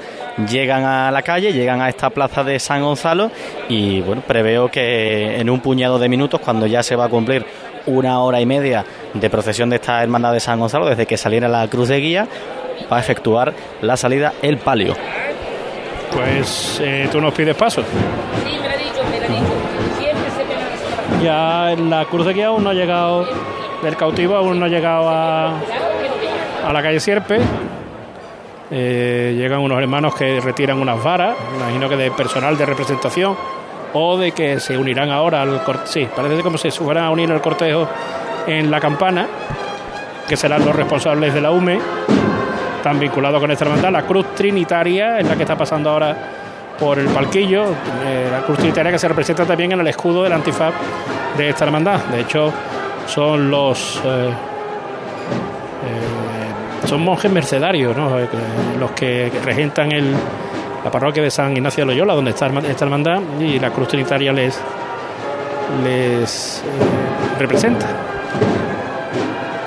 llegan 0.50 0.84
a 0.84 1.12
la 1.12 1.22
calle, 1.22 1.54
llegan 1.54 1.82
a 1.82 1.90
esta 1.90 2.10
plaza 2.10 2.44
de 2.44 2.60
San 2.60 2.82
Gonzalo 2.82 3.32
y 3.70 4.02
bueno, 4.02 4.22
preveo 4.26 4.70
que 4.70 5.40
en 5.40 5.50
un 5.50 5.60
puñado 5.60 6.00
de 6.00 6.10
minutos, 6.10 6.42
cuando 6.42 6.66
ya 6.66 6.84
se 6.84 6.96
va 6.96 7.06
a 7.06 7.10
cumplir 7.10 7.46
una 7.86 8.20
hora 8.20 8.40
y 8.40 8.46
media 8.46 8.86
de 9.14 9.30
procesión 9.30 9.70
de 9.70 9.76
esta 9.76 10.02
hermandad 10.02 10.34
de 10.34 10.40
San 10.40 10.60
Gonzalo, 10.60 10.86
desde 10.86 11.06
que 11.06 11.18
saliera 11.18 11.48
la 11.48 11.68
cruz 11.68 11.90
de 11.90 12.00
guía, 12.00 12.28
va 12.92 12.98
a 12.98 13.00
efectuar 13.00 13.54
la 13.82 13.98
salida 13.98 14.34
el 14.42 14.58
palio. 14.58 14.96
Pues 16.12 16.80
eh, 16.84 17.08
tú 17.12 17.20
nos 17.20 17.34
pides 17.34 17.56
paso. 17.56 17.84
Ya 21.22 21.72
en 21.72 21.90
la 21.90 22.06
cruz 22.06 22.26
de 22.26 22.34
guía 22.34 22.48
aún 22.48 22.64
no 22.64 22.70
ha 22.70 22.74
llegado 22.74 23.26
del 23.82 23.96
cautivo, 23.96 24.36
aún 24.36 24.60
no 24.60 24.66
ha 24.66 24.70
llegado 24.70 25.10
a, 25.10 25.60
a 26.68 26.74
la 26.74 26.82
calle 26.82 27.00
Sierpe. 27.00 27.40
Eh, 28.76 29.36
llegan 29.38 29.60
unos 29.60 29.80
hermanos 29.80 30.16
que 30.16 30.40
retiran 30.40 30.82
unas 30.82 31.02
varas, 31.04 31.36
imagino 31.56 31.88
que 31.88 31.96
de 31.96 32.10
personal 32.10 32.58
de 32.58 32.66
representación, 32.66 33.36
o 33.94 34.18
de 34.18 34.32
que 34.32 34.60
se 34.60 34.76
unirán 34.76 35.12
ahora 35.12 35.44
al 35.44 35.62
cortejo. 35.64 35.86
Sí, 35.88 36.08
parece 36.16 36.42
como 36.42 36.58
si 36.58 36.72
se 36.72 36.84
fueran 36.84 37.04
a 37.04 37.12
unir 37.12 37.32
al 37.32 37.40
cortejo 37.40 37.88
en 38.48 38.72
la 38.72 38.80
campana, 38.80 39.28
que 40.28 40.36
serán 40.36 40.66
los 40.66 40.76
responsables 40.76 41.34
de 41.36 41.42
la 41.42 41.52
UME, 41.52 41.80
están 42.78 43.00
vinculados 43.00 43.40
con 43.40 43.52
esta 43.52 43.66
hermandad. 43.66 43.92
La 43.92 44.02
cruz 44.02 44.34
trinitaria 44.34 45.20
es 45.20 45.28
la 45.28 45.36
que 45.36 45.44
está 45.44 45.56
pasando 45.56 45.92
ahora 45.92 46.18
por 46.80 46.98
el 46.98 47.08
palquillo, 47.10 47.66
eh, 48.06 48.28
la 48.32 48.40
cruz 48.40 48.58
trinitaria 48.58 48.92
que 48.92 48.98
se 48.98 49.08
representa 49.08 49.46
también 49.46 49.74
en 49.74 49.82
el 49.82 49.88
escudo 49.88 50.24
del 50.24 50.34
antifaz 50.34 50.74
de 51.38 51.50
esta 51.50 51.66
hermandad. 51.66 52.00
De 52.06 52.22
hecho, 52.22 52.52
son 53.06 53.52
los. 53.52 54.02
eh, 54.04 54.34
son 56.86 57.02
monjes 57.02 57.32
mercedarios, 57.32 57.96
¿no? 57.96 58.20
Eh, 58.20 58.28
los 58.80 58.92
que 58.92 59.32
regentan 59.44 59.92
el, 59.92 60.14
la 60.84 60.92
parroquia 60.92 61.24
de 61.24 61.32
San 61.32 61.56
Ignacio 61.56 61.86
de 61.86 61.94
Loyola, 61.94 62.14
donde 62.14 62.32
está 62.32 62.48
esta 62.48 62.86
hermandad, 62.86 63.22
y 63.40 63.60
la 63.60 63.70
cruz 63.72 63.88
trinitaria 63.88 64.34
les, 64.34 64.60
les 65.84 66.60
eh, 66.60 67.40
representa. 67.40 67.88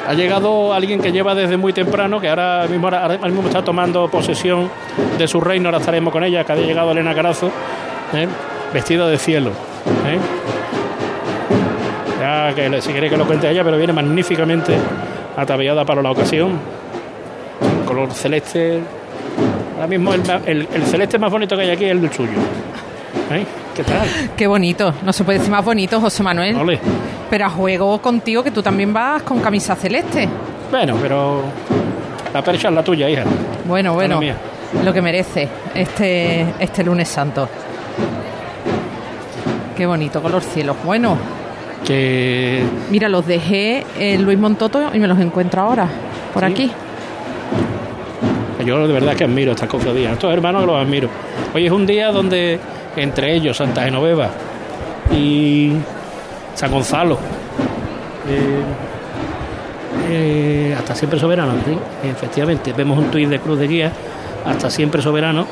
Ha 0.09 0.15
llegado 0.15 0.73
alguien 0.73 1.01
que 1.01 1.11
lleva 1.11 1.35
desde 1.35 1.57
muy 1.57 1.73
temprano, 1.73 2.21
que 2.21 2.29
ahora 2.29 2.67
mismo, 2.69 2.87
ahora 2.87 3.19
mismo 3.19 3.49
está 3.49 3.63
tomando 3.63 4.09
posesión 4.09 4.71
de 5.19 5.27
su 5.27 5.41
reino, 5.41 5.69
ahora 5.69 5.79
estaremos 5.79 6.13
con 6.13 6.23
ella, 6.23 6.45
que 6.45 6.53
ha 6.53 6.57
llegado 6.57 6.93
Elena 6.93 7.13
Carazo, 7.13 7.51
¿eh? 8.13 8.29
vestida 8.73 9.09
de 9.09 9.19
cielo. 9.19 9.51
¿eh? 9.51 10.19
Ya 12.21 12.55
que 12.55 12.81
si 12.81 12.93
queréis 12.93 13.13
que 13.13 13.19
lo 13.19 13.27
cuente 13.27 13.51
ella, 13.51 13.65
pero 13.65 13.77
viene 13.79 13.93
magníficamente 13.93 14.77
ataviada 15.37 15.85
para 15.85 16.03
la 16.03 16.13
ocasión. 16.13 16.59
Color 17.87 18.13
celeste. 18.13 18.81
Ahora 19.77 19.87
mismo 19.87 20.13
el, 20.15 20.23
el- 20.47 20.69
el 20.73 20.83
celeste 20.87 21.19
más 21.19 21.31
bonito 21.31 21.57
que 21.57 21.63
hay 21.63 21.71
aquí 21.71 21.85
es 21.85 21.91
el 21.93 22.01
del 22.03 22.13
suyo. 22.13 22.33
¿Eh? 23.31 23.45
¿Qué 23.75 23.83
tal? 23.85 24.07
Qué 24.37 24.47
bonito. 24.47 24.95
No 25.03 25.13
se 25.13 25.25
puede 25.25 25.39
decir 25.39 25.53
más 25.53 25.65
bonito, 25.65 26.01
José 26.01 26.23
Manuel. 26.23 26.57
Ole. 26.57 26.79
Pero 27.29 27.45
a 27.47 27.51
juego 27.51 28.01
contigo 28.01 28.43
que 28.43 28.51
tú 28.51 28.63
también 28.63 28.93
vas 28.93 29.23
con 29.23 29.41
camisa 29.41 29.75
celeste. 29.77 30.29
Bueno, 30.71 30.97
pero 31.01 31.43
la 32.33 32.43
percha 32.43 32.69
es 32.69 32.75
la 32.75 32.83
tuya, 32.83 33.09
hija. 33.11 33.25
Bueno, 33.67 33.91
No 33.91 33.95
bueno. 33.95 34.21
mía. 34.21 34.37
Lo 34.85 34.93
que 34.93 35.01
merece 35.03 35.49
este, 35.75 36.47
este 36.59 36.83
lunes 36.85 37.09
santo. 37.09 37.49
Qué 39.77 39.87
bonito, 39.87 40.23
color 40.23 40.43
cielo. 40.43 40.75
Bueno, 40.85 41.17
Que 41.85 42.63
mira, 42.91 43.09
los 43.09 43.27
dejé 43.27 43.85
en 43.99 44.25
Luis 44.25 44.39
Montoto 44.39 44.91
y 44.95 44.99
me 44.99 45.07
los 45.07 45.19
encuentro 45.21 45.63
ahora, 45.63 45.87
por 46.33 46.45
Sí. 46.47 46.51
aquí. 46.53 46.73
Yo 48.67 48.85
de 48.89 48.93
verdad 48.93 49.15
que 49.15 49.23
admiro 49.23 49.53
estas 49.53 49.69
cofradías, 49.69 50.15
estos 50.15 50.33
hermanos 50.33 50.63
que 50.63 50.67
los 50.67 50.77
admiro. 50.77 51.09
Hoy 51.55 51.67
es 51.67 51.71
un 51.71 51.87
día 51.87 52.11
donde 52.11 52.59
entre 52.97 53.33
ellos 53.33 53.57
Santa 53.57 53.85
Genoveva 53.85 54.29
y 55.13 55.71
San 56.53 56.73
Gonzalo, 56.73 57.17
eh, 58.29 58.63
eh, 60.11 60.75
hasta 60.77 60.97
siempre 60.97 61.21
soberano, 61.21 61.53
¿sí? 61.65 61.79
efectivamente, 62.09 62.73
vemos 62.73 62.99
un 62.99 63.09
tuit 63.09 63.29
de 63.29 63.39
Cruz 63.39 63.57
de 63.57 63.69
Guía, 63.69 63.93
hasta 64.45 64.69
siempre 64.69 65.01
soberano. 65.01 65.47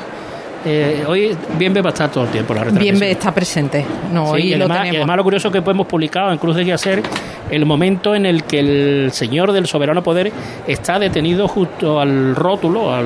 Eh, 0.67 1.03
hoy 1.07 1.37
Bienve 1.59 1.81
va 1.81 1.89
a 1.91 1.93
estar 1.93 2.09
todo 2.11 2.23
el 2.23 2.31
tiempo 2.31 2.53
la 2.55 2.63
retransmisión. 2.63 3.03
está 3.03 3.31
presente. 3.33 3.85
No, 4.11 4.25
Sí, 4.27 4.31
hoy 4.33 4.41
y, 4.41 4.49
lo 4.55 4.65
además, 4.65 4.77
y 4.77 4.81
tenemos. 4.81 4.97
además 4.97 5.17
lo 5.17 5.23
curioso 5.23 5.51
que 5.51 5.57
hemos 5.59 5.85
publicado 5.87 6.31
en 6.31 6.37
Cruz 6.39 6.55
de 6.55 6.63
Guía 6.63 6.77
ser 6.77 7.03
el 7.51 7.65
momento 7.65 8.15
en 8.15 8.25
el 8.25 8.43
que 8.45 8.59
el 8.59 9.11
señor 9.11 9.51
del 9.51 9.67
soberano 9.67 10.01
poder 10.01 10.31
está 10.65 10.97
detenido 10.97 11.47
justo 11.47 11.99
al 11.99 12.35
rótulo 12.35 12.91
al 12.93 13.05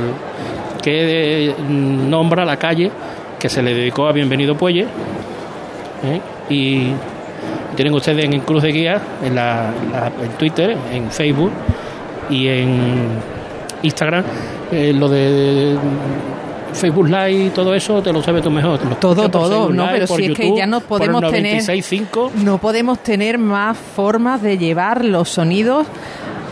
que 0.81 1.49
eh, 1.49 1.55
nombra 1.59 2.45
la 2.45 2.55
calle 2.57 2.89
que 3.37 3.49
se 3.49 3.61
le 3.61 3.73
dedicó 3.73 4.07
a 4.07 4.13
Bienvenido 4.13 4.55
Puelle 4.55 4.83
¿eh? 6.03 6.21
y 6.49 6.91
tienen 7.75 7.93
ustedes 7.93 8.23
en 8.25 8.39
Cruz 8.41 8.63
de 8.63 8.71
Guía 8.71 9.01
en, 9.23 9.35
la- 9.35 9.71
la- 9.91 10.11
en 10.23 10.31
Twitter 10.37 10.77
en 10.93 11.11
Facebook 11.11 11.51
y 12.29 12.47
en 12.47 12.79
Instagram 13.83 14.23
eh, 14.71 14.93
lo 14.93 15.09
de 15.09 15.75
Facebook 16.73 17.07
Live 17.07 17.31
y 17.45 17.49
todo 17.49 17.73
eso 17.73 18.01
te 18.01 18.13
lo 18.13 18.21
sabes 18.21 18.43
tú 18.43 18.51
mejor. 18.51 18.79
Lo 18.85 18.95
Todo, 18.97 19.29
todo, 19.29 19.69
no, 19.69 19.83
Live, 19.85 19.93
pero 19.93 20.07
por 20.07 20.19
si 20.19 20.25
es 20.31 20.37
que 20.37 20.55
ya 20.55 20.65
no 20.65 20.81
podemos 20.81 21.21
tener 21.31 21.61
96.5. 21.63 22.31
no 22.35 22.57
podemos 22.57 22.99
tener 22.99 23.37
más 23.37 23.77
formas 23.77 24.41
de 24.41 24.57
llevar 24.57 25.03
los 25.03 25.29
sonidos 25.29 25.87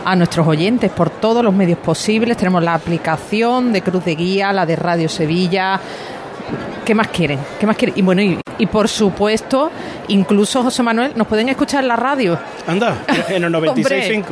a 0.04 0.16
nuestros 0.16 0.46
oyentes 0.46 0.90
por 0.90 1.10
todos 1.10 1.44
los 1.44 1.54
medios 1.54 1.78
posibles. 1.78 2.36
Tenemos 2.36 2.62
la 2.62 2.74
aplicación 2.74 3.72
de 3.72 3.82
Cruz 3.82 4.04
de 4.04 4.14
Guía, 4.14 4.52
la 4.52 4.64
de 4.66 4.76
Radio 4.76 5.08
Sevilla. 5.08 5.78
¿Qué 6.84 6.94
más 6.94 7.08
quieren? 7.08 7.38
¿Qué 7.60 7.66
más 7.66 7.76
quieren? 7.76 7.94
Y 7.98 8.02
bueno, 8.02 8.22
y, 8.22 8.38
y 8.56 8.66
por 8.66 8.88
supuesto, 8.88 9.70
incluso 10.08 10.62
José 10.62 10.82
Manuel, 10.82 11.12
nos 11.14 11.26
pueden 11.26 11.50
escuchar 11.50 11.82
en 11.82 11.88
la 11.88 11.96
radio. 11.96 12.38
Anda, 12.66 13.02
en 13.28 13.44
el 13.44 13.52
96.5. 13.52 14.24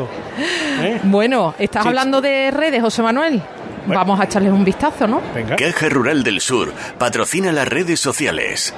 ¿Eh? 0.80 1.00
Bueno, 1.02 1.54
¿estás 1.58 1.82
Sí. 1.82 1.88
hablando 1.88 2.22
de 2.22 2.50
redes, 2.50 2.80
José 2.80 3.02
Manuel? 3.02 3.42
Vamos 3.86 4.18
a 4.20 4.24
echarles 4.24 4.52
un 4.52 4.64
vistazo, 4.64 5.06
¿no? 5.06 5.20
Caja 5.56 5.88
Rural 5.88 6.22
del 6.22 6.40
Sur 6.40 6.72
patrocina 6.98 7.52
las 7.52 7.68
redes 7.68 8.00
sociales. 8.00 8.74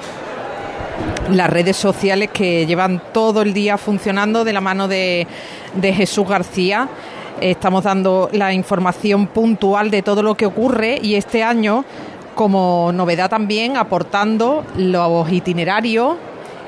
las 1.31 1.49
redes 1.49 1.77
sociales 1.77 2.29
que 2.33 2.65
llevan 2.65 3.01
todo 3.13 3.41
el 3.41 3.53
día 3.53 3.77
funcionando 3.77 4.43
de 4.43 4.53
la 4.53 4.61
mano 4.61 4.87
de, 4.87 5.27
de 5.75 5.93
Jesús 5.93 6.27
García. 6.27 6.87
Estamos 7.41 7.83
dando 7.83 8.29
la 8.33 8.53
información 8.53 9.27
puntual 9.27 9.91
de 9.91 10.01
todo 10.01 10.23
lo 10.23 10.35
que 10.35 10.45
ocurre 10.45 10.99
y 11.01 11.15
este 11.15 11.43
año, 11.43 11.85
como 12.35 12.91
novedad 12.93 13.29
también, 13.29 13.77
aportando 13.77 14.65
los 14.75 15.31
itinerarios 15.31 16.17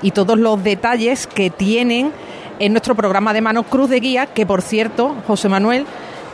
y 0.02 0.12
todos 0.12 0.38
los 0.38 0.64
detalles 0.64 1.28
que 1.28 1.50
tienen 1.50 2.12
en 2.60 2.74
nuestro 2.74 2.96
programa 2.96 3.34
de 3.34 3.42
Manos 3.42 3.66
Cruz 3.70 3.90
de 3.90 4.00
Guía, 4.00 4.28
que 4.28 4.46
por 4.46 4.62
cierto, 4.62 5.16
José 5.28 5.50
Manuel, 5.50 5.86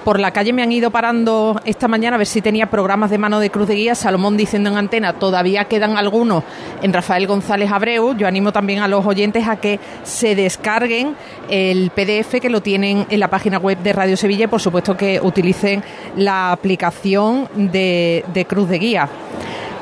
por 0.04 0.20
la 0.20 0.32
calle 0.32 0.54
me 0.54 0.64
han 0.64 0.72
ido 0.72 0.92
parando 0.92 1.60
esta 1.66 1.88
mañana 1.88 2.16
a 2.16 2.18
ver 2.18 2.28
si 2.28 2.42
tenía 2.42 2.70
programas 2.70 3.10
de 3.10 3.18
mano 3.18 3.40
de 3.40 3.50
cruz 3.50 3.68
de 3.68 3.76
guía. 3.76 3.96
Salomón 3.96 4.38
diciendo 4.38 4.70
en 4.70 4.78
antena, 4.78 5.14
todavía 5.14 5.66
quedan 5.66 5.98
algunos 5.98 6.44
en 6.82 6.94
Rafael 6.94 7.28
González 7.28 7.72
Abreu. 7.72 8.16
Yo 8.16 8.28
animo 8.28 8.52
también 8.52 8.80
a 8.80 8.88
los 8.88 9.06
oyentes 9.06 9.48
a 9.48 9.58
que 9.58 9.80
se 10.04 10.36
descarguen 10.36 11.16
el 11.50 11.92
PDF 11.92 12.40
que 12.42 12.50
lo 12.50 12.62
tienen 12.62 13.06
en 13.10 13.20
la 13.20 13.30
página 13.30 13.58
web 13.58 13.78
de 13.80 13.94
Radio 13.94 14.18
Sevilla 14.18 14.46
y 14.46 14.48
por 14.48 14.62
supuesto 14.62 14.96
que 14.96 15.20
utilicen 15.22 15.84
la 16.16 16.52
aplicación 16.52 17.50
de, 17.56 18.24
de 18.34 18.46
Cruz 18.46 18.70
de 18.70 18.80
Guía. 18.80 19.10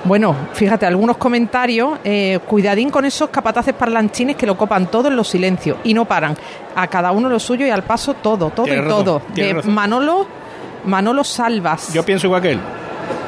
Bueno, 0.06 0.36
fíjate, 0.54 0.86
algunos 0.86 1.18
comentarios. 1.18 2.00
eh, 2.04 2.40
cuidadín 2.48 2.90
con 2.92 3.06
esos 3.06 3.30
capataces 3.30 3.74
parlanchines 3.74 4.36
que 4.36 4.46
lo 4.46 4.56
copan 4.56 4.88
todo 4.88 5.08
en 5.08 5.16
los 5.16 5.28
silencios 5.28 5.78
y 5.84 5.94
no 5.94 6.06
paran. 6.06 6.38
A 6.76 6.88
cada 6.88 7.12
uno 7.12 7.28
lo 7.28 7.40
suyo 7.40 7.66
y 7.66 7.70
al 7.72 7.84
paso 7.84 8.14
todo, 8.14 8.52
todo 8.52 8.68
y 8.68 8.76
razón, 8.76 8.88
todo. 8.88 9.22
De 9.34 9.54
razón. 9.54 9.74
Manolo, 9.74 10.28
Manolo 10.86 11.24
Salvas. 11.24 11.92
Yo 11.94 12.04
pienso 12.04 12.28
igual 12.28 12.42
que 12.42 12.52
él. 12.52 12.60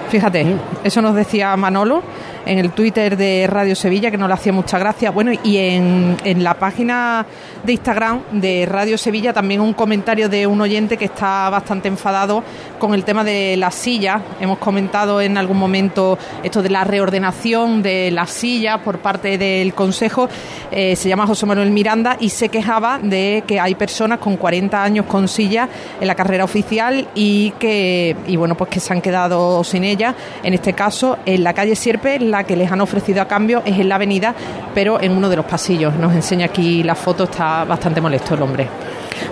Fíjate, 0.10 0.46
eso 0.84 1.02
nos 1.02 1.16
decía 1.16 1.56
Manolo 1.58 2.02
en 2.48 2.60
el 2.60 2.72
Twitter 2.72 3.18
de 3.18 3.46
Radio 3.48 3.76
Sevilla, 3.76 4.10
que 4.10 4.18
nos 4.18 4.28
le 4.28 4.34
hacía 4.34 4.54
mucha 4.54 4.80
gracia. 4.80 5.12
Bueno, 5.12 5.32
y 5.44 5.58
en, 5.58 6.18
en 6.24 6.44
la 6.44 6.54
página 6.54 7.26
de 7.64 7.74
Instagram 7.74 8.22
de 8.32 8.66
Radio 8.66 8.98
Sevilla 8.98 9.34
también 9.34 9.62
un 9.62 9.74
comentario 9.74 10.30
de 10.30 10.48
un 10.48 10.62
oyente 10.62 10.98
que 10.98 11.06
está 11.06 11.50
bastante 11.50 11.88
enfadado 11.88 12.44
con 12.80 12.94
el 12.94 13.04
tema 13.04 13.24
de 13.24 13.58
las 13.58 13.76
sillas. 13.76 14.22
Hemos 14.40 14.58
comentado 14.60 15.20
en 15.22 15.38
algún 15.38 15.58
momento 15.58 16.18
esto 16.44 16.62
de 16.62 16.70
la 16.70 16.84
reordenación 16.84 17.82
de 17.82 18.12
las 18.12 18.30
sillas 18.30 18.80
por 18.80 19.00
parte 19.00 19.38
del 19.38 19.74
Consejo. 19.74 20.30
Eh, 20.72 20.96
se 20.96 21.10
llama 21.10 21.28
José 21.28 21.46
Manuel 21.46 21.72
Miranda 21.72 22.18
y 22.20 22.30
se 22.30 22.50
quejaba 22.50 23.00
de 23.00 23.44
que 23.46 23.60
hay 23.60 23.76
personas 23.76 24.20
con 24.20 24.38
40 24.38 24.82
años 24.82 25.06
con 25.06 25.28
silla 25.28 25.68
en 26.00 26.08
la 26.08 26.16
carrera 26.16 26.44
oficial 26.44 27.08
y 27.16 27.52
que 27.60 28.16
y 28.28 28.36
bueno 28.36 28.56
pues 28.56 28.70
que 28.70 28.80
se 28.80 28.94
han 28.94 29.02
quedado 29.02 29.64
sin 29.64 29.84
ella. 29.84 30.16
En 30.44 30.54
este 30.54 30.74
caso, 30.74 31.18
en 31.26 31.44
la 31.44 31.54
calle 31.54 31.76
Sierpe, 31.76 32.20
la 32.20 32.37
que 32.44 32.56
les 32.56 32.72
han 32.72 32.82
ofrecido 32.82 33.22
a 33.22 33.26
cambio 33.26 33.62
es 33.66 33.80
en 33.80 33.90
la 33.90 33.96
avenida, 33.96 34.34
pero 34.74 35.02
en 35.02 35.12
uno 35.12 35.30
de 35.30 35.36
los 35.36 35.46
pasillos. 35.46 35.96
Nos 35.96 36.14
enseña 36.14 36.46
aquí 36.46 36.84
la 36.84 36.96
foto, 36.96 37.26
está 37.26 37.64
bastante 37.66 38.02
molesto 38.02 38.36
el 38.36 38.42
hombre. 38.42 38.68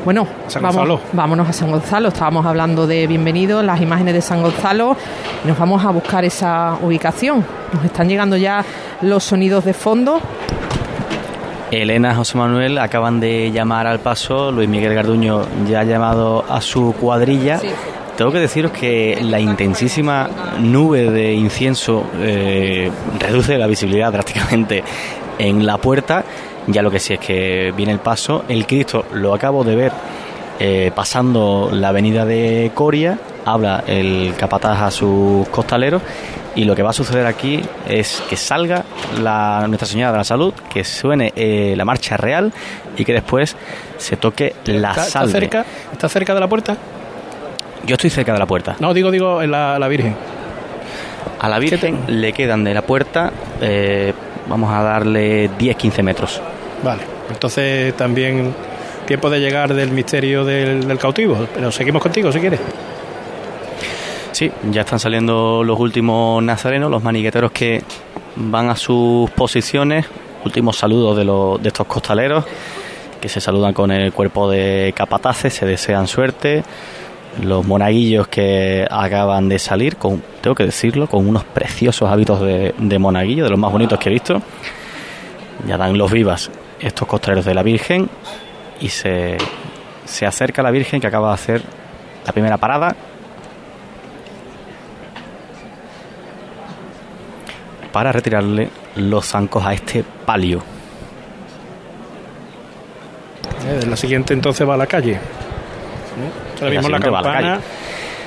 Bueno, 0.03 0.27
San 0.47 0.61
vamos, 0.61 1.01
vámonos 1.13 1.49
a 1.49 1.53
San 1.53 1.71
Gonzalo. 1.71 2.09
Estábamos 2.09 2.45
hablando 2.45 2.87
de 2.87 3.07
bienvenidos, 3.07 3.63
las 3.63 3.81
imágenes 3.81 4.13
de 4.13 4.21
San 4.21 4.41
Gonzalo. 4.41 4.95
Y 5.43 5.47
nos 5.47 5.57
vamos 5.57 5.83
a 5.83 5.89
buscar 5.89 6.25
esa 6.25 6.77
ubicación. 6.81 7.43
Nos 7.73 7.85
están 7.85 8.07
llegando 8.07 8.37
ya 8.37 8.63
los 9.01 9.23
sonidos 9.23 9.65
de 9.65 9.73
fondo. 9.73 10.21
Elena, 11.71 12.15
José 12.15 12.37
Manuel 12.37 12.77
acaban 12.77 13.19
de 13.19 13.51
llamar 13.51 13.87
al 13.87 13.99
paso, 13.99 14.51
Luis 14.51 14.69
Miguel 14.69 14.93
Garduño 14.93 15.41
ya 15.67 15.79
ha 15.79 15.83
llamado 15.83 16.45
a 16.47 16.61
su 16.61 16.93
cuadrilla. 16.93 17.59
Tengo 18.17 18.31
que 18.31 18.39
deciros 18.39 18.71
que 18.71 19.19
la 19.21 19.39
intensísima 19.39 20.29
nube 20.59 21.11
de 21.11 21.33
incienso 21.33 22.05
eh, 22.19 22.89
reduce 23.19 23.57
la 23.57 23.67
visibilidad 23.67 24.11
drásticamente 24.13 24.83
en 25.37 25.65
la 25.65 25.77
puerta. 25.77 26.23
Ya 26.67 26.81
lo 26.81 26.89
que 26.89 26.99
sí 26.99 27.13
es 27.13 27.19
que 27.19 27.73
viene 27.75 27.91
el 27.91 27.99
paso. 27.99 28.45
El 28.47 28.65
Cristo 28.65 29.05
lo 29.13 29.33
acabo 29.33 29.63
de 29.65 29.75
ver 29.75 29.91
eh, 30.59 30.91
pasando 30.95 31.69
la 31.73 31.89
avenida 31.89 32.25
de 32.25 32.71
Coria. 32.73 33.19
Habla 33.43 33.83
el 33.85 34.33
capataz 34.37 34.81
a 34.81 34.91
sus 34.91 35.47
costaleros. 35.49 36.01
Y 36.55 36.63
lo 36.63 36.73
que 36.73 36.83
va 36.83 36.91
a 36.91 36.93
suceder 36.93 37.25
aquí 37.27 37.61
es 37.85 38.23
que 38.29 38.37
salga 38.37 38.85
la 39.21 39.65
Nuestra 39.67 39.87
Señora 39.87 40.13
de 40.13 40.17
la 40.19 40.23
Salud, 40.23 40.53
que 40.73 40.85
suene 40.85 41.33
eh, 41.35 41.73
la 41.75 41.83
marcha 41.83 42.15
real 42.15 42.53
y 42.97 43.03
que 43.03 43.11
después 43.11 43.57
se 43.97 44.15
toque 44.15 44.55
la 44.63 44.91
¿Está, 44.91 45.01
está 45.05 45.19
salve. 45.19 45.31
cerca? 45.33 45.65
¿Está 45.91 46.07
cerca 46.07 46.33
de 46.33 46.39
la 46.39 46.47
puerta? 46.47 46.77
Yo 47.85 47.95
estoy 47.95 48.09
cerca 48.09 48.33
de 48.33 48.39
la 48.39 48.45
puerta. 48.45 48.75
No, 48.79 48.93
digo, 48.93 49.11
digo, 49.11 49.41
en 49.41 49.51
la, 49.51 49.77
la 49.79 49.87
Virgen. 49.87 50.15
A 51.39 51.49
la 51.49 51.59
Virgen 51.59 51.99
le 52.07 52.33
quedan 52.33 52.63
de 52.63 52.73
la 52.73 52.81
puerta, 52.81 53.31
eh, 53.61 54.13
vamos 54.47 54.71
a 54.73 54.81
darle 54.81 55.49
10-15 55.51 56.03
metros. 56.03 56.41
Vale, 56.83 57.03
entonces 57.29 57.95
también 57.95 58.53
tiempo 59.05 59.29
de 59.29 59.39
llegar 59.39 59.73
del 59.73 59.91
misterio 59.91 60.43
del, 60.43 60.87
del 60.87 60.97
cautivo. 60.97 61.47
Pero 61.53 61.71
seguimos 61.71 62.01
contigo 62.01 62.31
si 62.31 62.39
quieres. 62.39 62.59
Sí, 64.31 64.51
ya 64.71 64.81
están 64.81 64.99
saliendo 64.99 65.63
los 65.63 65.79
últimos 65.79 66.43
nazarenos, 66.43 66.91
los 66.91 67.03
manigueteros 67.03 67.51
que 67.51 67.83
van 68.35 68.69
a 68.69 68.75
sus 68.75 69.29
posiciones. 69.31 70.07
Últimos 70.43 70.77
saludos 70.77 71.15
de, 71.17 71.23
los, 71.23 71.61
de 71.61 71.69
estos 71.69 71.87
costaleros 71.87 72.43
que 73.21 73.29
se 73.29 73.39
saludan 73.41 73.73
con 73.73 73.91
el 73.91 74.11
cuerpo 74.13 74.49
de 74.49 74.93
capataces, 74.95 75.53
se 75.53 75.65
desean 75.65 76.07
suerte. 76.07 76.63
Los 77.41 77.65
monaguillos 77.65 78.27
que 78.27 78.87
acaban 78.89 79.49
de 79.49 79.59
salir, 79.59 79.97
con, 79.97 80.23
tengo 80.41 80.55
que 80.55 80.63
decirlo, 80.63 81.07
con 81.07 81.27
unos 81.27 81.43
preciosos 81.43 82.09
hábitos 82.09 82.39
de, 82.41 82.99
monaguillo, 82.99 83.43
de 83.43 83.49
los 83.49 83.59
más 83.59 83.71
bonitos 83.71 83.99
que 83.99 84.09
he 84.09 84.13
visto. 84.13 84.41
Ya 85.67 85.77
dan 85.77 85.97
los 85.97 86.11
vivas 86.11 86.49
estos 86.79 87.07
costaleros 87.07 87.45
de 87.45 87.53
la 87.53 87.63
Virgen 87.63 88.09
y 88.79 88.89
se, 88.89 89.37
se 90.05 90.25
acerca 90.25 90.63
la 90.63 90.71
Virgen 90.71 91.01
que 91.01 91.07
acaba 91.07 91.29
de 91.29 91.33
hacer 91.33 91.61
la 92.25 92.31
primera 92.31 92.57
parada 92.57 92.95
para 97.91 98.11
retirarle 98.11 98.69
los 98.97 99.25
zancos 99.25 99.65
a 99.65 99.73
este 99.73 100.03
palio. 100.25 100.61
Eh, 103.67 103.85
la 103.87 103.95
siguiente 103.95 104.33
entonces 104.33 104.67
va 104.67 104.73
a 104.73 104.77
la 104.77 104.85
calle. 104.85 105.17
Ahora 106.61 106.69
mismo 106.69 106.89
la 106.89 106.99
campana, 106.99 107.59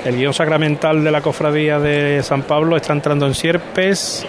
el 0.04 0.16
guion 0.16 0.34
sacramental 0.34 1.02
de 1.02 1.10
la 1.10 1.20
cofradía 1.20 1.78
de 1.78 2.22
San 2.22 2.42
Pablo 2.42 2.76
está 2.76 2.92
entrando 2.92 3.26
en 3.26 3.34
Sierpes 3.34 4.26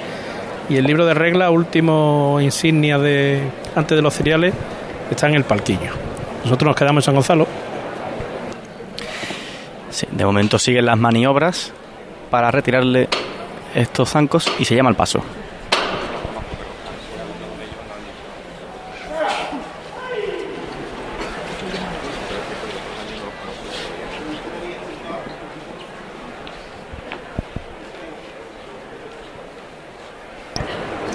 y 0.69 0.77
el 0.77 0.85
libro 0.85 1.05
de 1.05 1.13
regla, 1.13 1.49
último 1.49 2.39
insignia 2.41 2.97
de 2.97 3.41
antes 3.75 3.95
de 3.95 4.01
los 4.01 4.13
cereales, 4.13 4.53
está 5.09 5.27
en 5.27 5.35
el 5.35 5.43
palquillo. 5.43 5.91
Nosotros 6.43 6.67
nos 6.67 6.75
quedamos 6.75 7.03
en 7.03 7.05
San 7.05 7.15
Gonzalo. 7.15 7.47
Sí, 9.89 10.07
de 10.11 10.25
momento 10.25 10.59
siguen 10.59 10.85
las 10.85 10.97
maniobras 10.97 11.73
para 12.29 12.51
retirarle 12.51 13.09
estos 13.73 14.09
zancos 14.09 14.51
y 14.59 14.65
se 14.65 14.75
llama 14.75 14.89
el 14.89 14.95
paso. 14.95 15.23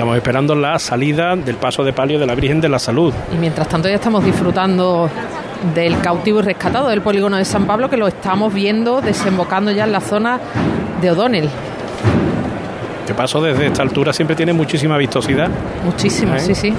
Estamos 0.05 0.19
esperando 0.19 0.55
la 0.55 0.79
salida 0.79 1.35
del 1.35 1.57
paso 1.57 1.83
de 1.83 1.95
palio 1.95 2.19
de 2.19 2.27
la 2.27 2.35
Virgen 2.35 2.61
de 2.61 2.69
la 2.69 2.79
Salud. 2.79 3.11
Y 3.33 3.39
mientras 3.39 3.67
tanto 3.67 3.89
ya 3.89 3.95
estamos 3.95 4.23
disfrutando 4.23 5.09
del 5.75 5.99
cautivo 6.03 6.41
y 6.41 6.43
rescatado 6.43 6.91
del 6.91 7.01
polígono 7.01 7.39
de 7.39 7.45
San 7.47 7.65
Pablo, 7.65 7.89
que 7.89 7.97
lo 7.97 8.07
estamos 8.07 8.53
viendo 8.53 9.01
desembocando 9.01 9.71
ya 9.71 9.85
en 9.85 9.93
la 9.93 10.03
zona 10.03 10.39
de 11.01 11.11
O'Donnell. 11.11 11.49
Que 13.07 13.15
paso 13.15 13.41
desde 13.41 13.69
esta 13.69 13.81
altura 13.81 14.13
siempre 14.13 14.37
tiene 14.37 14.53
muchísima 14.53 14.99
vistosidad. 14.99 15.49
Muchísimo, 15.87 16.35
¿Eh? 16.35 16.41
sí, 16.41 16.55
sí. 16.55 16.75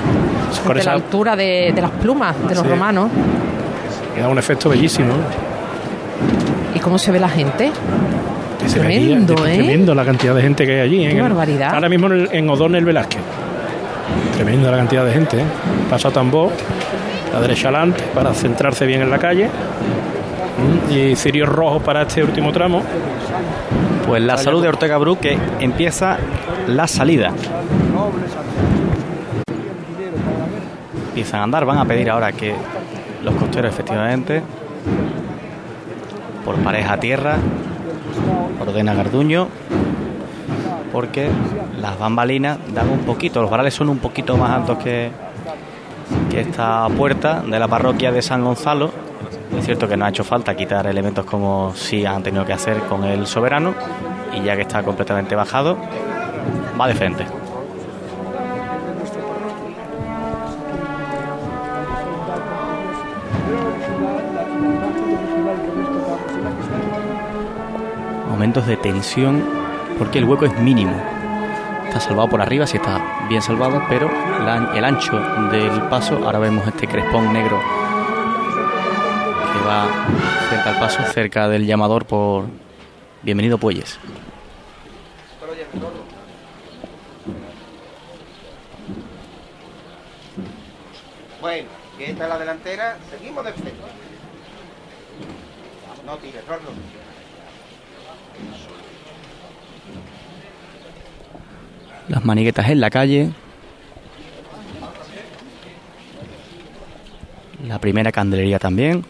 Con 0.64 0.76
De 0.76 0.82
esa- 0.82 0.92
la 0.92 0.96
altura 0.98 1.36
de, 1.36 1.72
de 1.74 1.82
las 1.82 1.90
plumas 1.90 2.36
de 2.48 2.54
los 2.54 2.64
Sí. 2.64 2.70
romanos. 2.70 3.10
Y 4.16 4.20
da 4.20 4.30
un 4.30 4.38
efecto 4.38 4.70
bellísimo. 4.70 5.14
¿Y 6.76 6.80
cómo 6.80 7.00
se 7.00 7.12
ve 7.12 7.20
la 7.20 7.30
gente? 7.30 7.72
Tremendo, 8.74 9.34
¿eh? 9.46 9.56
Tremendo 9.56 9.96
la 9.96 10.06
cantidad 10.06 10.36
de 10.36 10.42
gente 10.42 10.66
que 10.66 10.74
hay 10.74 10.80
allí. 10.80 11.08
Qué 11.08 11.12
en 11.18 11.22
barbaridad. 11.22 11.74
ahora 11.74 11.90
mismo 11.90 12.08
en, 12.08 12.14
el- 12.14 12.30
en 12.32 12.50
O'Donnell 12.50 12.86
Velázquez. 12.86 13.22
Tremenda 14.36 14.72
la 14.72 14.78
cantidad 14.78 15.06
de 15.06 15.12
gente. 15.14 15.38
¿eh? 15.40 15.44
Paso 15.90 16.08
a 16.08 16.12
tambor, 16.12 16.52
la 17.34 17.42
derecha 17.42 17.70
adelante 17.70 18.04
para 18.14 18.34
centrarse 18.34 18.86
bien 18.86 19.02
en 19.02 19.10
la 19.10 19.18
calle. 19.20 19.50
Y 20.90 21.16
cirios 21.16 21.50
rojos 21.50 21.84
para 21.84 22.04
este 22.04 22.24
último 22.24 22.52
tramo. 22.52 22.82
Pues 24.08 24.22
la 24.22 24.38
salud 24.38 24.62
de 24.62 24.68
Ortega 24.70 24.98
Bru 24.98 25.18
que 25.20 25.38
empieza 25.60 26.18
la 26.68 26.88
salida. 26.88 27.32
Empiezan 31.10 31.40
a 31.40 31.44
andar, 31.44 31.66
van 31.66 31.78
a 31.80 31.86
pedir 31.86 32.10
ahora 32.10 32.32
que 32.32 32.54
los 33.24 33.34
costeros 33.36 33.74
efectivamente, 33.74 34.42
por 36.44 36.56
pareja 36.58 36.94
a 36.94 37.00
tierra, 37.00 37.38
ordena 38.60 38.94
Garduño, 38.94 39.48
porque 40.92 41.30
las 41.80 41.98
bambalinas 42.00 42.58
dan 42.74 42.90
un 42.90 43.00
poquito, 43.00 43.42
los 43.42 43.52
varales 43.52 43.74
son 43.74 43.90
un 43.90 44.00
poquito 44.00 44.38
más 44.38 44.52
altos 44.52 44.78
que, 44.78 45.12
que 46.30 46.42
esta 46.42 46.88
puerta 46.90 47.42
de 47.42 47.60
la 47.60 47.68
parroquia 47.68 48.12
de 48.12 48.22
San 48.22 48.44
Gonzalo. 48.44 48.92
Es 49.58 49.66
cierto 49.66 49.88
que 49.88 49.96
no 49.96 50.06
ha 50.06 50.10
hecho 50.10 50.24
falta 50.24 50.56
quitar 50.56 50.88
elementos 50.88 51.26
como 51.26 51.74
sí 51.76 52.06
han 52.06 52.24
tenido 52.24 52.46
que 52.46 52.54
hacer 52.54 52.80
con 52.82 53.04
el 53.04 53.26
soberano 53.28 53.74
y 54.34 54.44
ya 54.44 54.56
que 54.56 54.64
está 54.64 54.84
completamente 54.84 55.36
bajado, 55.36 55.78
va 56.80 56.88
de 56.88 56.94
frente. 56.94 57.26
Momentos 68.36 68.68
de 68.68 68.76
tensión 68.76 69.42
porque 69.98 70.20
el 70.20 70.26
hueco 70.26 70.44
es 70.44 70.60
mínimo. 70.60 70.94
Está 71.88 72.02
salvado 72.02 72.28
por 72.28 72.42
arriba, 72.42 72.68
sí 72.68 72.76
está 72.76 73.26
bien 73.30 73.42
salvado, 73.42 73.82
pero 73.88 74.12
el 74.76 74.84
ancho 74.84 75.18
del 75.52 75.84
paso, 75.84 76.18
ahora 76.18 76.40
vemos 76.40 76.68
este 76.68 76.86
crespón 76.86 77.32
negro 77.32 77.58
que 79.54 79.66
va 79.66 79.88
frente 80.50 80.68
al 80.68 80.80
paso, 80.80 81.02
cerca 81.14 81.48
del 81.48 81.66
llamador 81.66 82.06
por 82.06 82.48
Bienvenido 83.22 83.58
Puelles. 83.58 83.98
Bueno, 91.40 91.70
que 91.98 92.12
esta 92.12 92.24
es 92.26 92.30
la 92.30 92.38
delantera, 92.38 92.98
seguimos 93.10 93.46
de 93.46 93.54
frente. 93.54 93.82
No 96.06 96.18
tires, 96.18 96.46
Rorro. 96.46 97.05
Las 102.08 102.24
maniguetas 102.24 102.70
en 102.70 102.80
la 102.80 102.90
calle. 102.90 103.32
La 107.68 107.80
primera 107.80 108.12
candelería 108.12 108.60
también. 108.60 109.04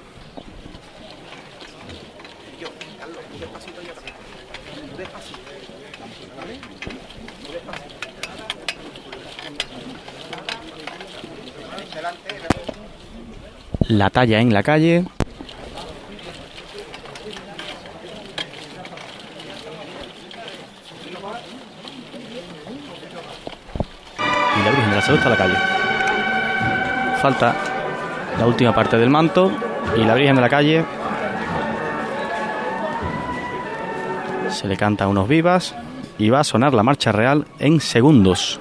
La 13.88 14.10
talla 14.10 14.40
en 14.40 14.54
la 14.54 14.64
calle. 14.64 15.06
Virgen 25.08 25.24
de 25.24 25.30
la 25.30 25.38
calle. 25.38 25.56
Falta 27.22 27.56
la 28.40 28.48
última 28.48 28.74
parte 28.74 28.98
del 28.98 29.10
manto 29.10 29.52
y 29.96 30.04
la 30.04 30.16
Virgen 30.16 30.36
de 30.36 30.42
la 30.42 30.50
calle. 30.50 30.84
Se 34.50 34.68
le 34.68 34.78
canta 34.78 35.08
unos 35.08 35.28
vivas 35.28 35.76
y 36.18 36.30
va 36.30 36.40
a 36.40 36.44
sonar 36.44 36.74
la 36.74 36.82
marcha 36.82 37.12
real 37.12 37.46
en 37.60 37.80
segundos. 37.80 38.60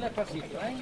Despacito, 0.00 0.58
¿eh? 0.62 0.74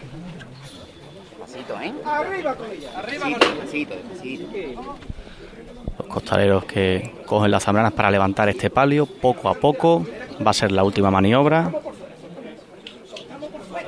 Los 5.98 6.06
costaleros 6.06 6.64
que 6.66 7.14
cogen 7.26 7.50
las 7.50 7.64
zambranas 7.64 7.92
para 7.92 8.10
levantar 8.10 8.48
este 8.48 8.70
palio 8.70 9.06
poco 9.06 9.48
a 9.48 9.54
poco. 9.54 10.06
Va 10.44 10.50
a 10.50 10.54
ser 10.54 10.72
la 10.72 10.84
última 10.84 11.10
maniobra. 11.10 11.72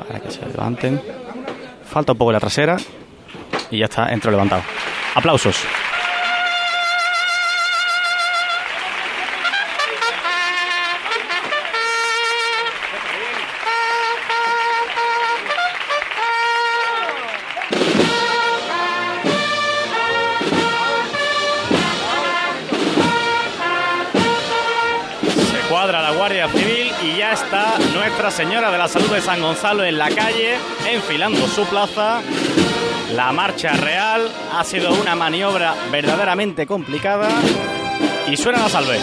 Para 0.06 0.20
que 0.20 0.30
se 0.30 0.44
levanten. 0.46 1.00
Falta 1.84 2.12
un 2.12 2.18
poco 2.18 2.32
la 2.32 2.40
trasera. 2.40 2.76
Y 3.70 3.78
ya 3.78 3.86
está, 3.86 4.12
entro 4.12 4.30
levantado. 4.30 4.62
Aplausos. 5.14 5.56
Civil 26.34 26.90
y 27.00 27.16
ya 27.16 27.32
está 27.32 27.78
Nuestra 27.94 28.28
Señora 28.28 28.72
de 28.72 28.76
la 28.76 28.88
Salud 28.88 29.08
de 29.08 29.20
San 29.20 29.40
Gonzalo 29.40 29.84
en 29.84 29.96
la 29.96 30.10
calle, 30.10 30.56
enfilando 30.90 31.46
su 31.46 31.64
plaza. 31.64 32.22
La 33.12 33.30
marcha 33.32 33.72
real 33.74 34.28
ha 34.52 34.64
sido 34.64 34.92
una 34.94 35.14
maniobra 35.14 35.74
verdaderamente 35.92 36.66
complicada 36.66 37.28
y 38.28 38.36
suena 38.36 38.58
la 38.58 38.68
salve. 38.68 38.98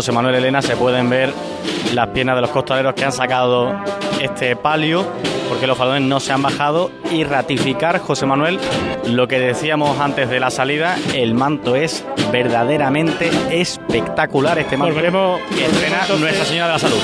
José 0.00 0.12
Manuel 0.12 0.36
Elena 0.36 0.62
se 0.62 0.76
pueden 0.76 1.10
ver 1.10 1.30
las 1.92 2.06
piernas 2.08 2.34
de 2.34 2.40
los 2.40 2.48
costaleros 2.48 2.94
que 2.94 3.04
han 3.04 3.12
sacado 3.12 3.74
este 4.18 4.56
palio 4.56 5.06
porque 5.46 5.66
los 5.66 5.76
falones 5.76 6.00
no 6.08 6.20
se 6.20 6.32
han 6.32 6.40
bajado 6.40 6.90
y 7.10 7.22
ratificar 7.24 7.98
José 7.98 8.24
Manuel 8.24 8.58
lo 9.08 9.28
que 9.28 9.38
decíamos 9.38 10.00
antes 10.00 10.30
de 10.30 10.40
la 10.40 10.50
salida 10.50 10.96
el 11.14 11.34
manto 11.34 11.76
es 11.76 12.02
verdaderamente 12.32 13.28
espectacular 13.50 14.58
este 14.58 14.78
manto 14.78 14.94
Volveremos- 14.94 15.38
que 15.54 15.66
estrena 15.66 15.98
Nuestra 16.18 16.46
Señora 16.46 16.66
de 16.68 16.72
la 16.72 16.78
Salud 16.78 17.00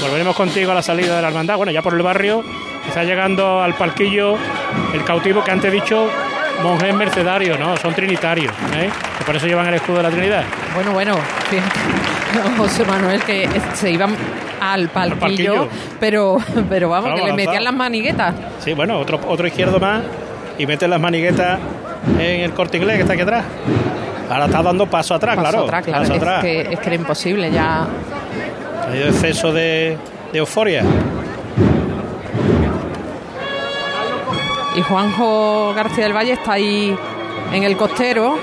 Volveremos 0.00 0.36
contigo 0.36 0.70
a 0.70 0.74
la 0.76 0.82
salida 0.82 1.16
de 1.16 1.22
la 1.22 1.28
hermandad. 1.28 1.56
Bueno, 1.56 1.72
ya 1.72 1.82
por 1.82 1.94
el 1.94 2.02
barrio 2.02 2.44
está 2.86 3.02
llegando 3.02 3.60
al 3.60 3.74
palquillo 3.74 4.36
el 4.94 5.02
cautivo 5.04 5.42
que 5.42 5.50
antes 5.50 5.72
he 5.72 5.74
dicho 5.74 6.08
monjes 6.62 6.94
mercedarios, 6.94 7.58
¿no? 7.58 7.76
Son 7.76 7.94
trinitarios, 7.94 8.52
¿eh? 8.74 8.90
Que 9.18 9.24
por 9.24 9.36
eso 9.36 9.46
llevan 9.46 9.66
el 9.68 9.74
escudo 9.74 9.98
de 9.98 10.02
la 10.04 10.10
Trinidad. 10.10 10.44
Bueno, 10.74 10.92
bueno, 10.92 11.14
José 12.58 12.84
Manuel, 12.84 13.22
que 13.22 13.48
se 13.74 13.90
iban 13.90 14.14
al 14.60 14.88
palquillo, 14.88 15.68
pero, 15.98 16.38
pero 16.68 16.88
vamos, 16.88 17.10
Vamos, 17.10 17.20
que 17.20 17.26
le 17.26 17.32
metían 17.32 17.64
las 17.64 17.74
maniguetas. 17.74 18.34
Sí, 18.60 18.74
bueno, 18.74 18.98
otro, 18.98 19.20
otro 19.26 19.46
izquierdo 19.46 19.78
más 19.80 20.02
y 20.58 20.66
meten 20.66 20.90
las 20.90 21.00
maniguetas 21.00 21.58
en 22.18 22.40
el 22.42 22.52
corte 22.52 22.76
inglés 22.76 22.96
que 22.96 23.02
está 23.02 23.14
aquí 23.14 23.22
atrás. 23.22 23.44
Ahora 24.30 24.44
está 24.46 24.62
dando 24.62 24.86
paso 24.86 25.14
atrás, 25.14 25.34
Paso 25.34 25.48
claro. 25.48 25.64
atrás, 25.64 25.84
claro, 25.84 26.02
paso 26.02 26.12
es, 26.14 26.18
atrás. 26.18 26.42
Que, 26.42 26.60
es 26.60 26.78
que 26.78 26.86
era 26.86 26.94
imposible 26.94 27.50
ya. 27.50 27.80
Ha 27.82 28.86
habido 28.88 29.08
exceso 29.08 29.52
de, 29.52 29.96
de 30.32 30.38
euforia. 30.38 30.84
Y 34.74 34.82
Juanjo 34.82 35.74
García 35.74 36.04
del 36.04 36.16
Valle 36.16 36.32
está 36.32 36.52
ahí 36.52 36.96
en 37.52 37.62
el 37.64 37.76
costero. 37.76 38.38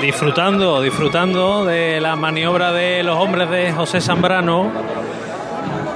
Disfrutando, 0.00 0.80
disfrutando 0.80 1.64
de 1.64 2.00
la 2.00 2.16
maniobra 2.16 2.72
de 2.72 3.02
los 3.02 3.16
hombres 3.16 3.48
de 3.50 3.72
José 3.72 4.00
Zambrano, 4.00 4.70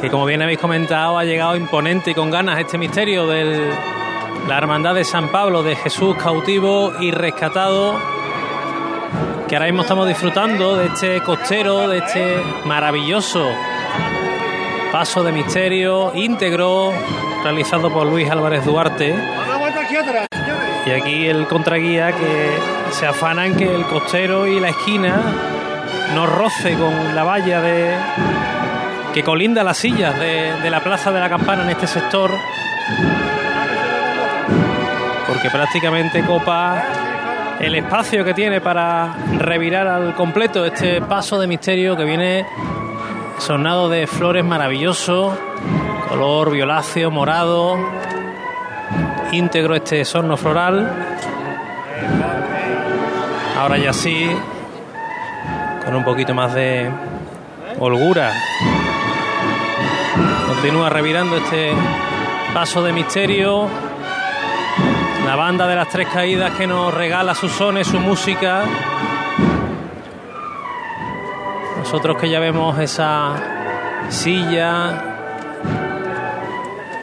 que 0.01 0.11
como 0.11 0.25
bien 0.25 0.43
habéis 0.43 0.59
comentado 0.59 1.19
ha 1.19 1.25
llegado 1.25 1.57
imponente 1.57 2.13
y 2.13 2.15
con 2.15 2.31
ganas 2.31 2.59
este 2.59 2.79
misterio 2.79 3.27
de 3.27 3.73
la 4.49 4.59
Hermandad 4.59 4.95
de 4.95 5.05
San 5.05 5.29
Pablo, 5.31 5.63
de 5.63 5.77
Jesús 5.77 6.17
cautivo 6.17 6.93
y 7.01 7.11
rescatado, 7.11 7.95
que 9.49 9.57
ahora 9.57 9.67
mismo 9.67 9.83
estamos 9.83 10.07
disfrutando 10.07 10.77
de 10.77 10.87
este 10.87 11.21
costero, 11.23 11.89
de 11.89 11.99
este 11.99 12.43
maravilloso 12.65 13.49
paso 14.93 15.25
de 15.25 15.33
misterio 15.33 16.13
íntegro 16.15 16.93
realizado 17.43 17.91
por 17.91 18.07
Luis 18.07 18.31
Álvarez 18.31 18.63
Duarte. 18.67 19.17
Y 20.85 20.91
aquí 20.91 21.27
el 21.27 21.47
contraguía 21.49 22.13
que 22.13 22.51
se 22.91 23.07
afana 23.07 23.47
en 23.47 23.57
que 23.57 23.75
el 23.75 23.87
costero 23.87 24.47
y 24.47 24.61
la 24.61 24.69
esquina 24.69 25.19
no 26.15 26.27
roce 26.27 26.75
con 26.75 27.15
la 27.15 27.25
valla 27.25 27.63
de 27.63 27.97
que 29.15 29.23
colinda 29.23 29.65
las 29.65 29.79
sillas 29.79 30.19
de, 30.21 30.61
de 30.63 30.71
la 30.71 30.81
Plaza 30.81 31.11
de 31.11 31.21
la 31.21 31.31
Campana 31.31 31.63
en 31.63 31.71
este 31.71 31.87
sector. 31.87 32.31
Porque 35.27 35.49
prácticamente 35.49 36.23
copa 36.23 36.83
el 37.61 37.75
espacio 37.77 38.27
que 38.27 38.35
tiene 38.35 38.61
para 38.61 39.15
revirar 39.39 39.89
al 39.89 40.15
completo 40.15 40.67
este 40.67 41.01
paso 41.01 41.41
de 41.41 41.47
misterio 41.47 41.97
que 41.97 42.05
viene 42.05 42.45
sonado 43.43 43.89
de 43.89 44.07
flores 44.07 44.45
maravilloso, 44.45 45.37
color 46.09 46.53
violáceo, 46.53 47.11
morado, 47.11 47.77
íntegro 49.33 49.75
este 49.75 50.05
sorno 50.05 50.37
floral. 50.37 50.89
Ahora 53.59 53.79
ya 53.79 53.93
sí, 53.93 54.31
con 55.85 55.97
un 55.97 56.05
poquito 56.05 56.35
más 56.35 56.55
de 56.55 56.89
holgura. 57.81 58.33
Continúa 60.47 60.89
revirando 60.89 61.37
este 61.37 61.73
paso 62.55 62.81
de 62.85 62.93
misterio. 62.93 63.67
La 65.27 65.35
banda 65.35 65.67
de 65.67 65.75
las 65.75 65.89
tres 65.89 66.07
caídas 66.07 66.53
que 66.53 66.69
nos 66.69 66.95
regala 66.95 67.35
sus 67.35 67.51
sones, 67.51 67.89
su 67.89 67.99
música. 67.99 68.63
Nosotros 71.83 72.17
que 72.17 72.31
ya 72.31 72.39
vemos 72.39 72.79
esa 72.79 73.35
silla 74.09 75.03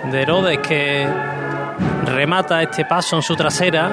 de 0.10 0.22
Herodes 0.22 0.60
que 0.60 1.06
remata 2.06 2.64
este 2.64 2.86
paso 2.86 3.18
en 3.18 3.22
su 3.22 3.36
trasera. 3.36 3.92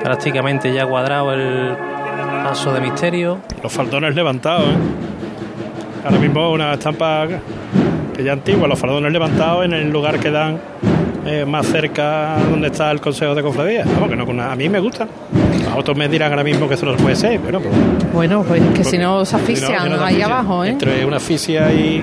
Prácticamente 0.00 0.72
ya 0.72 0.86
cuadrado 0.86 1.32
el 1.32 1.76
paso 2.44 2.72
de 2.72 2.80
misterio. 2.80 3.40
Los 3.60 3.72
faldones 3.72 4.14
levantados, 4.14 4.68
¿eh? 4.68 4.76
Ahora 6.04 6.18
mismo 6.18 6.52
una 6.52 6.74
estampa 6.74 7.26
que 8.14 8.22
ya 8.22 8.32
antigua, 8.32 8.68
los 8.68 8.78
faldones 8.78 9.10
levantados 9.10 9.64
en 9.64 9.72
el 9.72 9.90
lugar 9.90 10.20
que 10.20 10.30
dan 10.30 10.60
eh, 11.26 11.44
más 11.44 11.66
cerca 11.66 12.36
donde 12.48 12.68
está 12.68 12.92
el 12.92 13.00
Consejo 13.00 13.34
de 13.34 13.42
Cofradía. 13.42 13.84
Vamos, 13.84 14.08
que 14.08 14.16
no, 14.16 14.42
a 14.44 14.54
mí 14.54 14.68
me 14.68 14.78
gusta. 14.78 15.08
A 15.72 15.76
otros 15.76 15.96
me 15.96 16.08
dirán 16.08 16.30
ahora 16.32 16.44
mismo 16.44 16.68
que 16.68 16.74
eso 16.74 16.86
no 16.86 16.96
puede 16.96 17.16
ser. 17.16 17.38
Bueno, 17.40 17.60
pues, 17.60 17.74
Bueno, 18.12 18.42
pues 18.46 18.62
que 18.74 18.84
si 18.84 18.98
no 18.98 19.24
se 19.24 19.36
asfixian 19.36 19.70
si 19.70 19.76
no, 19.76 19.82
si 19.84 19.90
no 19.90 19.96
se 19.98 20.02
ahí 20.04 20.06
asfixian. 20.14 20.32
abajo, 20.32 20.64
¿eh? 20.64 20.68
Entre 20.70 21.04
una 21.04 21.16
asfixia 21.16 21.72
y, 21.72 22.02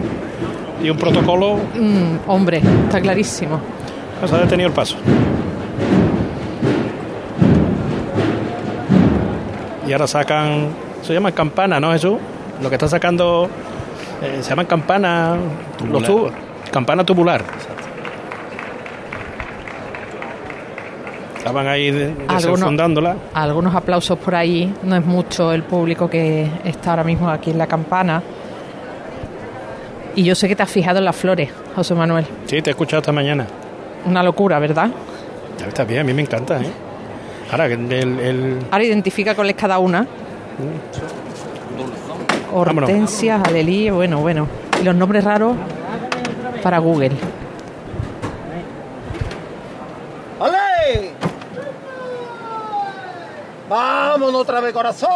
y 0.84 0.89
un 0.89 0.97
protocolo, 0.97 1.55
Mm, 1.76 2.18
hombre, 2.30 2.61
está 2.86 2.99
clarísimo. 3.01 3.59
pues 4.20 4.32
ha 4.34 4.38
detenido 4.39 4.68
el 4.70 4.74
paso. 4.76 4.95
Y 9.88 9.91
ahora 9.91 10.07
sacan, 10.07 10.68
se 11.01 11.14
llaman 11.14 11.34
campana, 11.34 11.80
¿no, 11.80 11.91
Jesús? 11.91 12.18
Lo 12.61 12.70
que 12.70 12.76
está 12.76 12.88
sacando, 12.88 13.49
eh, 14.22 14.38
se 14.41 14.49
llaman 14.49 14.66
campana, 14.66 15.36
los 15.91 16.03
tubos, 16.03 16.32
campana 16.72 17.03
tubular. 17.03 17.43
Estaban 21.44 21.68
ahí 21.68 21.89
Algunos- 21.89 22.41
desenfundándola. 22.41 23.16
Algunos 23.34 23.76
aplausos 23.76 24.18
por 24.18 24.34
ahí, 24.34 24.74
no 24.84 24.96
es 24.96 25.06
mucho 25.06 25.52
el 25.52 25.64
público 25.64 26.10
que 26.10 26.48
está 26.64 26.91
ahora 26.91 27.04
mismo 27.04 27.30
aquí 27.30 27.52
en 27.52 27.58
la 27.58 27.68
campana. 27.68 28.24
Y 30.16 30.24
yo 30.24 30.36
sé 30.36 30.48
que 30.48 30.56
te 30.56 30.64
has 30.64 30.72
fijado 30.72 31.00
en 31.00 31.06
las 31.06 31.16
flores, 31.18 31.50
José 31.76 31.96
Manuel. 31.96 32.26
Sí, 32.46 32.62
te 32.62 32.70
he 32.70 32.72
escuchado 32.72 33.02
esta 33.02 33.12
mañana. 33.12 33.46
Una 34.06 34.24
locura, 34.24 34.58
¿verdad? 34.60 34.89
Ya 35.60 35.66
está 35.68 35.84
bien, 35.84 36.00
a 36.00 36.04
mí 36.06 36.14
me 36.14 36.22
encanta, 36.22 36.62
¿eh? 36.62 36.66
Ahora, 37.52 37.66
el, 37.66 37.91
el- 37.91 38.60
Ahora 38.72 38.84
identifica 38.86 39.36
cuál 39.36 39.50
es 39.50 39.56
cada 39.58 39.80
una. 39.80 40.08
Hortensia, 42.54 43.41
Alelí, 43.46 43.89
bueno, 43.89 44.20
bueno. 44.22 44.48
Y 44.82 44.86
los 44.86 44.96
nombres 44.96 45.24
raros 45.26 45.56
para 46.62 46.78
Google. 46.80 47.12
¡Vámonos 53.74 54.41
otra 54.41 54.59
vez, 54.59 54.71
corazón! 54.71 55.09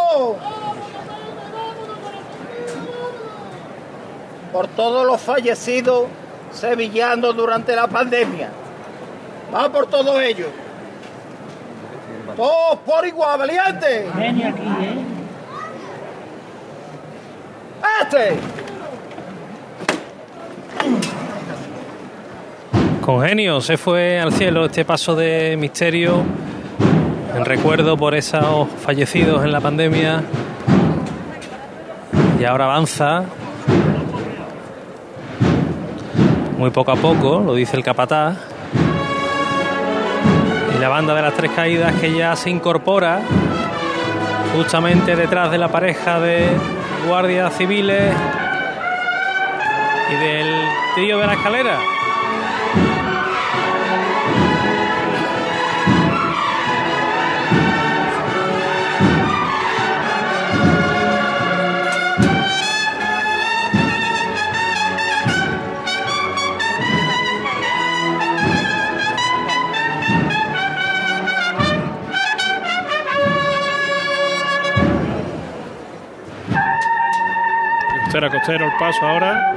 Por 4.52 4.68
todos 4.70 5.06
los 5.06 5.22
fallecidos 5.22 6.06
sevillanos 6.52 7.38
durante 7.38 7.76
la 7.76 7.86
pandemia. 7.86 8.50
Va 9.54 9.72
por 9.72 9.86
todos 9.86 10.20
ellos. 10.22 10.48
Todos 12.36 12.80
por 12.80 13.06
igual, 13.06 13.38
valiente. 13.38 14.10
Ven 14.16 14.44
aquí, 14.44 14.62
¿eh? 14.64 15.06
¡Este! 18.02 18.40
Con 23.02 23.22
genio 23.22 23.62
se 23.62 23.78
fue 23.78 24.20
al 24.20 24.34
cielo 24.34 24.66
este 24.66 24.84
paso 24.84 25.16
de 25.16 25.56
misterio 25.60 26.24
en 27.38 27.46
recuerdo 27.46 27.98
por 27.98 28.16
esos 28.16 28.68
fallecidos 28.84 29.44
en 29.46 29.52
la 29.52 29.62
pandemia 29.62 30.24
y 32.40 32.44
ahora 32.44 32.66
avanza 32.66 33.26
muy 36.58 36.72
poco 36.72 36.92
a 36.92 36.96
poco, 36.96 37.44
lo 37.46 37.54
dice 37.54 37.78
el 37.78 37.84
capataz. 37.84 38.38
Y 40.76 40.80
la 40.80 40.90
banda 40.90 41.14
de 41.14 41.22
las 41.22 41.36
tres 41.36 41.52
caídas 41.52 41.94
que 42.02 42.12
ya 42.18 42.36
se 42.36 42.50
incorpora 42.50 43.22
justamente 44.56 45.16
detrás 45.16 45.52
de 45.52 45.60
la 45.60 45.68
pareja 45.68 46.20
de 46.20 46.48
guardias 47.08 47.56
civiles 47.56 48.16
y 50.10 50.16
del 50.16 50.48
trío 50.96 51.20
de 51.20 51.28
la 51.28 51.34
escalera. 51.34 51.78
Costera, 78.08 78.30
costero, 78.30 78.66
el 78.68 78.72
paso 78.80 79.06
ahora. 79.06 79.54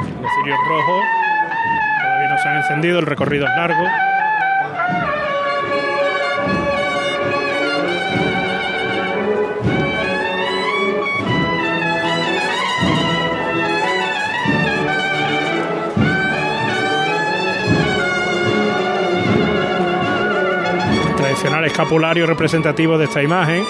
Los 0.00 0.32
cirios 0.36 0.58
rojos. 0.66 1.04
Todavía 2.02 2.28
no 2.30 2.38
se 2.38 2.48
han 2.48 2.56
encendido, 2.56 2.98
el 2.98 3.04
recorrido 3.04 3.46
es 3.46 3.54
largo. 3.54 3.84
Tradicional 21.18 21.66
escapulario 21.66 22.26
representativo 22.26 22.96
de 22.96 23.04
esta 23.04 23.22
imagen. 23.22 23.62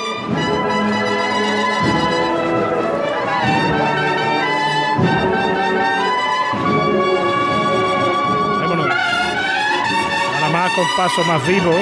compaso 10.79 11.25
más 11.25 11.45
vivo. 11.45 11.73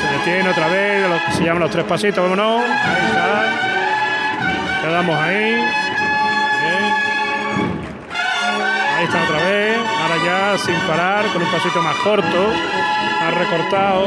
Se 0.00 0.06
detiene 0.18 0.48
otra 0.48 0.68
vez, 0.68 1.06
lo 1.06 1.18
se 1.36 1.44
llaman 1.44 1.60
los 1.60 1.70
tres 1.70 1.84
pasitos, 1.84 2.22
vámonos. 2.22 2.62
Ahí 2.62 3.06
está. 3.08 3.44
Quedamos 4.82 5.18
ahí. 5.20 5.68
Ahí 8.96 9.04
está 9.04 9.22
otra 9.22 9.36
vez. 9.44 9.78
Ahora 10.00 10.16
ya 10.24 10.58
sin 10.58 10.74
parar, 10.86 11.26
con 11.26 11.42
un 11.42 11.50
pasito 11.50 11.82
más 11.82 11.96
corto, 11.96 12.52
más 13.20 13.34
recortado, 13.34 14.06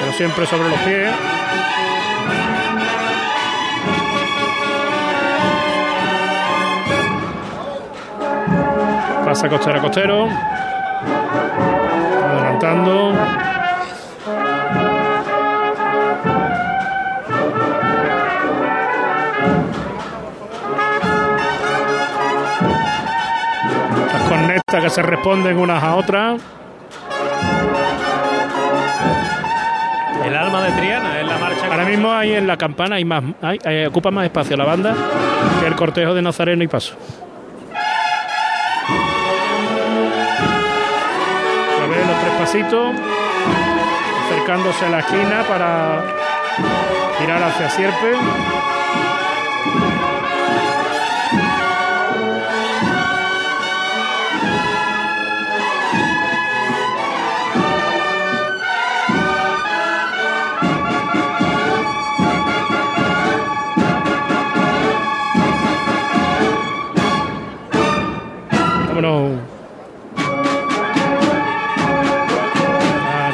pero 0.00 0.12
siempre 0.12 0.46
sobre 0.46 0.68
los 0.68 0.78
pies. 0.80 1.10
Pasa 9.24 9.48
costero 9.48 9.78
a 9.78 9.82
costero. 9.82 10.63
Que 24.80 24.90
se 24.90 25.02
responden 25.02 25.58
unas 25.58 25.82
a 25.82 25.94
otras. 25.96 26.40
El 30.24 30.34
alma 30.36 30.62
de 30.62 30.72
Triana 30.72 31.20
es 31.20 31.26
la 31.26 31.38
marcha. 31.38 31.66
Ahora 31.70 31.84
mismo 31.84 32.10
hay 32.12 32.32
en 32.34 32.46
la 32.46 32.56
campana 32.56 32.96
hay 32.96 33.04
más, 33.04 33.22
hay- 33.42 33.58
hay- 33.64 33.86
ocupa 33.86 34.10
más 34.10 34.24
espacio 34.24 34.56
la 34.56 34.64
banda 34.64 34.94
que 35.60 35.66
el 35.66 35.74
cortejo 35.76 36.14
de 36.14 36.22
Nazareno 36.22 36.62
y 36.64 36.68
Paso. 36.68 36.94
A 41.82 41.86
ver 41.86 42.06
los 42.06 42.20
tres 42.20 42.32
pasitos, 42.38 42.94
acercándose 44.26 44.86
a 44.86 44.88
la 44.88 44.98
esquina 45.00 45.42
para 45.46 46.02
girar 47.18 47.42
hacia 47.42 47.68
Sierpe. 47.70 48.12
Vámonos. 69.04 69.40
Ah, 73.06 73.32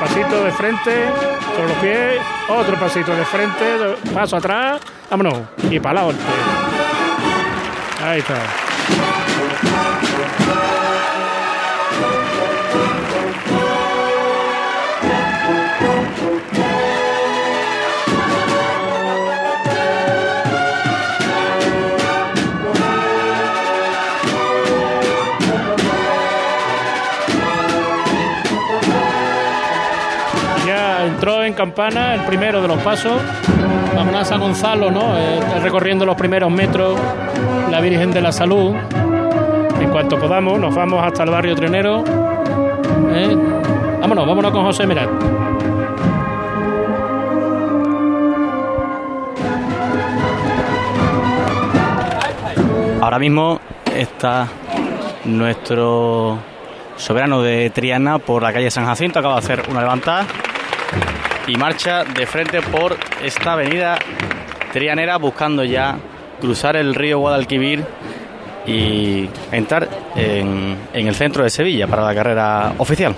pasito 0.00 0.44
de 0.44 0.52
frente, 0.52 1.08
sobre 1.54 1.68
los 1.68 1.78
pies, 1.78 2.22
otro 2.48 2.76
pasito 2.78 3.14
de 3.14 3.24
frente, 3.26 3.64
paso 4.14 4.36
atrás, 4.36 4.80
vámonos, 5.10 5.40
y 5.70 5.78
para 5.80 6.00
adelante. 6.00 6.24
Ahí 8.02 8.20
está. 8.20 8.65
El 31.74 32.20
primero 32.26 32.62
de 32.62 32.68
los 32.68 32.78
pasos. 32.82 33.20
Vámonos 33.94 34.20
a 34.20 34.24
San 34.24 34.40
Gonzalo, 34.40 34.90
¿no? 34.90 35.16
Eh, 35.18 35.40
recorriendo 35.62 36.06
los 36.06 36.16
primeros 36.16 36.50
metros 36.50 36.98
la 37.70 37.80
Virgen 37.80 38.12
de 38.12 38.20
la 38.20 38.32
Salud. 38.32 38.74
En 39.80 39.90
cuanto 39.90 40.18
podamos, 40.18 40.58
nos 40.58 40.74
vamos 40.74 41.04
hasta 41.04 41.24
el 41.24 41.30
barrio 41.30 41.54
trenero. 41.54 42.04
Eh, 43.10 43.36
Vámonos, 44.00 44.26
vámonos 44.26 44.52
con 44.52 44.64
José 44.64 44.86
Merat. 44.86 45.08
Ahora 53.00 53.18
mismo 53.18 53.60
está 53.94 54.46
nuestro 55.24 56.38
soberano 56.96 57.42
de 57.42 57.70
Triana 57.70 58.18
por 58.18 58.42
la 58.42 58.52
calle 58.52 58.70
San 58.70 58.86
Jacinto, 58.86 59.18
acaba 59.18 59.34
de 59.34 59.40
hacer 59.40 59.62
una 59.68 59.80
levantada 59.80 60.26
y 61.46 61.56
marcha 61.56 62.04
de 62.04 62.26
frente 62.26 62.60
por 62.60 62.96
esta 63.22 63.52
avenida 63.52 63.98
trianera 64.72 65.16
buscando 65.16 65.64
ya 65.64 65.98
cruzar 66.40 66.76
el 66.76 66.94
río 66.94 67.18
Guadalquivir 67.18 67.84
y 68.66 69.28
entrar 69.52 69.88
en, 70.16 70.76
en 70.92 71.06
el 71.06 71.14
centro 71.14 71.44
de 71.44 71.50
Sevilla 71.50 71.86
para 71.86 72.02
la 72.02 72.14
carrera 72.14 72.72
oficial. 72.78 73.14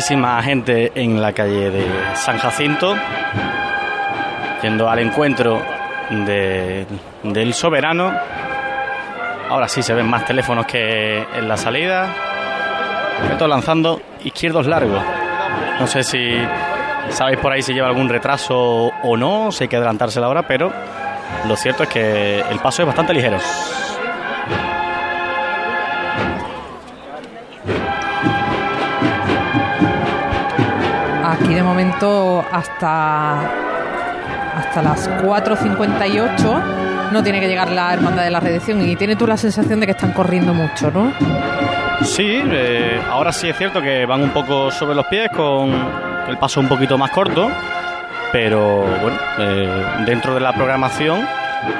Muchísima 0.00 0.42
gente 0.42 0.92
en 0.94 1.22
la 1.22 1.32
calle 1.32 1.70
de 1.70 1.86
San 2.16 2.36
Jacinto, 2.36 2.94
yendo 4.62 4.90
al 4.90 4.98
encuentro 4.98 5.58
de- 6.10 6.84
del 7.22 7.54
soberano. 7.54 8.12
Ahora 9.48 9.66
sí 9.68 9.80
se 9.82 9.94
ven 9.94 10.06
más 10.06 10.26
teléfonos 10.26 10.66
que 10.66 11.16
en 11.34 11.48
la 11.48 11.56
salida. 11.56 12.08
Esto 13.32 13.48
lanzando 13.48 14.02
izquierdos 14.22 14.66
largos. 14.66 15.02
No 15.80 15.86
sé 15.86 16.02
si 16.02 16.46
sabéis 17.08 17.38
por 17.38 17.52
ahí 17.52 17.62
si 17.62 17.72
lleva 17.72 17.88
algún 17.88 18.10
retraso 18.10 18.92
o 19.02 19.16
no, 19.16 19.50
si 19.50 19.64
hay 19.64 19.68
que 19.68 19.76
adelantarse 19.76 20.20
la 20.20 20.28
hora, 20.28 20.42
pero 20.42 20.70
lo 21.48 21.56
cierto 21.56 21.84
es 21.84 21.88
que 21.88 22.40
el 22.50 22.58
paso 22.58 22.82
es 22.82 22.86
bastante 22.86 23.14
ligero. 23.14 23.38
Aquí 31.40 31.54
de 31.54 31.62
momento 31.62 32.44
hasta, 32.50 33.40
hasta 34.56 34.82
las 34.82 35.10
4.58 35.22 37.12
no 37.12 37.22
tiene 37.22 37.40
que 37.40 37.48
llegar 37.48 37.70
la 37.70 37.92
hermandad 37.92 38.24
de 38.24 38.30
la 38.30 38.40
redención 38.40 38.82
y 38.82 38.96
tiene 38.96 39.16
tú 39.16 39.26
la 39.26 39.36
sensación 39.36 39.80
de 39.80 39.86
que 39.86 39.92
están 39.92 40.12
corriendo 40.12 40.52
mucho, 40.54 40.90
¿no? 40.90 41.12
Sí, 42.02 42.42
eh, 42.44 43.00
ahora 43.10 43.32
sí 43.32 43.48
es 43.48 43.56
cierto 43.56 43.80
que 43.80 44.06
van 44.06 44.22
un 44.22 44.30
poco 44.30 44.70
sobre 44.70 44.94
los 44.94 45.06
pies 45.06 45.30
con 45.30 45.72
el 46.28 46.36
paso 46.38 46.60
un 46.60 46.68
poquito 46.68 46.98
más 46.98 47.10
corto, 47.10 47.50
pero 48.32 48.80
bueno, 48.80 49.18
eh, 49.38 49.84
dentro 50.04 50.34
de 50.34 50.40
la 50.40 50.52
programación 50.52 51.26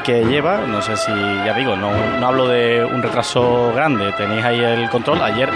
que 0.05 0.25
lleva, 0.25 0.59
no 0.67 0.81
sé 0.83 0.97
si, 0.97 1.13
ya 1.13 1.53
digo, 1.55 1.77
no, 1.77 1.91
no 2.19 2.27
hablo 2.27 2.49
de 2.49 2.85
un 2.85 3.03
retraso 3.03 3.73
grande, 3.75 4.13
tenéis 4.13 4.45
ahí 4.45 4.61
el 4.61 4.89
control. 4.89 5.23
Ayer 5.23 5.51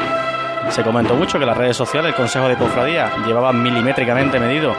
se 0.68 0.82
comentó 0.82 1.14
mucho 1.14 1.38
que 1.38 1.46
las 1.46 1.56
redes 1.56 1.76
sociales, 1.76 2.10
el 2.10 2.16
Consejo 2.16 2.48
de 2.48 2.56
Cofradía, 2.56 3.10
llevaba 3.26 3.52
milimétricamente 3.52 4.38
medido 4.38 4.74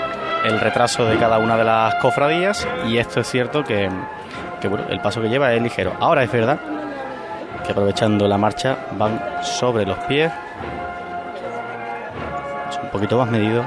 el 0.45 0.59
retraso 0.59 1.05
de 1.05 1.17
cada 1.17 1.37
una 1.37 1.57
de 1.57 1.63
las 1.63 1.95
cofradías 1.95 2.67
y 2.87 2.97
esto 2.97 3.19
es 3.19 3.29
cierto 3.29 3.63
que, 3.63 3.89
que 4.59 4.67
bueno, 4.67 4.85
el 4.89 4.99
paso 5.01 5.21
que 5.21 5.29
lleva 5.29 5.53
es 5.53 5.61
ligero. 5.61 5.93
Ahora 5.99 6.23
es 6.23 6.31
verdad 6.31 6.59
que 7.65 7.71
aprovechando 7.71 8.27
la 8.27 8.37
marcha 8.37 8.77
van 8.97 9.21
sobre 9.43 9.85
los 9.85 9.97
pies. 10.05 10.31
Es 12.69 12.79
un 12.81 12.89
poquito 12.89 13.17
más 13.17 13.29
medido. 13.29 13.63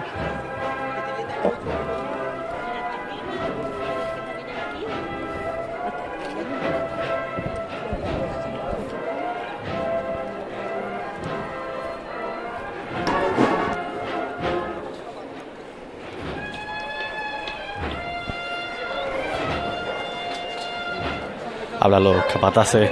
Hablan 21.95 22.13
los 22.13 22.25
capataces 22.25 22.91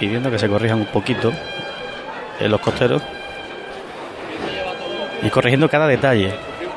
pidiendo 0.00 0.32
que 0.32 0.38
se 0.38 0.48
corrijan 0.48 0.80
un 0.80 0.86
poquito 0.86 1.32
en 2.40 2.50
los 2.50 2.60
costeros 2.60 3.02
y 5.22 5.30
corrigiendo 5.30 5.68
cada 5.68 5.86
detalle 5.86 6.34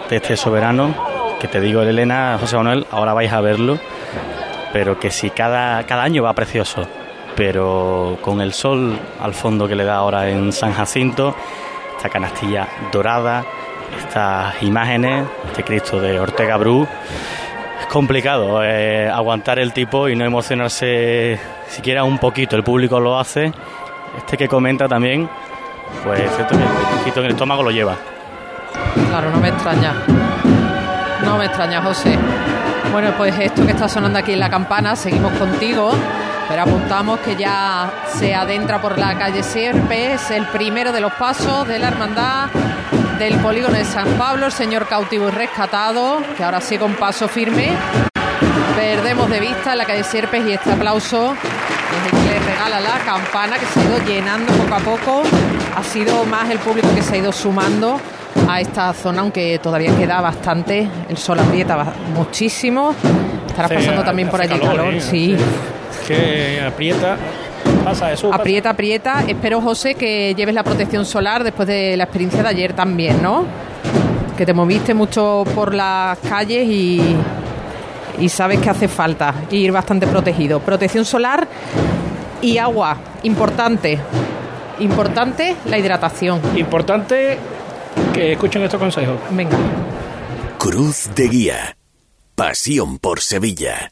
de 0.08 0.16
este 0.16 0.38
soberano 0.38 0.94
que 1.40 1.48
te 1.48 1.60
digo 1.60 1.82
Elena, 1.82 2.38
José 2.40 2.56
Manuel, 2.56 2.86
ahora 2.92 3.14
vais 3.14 3.32
a 3.32 3.42
verlo, 3.42 3.80
pero 4.74 5.00
que 5.00 5.10
si 5.10 5.32
cada, 5.32 5.84
cada 5.88 6.04
año 6.04 6.22
va 6.22 6.34
precioso, 6.34 6.88
pero 7.36 8.20
con 8.22 8.40
el 8.40 8.54
sol 8.54 8.96
al 9.20 9.34
fondo 9.34 9.68
que 9.68 9.76
le 9.76 9.86
da 9.86 9.96
ahora 9.96 10.30
en 10.30 10.52
San 10.52 10.72
Jacinto, 10.74 11.36
esta 11.96 12.10
canastilla 12.10 12.68
dorada, 12.92 13.44
estas 13.98 14.62
imágenes, 14.62 15.26
este 15.48 15.64
Cristo 15.64 16.00
de 16.00 16.20
Ortega 16.20 16.58
Bru, 16.58 16.88
complicado 17.92 18.64
eh, 18.64 19.10
aguantar 19.10 19.60
el 19.60 19.74
tipo 19.74 20.10
y 20.10 20.16
no 20.16 20.26
emocionarse 20.26 21.40
siquiera 21.68 22.04
un 22.04 22.18
poquito. 22.18 22.56
El 22.56 22.64
público 22.64 23.00
lo 23.00 23.20
hace. 23.20 23.52
Este 24.18 24.38
que 24.38 24.48
comenta 24.48 24.88
también, 24.88 25.30
pues 26.04 26.20
es 26.20 26.36
cierto 26.36 26.56
que 26.58 26.64
el 27.10 27.18
en 27.18 27.26
el 27.26 27.32
estómago 27.32 27.64
lo 27.64 27.72
lleva. 27.72 27.96
Claro, 29.10 29.32
no 29.32 29.38
me 29.38 29.50
extraña. 29.50 29.94
No 31.24 31.38
me 31.38 31.46
extraña, 31.46 31.82
José. 31.82 32.18
Bueno, 32.92 33.12
pues 33.18 33.38
esto 33.40 33.66
que 33.66 33.72
está 33.72 33.88
sonando 33.88 34.20
aquí 34.20 34.34
en 34.34 34.40
la 34.40 34.50
campana, 34.50 34.96
seguimos 34.96 35.34
contigo, 35.34 35.92
pero 36.48 36.64
apuntamos 36.64 37.20
que 37.20 37.36
ya 37.36 37.92
se 38.08 38.34
adentra 38.34 38.82
por 38.82 38.98
la 38.98 39.18
calle 39.18 39.44
Sierpes, 39.44 40.32
el 40.32 40.46
primero 40.48 40.92
de 40.92 41.02
los 41.02 41.14
pasos 41.14 41.68
de 41.68 41.80
la 41.80 41.90
hermandad 41.90 42.50
del 43.20 43.38
polígono 43.40 43.76
de 43.78 43.86
San 43.86 44.14
Pablo, 44.18 44.46
el 44.48 44.52
señor 44.52 44.88
cautivo 44.88 45.28
y 45.28 45.32
rescatado, 45.32 46.22
que 46.36 46.44
ahora 46.44 46.62
sí 46.62 46.78
con 46.78 46.94
paso 46.96 47.28
firme. 47.28 47.72
Perdemos 48.76 49.30
de 49.30 49.40
vista 49.40 49.76
la 49.76 49.86
calle 49.86 50.04
Sierpes 50.04 50.46
y 50.48 50.52
este 50.54 50.72
aplauso 50.72 51.34
es 51.34 52.14
el 52.14 52.20
que 52.20 52.30
le 52.34 52.40
regala 52.40 52.80
la 52.80 53.00
campana 53.00 53.58
que 53.58 53.66
se 53.66 53.80
ha 53.80 53.84
ido 53.84 53.98
llenando 54.06 54.54
poco 54.54 54.76
a 54.76 54.80
poco. 54.80 55.24
Ha 55.76 55.84
sido 55.84 56.26
más 56.26 56.50
el 56.50 56.60
público 56.60 56.88
que 56.94 57.02
se 57.02 57.16
ha 57.16 57.18
ido 57.18 57.32
sumando 57.32 58.00
a 58.48 58.62
esta 58.62 58.94
zona, 58.94 59.22
aunque 59.22 59.60
todavía 59.62 59.96
queda 59.98 60.22
bastante. 60.22 60.88
El 61.10 61.18
sol 61.18 61.40
aprieta 61.40 61.94
muchísimo. 62.14 62.94
Estará 63.48 63.66
Hace- 63.66 63.76
pasando 63.76 64.04
también 64.04 64.30
por 64.30 64.42
allí 64.42 64.60
calor, 64.60 64.76
calor, 64.78 64.94
¿eh? 64.94 65.02
sí. 65.02 65.36
Que 66.08 66.62
aprieta. 66.66 67.18
Pasa 67.88 68.12
eso. 68.12 68.30
pasa. 68.30 68.42
Aprieta, 68.42 68.70
aprieta. 68.70 69.24
Espero, 69.28 69.62
José, 69.62 69.96
que 69.96 70.34
lleves 70.36 70.54
la 70.54 70.64
protección 70.64 71.06
solar 71.06 71.44
después 71.44 71.68
de 71.68 71.96
la 71.96 72.04
experiencia 72.04 72.44
de 72.44 72.50
ayer 72.50 72.74
también, 72.74 73.22
¿no? 73.22 73.46
Que 74.36 74.46
te 74.46 74.54
moviste 74.54 74.94
mucho 74.94 75.44
por 75.56 75.74
las 75.74 76.18
calles 76.20 76.68
y, 76.68 77.02
y 78.20 78.30
sabes 78.30 78.60
que 78.60 78.70
hace 78.70 78.88
falta 78.88 79.34
ir 79.52 79.72
bastante 79.72 80.06
protegido. 80.06 80.60
Protección 80.60 81.06
solar 81.06 81.48
y 82.42 82.58
agua, 82.58 82.98
importante. 83.24 84.00
Importante 84.80 85.56
la 85.66 85.78
hidratación. 85.78 86.42
Importante 86.56 87.38
que 88.14 88.34
escuchen 88.34 88.62
estos 88.64 88.80
consejos. 88.80 89.18
Venga. 89.32 89.58
Cruz 90.58 91.10
de 91.16 91.28
Guía. 91.30 91.78
Pasión 92.36 93.00
por 93.00 93.22
Sevilla. 93.22 93.92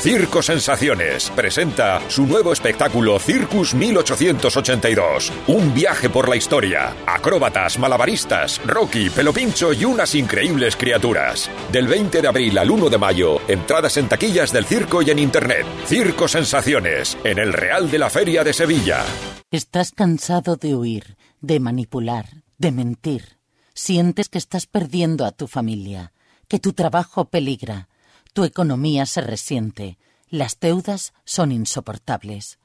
Circo 0.00 0.40
Sensaciones 0.40 1.28
presenta 1.28 2.00
su 2.08 2.26
nuevo 2.26 2.54
espectáculo 2.54 3.18
Circus 3.18 3.74
1882. 3.74 5.30
Un 5.46 5.74
viaje 5.74 6.08
por 6.08 6.26
la 6.26 6.36
historia. 6.36 6.96
Acróbatas, 7.06 7.78
malabaristas, 7.78 8.62
Rocky, 8.64 9.10
Pelopincho 9.10 9.74
y 9.74 9.84
unas 9.84 10.14
increíbles 10.14 10.74
criaturas. 10.76 11.50
Del 11.70 11.86
20 11.86 12.22
de 12.22 12.28
abril 12.28 12.56
al 12.56 12.70
1 12.70 12.88
de 12.88 12.96
mayo, 12.96 13.40
entradas 13.46 13.98
en 13.98 14.08
taquillas 14.08 14.52
del 14.52 14.64
circo 14.64 15.02
y 15.02 15.10
en 15.10 15.18
internet. 15.18 15.66
Circo 15.84 16.28
Sensaciones, 16.28 17.18
en 17.22 17.38
el 17.38 17.52
Real 17.52 17.90
de 17.90 17.98
la 17.98 18.08
Feria 18.08 18.42
de 18.42 18.54
Sevilla. 18.54 19.04
Estás 19.50 19.92
cansado 19.92 20.56
de 20.56 20.74
huir, 20.74 21.18
de 21.42 21.60
manipular, 21.60 22.24
de 22.56 22.72
mentir. 22.72 23.36
Sientes 23.74 24.30
que 24.30 24.38
estás 24.38 24.64
perdiendo 24.66 25.26
a 25.26 25.32
tu 25.32 25.46
familia, 25.46 26.14
que 26.48 26.58
tu 26.58 26.72
trabajo 26.72 27.26
peligra, 27.26 27.89
tu 28.32 28.44
economía 28.44 29.06
se 29.06 29.20
resiente, 29.20 29.98
las 30.28 30.58
deudas 30.60 31.12
son 31.24 31.52
insoportables. 31.52 32.58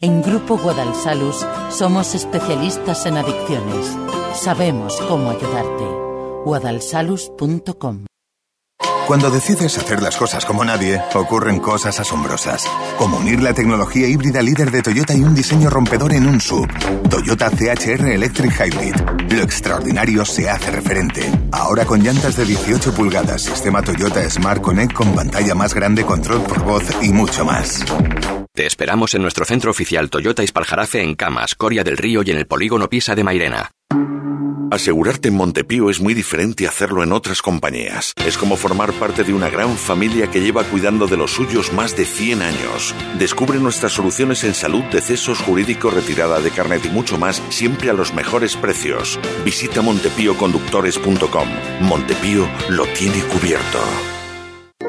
En 0.00 0.20
Grupo 0.20 0.58
Guadalsalus 0.58 1.46
somos 1.70 2.14
especialistas 2.14 3.06
en 3.06 3.16
adicciones. 3.16 3.96
Sabemos 4.34 5.00
cómo 5.08 5.30
ayudarte. 5.30 5.84
guadalsalus.com 6.44 8.06
Cuando 9.12 9.30
decides 9.30 9.76
hacer 9.76 10.00
las 10.00 10.16
cosas 10.16 10.46
como 10.46 10.64
nadie, 10.64 10.98
ocurren 11.12 11.60
cosas 11.60 12.00
asombrosas. 12.00 12.66
Como 12.96 13.18
unir 13.18 13.42
la 13.42 13.52
tecnología 13.52 14.08
híbrida 14.08 14.40
líder 14.40 14.70
de 14.70 14.80
Toyota 14.80 15.12
y 15.12 15.20
un 15.20 15.34
diseño 15.34 15.68
rompedor 15.68 16.14
en 16.14 16.26
un 16.26 16.40
sub. 16.40 16.66
Toyota 17.10 17.50
CHR 17.50 18.06
Electric 18.08 18.58
Hybrid. 18.58 18.94
Lo 19.36 19.42
extraordinario 19.42 20.24
se 20.24 20.48
hace 20.48 20.70
referente. 20.70 21.30
Ahora 21.50 21.84
con 21.84 22.02
llantas 22.02 22.36
de 22.36 22.46
18 22.46 22.94
pulgadas, 22.94 23.42
sistema 23.42 23.82
Toyota 23.82 24.26
Smart 24.30 24.62
Connect 24.62 24.94
con 24.94 25.14
pantalla 25.14 25.54
más 25.54 25.74
grande, 25.74 26.06
control 26.06 26.42
por 26.44 26.62
voz 26.62 26.84
y 27.02 27.12
mucho 27.12 27.44
más. 27.44 27.84
Te 28.54 28.64
esperamos 28.64 29.12
en 29.12 29.20
nuestro 29.20 29.44
centro 29.44 29.72
oficial 29.72 30.08
Toyota 30.08 30.42
Ispaljarafe 30.42 31.02
en 31.02 31.16
Camas, 31.16 31.54
Coria 31.54 31.84
del 31.84 31.98
Río 31.98 32.22
y 32.24 32.30
en 32.30 32.38
el 32.38 32.46
polígono 32.46 32.88
Pisa 32.88 33.14
de 33.14 33.24
Mairena. 33.24 33.72
Asegurarte 34.72 35.28
en 35.28 35.34
Montepío 35.34 35.90
es 35.90 36.00
muy 36.00 36.14
diferente 36.14 36.64
a 36.64 36.70
hacerlo 36.70 37.02
en 37.02 37.12
otras 37.12 37.42
compañías. 37.42 38.14
Es 38.26 38.38
como 38.38 38.56
formar 38.56 38.90
parte 38.94 39.22
de 39.22 39.34
una 39.34 39.50
gran 39.50 39.76
familia 39.76 40.30
que 40.30 40.40
lleva 40.40 40.64
cuidando 40.64 41.06
de 41.06 41.18
los 41.18 41.32
suyos 41.32 41.74
más 41.74 41.94
de 41.94 42.06
100 42.06 42.40
años. 42.40 42.94
Descubre 43.18 43.58
nuestras 43.58 43.92
soluciones 43.92 44.44
en 44.44 44.54
salud, 44.54 44.82
decesos, 44.84 45.40
jurídico, 45.40 45.90
retirada 45.90 46.40
de 46.40 46.50
carnet 46.50 46.86
y 46.86 46.88
mucho 46.88 47.18
más, 47.18 47.42
siempre 47.50 47.90
a 47.90 47.92
los 47.92 48.14
mejores 48.14 48.56
precios. 48.56 49.20
Visita 49.44 49.82
montepíoconductores.com. 49.82 51.48
Montepío 51.82 52.48
lo 52.70 52.86
tiene 52.86 53.20
cubierto. 53.24 53.78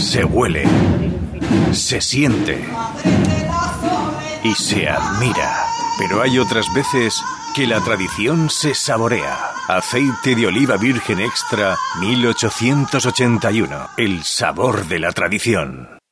Se 0.00 0.24
huele. 0.24 0.64
Se 1.72 2.00
siente. 2.00 2.64
Y 4.42 4.54
se 4.54 4.88
admira. 4.88 5.66
Pero 5.98 6.22
hay 6.22 6.38
otras 6.38 6.64
veces 6.74 7.22
que 7.54 7.66
la 7.66 7.80
tradición 7.80 8.48
se 8.48 8.74
saborea. 8.74 9.50
Aceite 9.68 10.34
de 10.34 10.46
oliva 10.46 10.78
virgen 10.78 11.20
extra 11.20 11.76
1881. 12.00 13.90
El 13.98 14.24
sabor 14.24 14.86
de 14.86 15.00
la 15.00 15.12
tradición. 15.12 15.99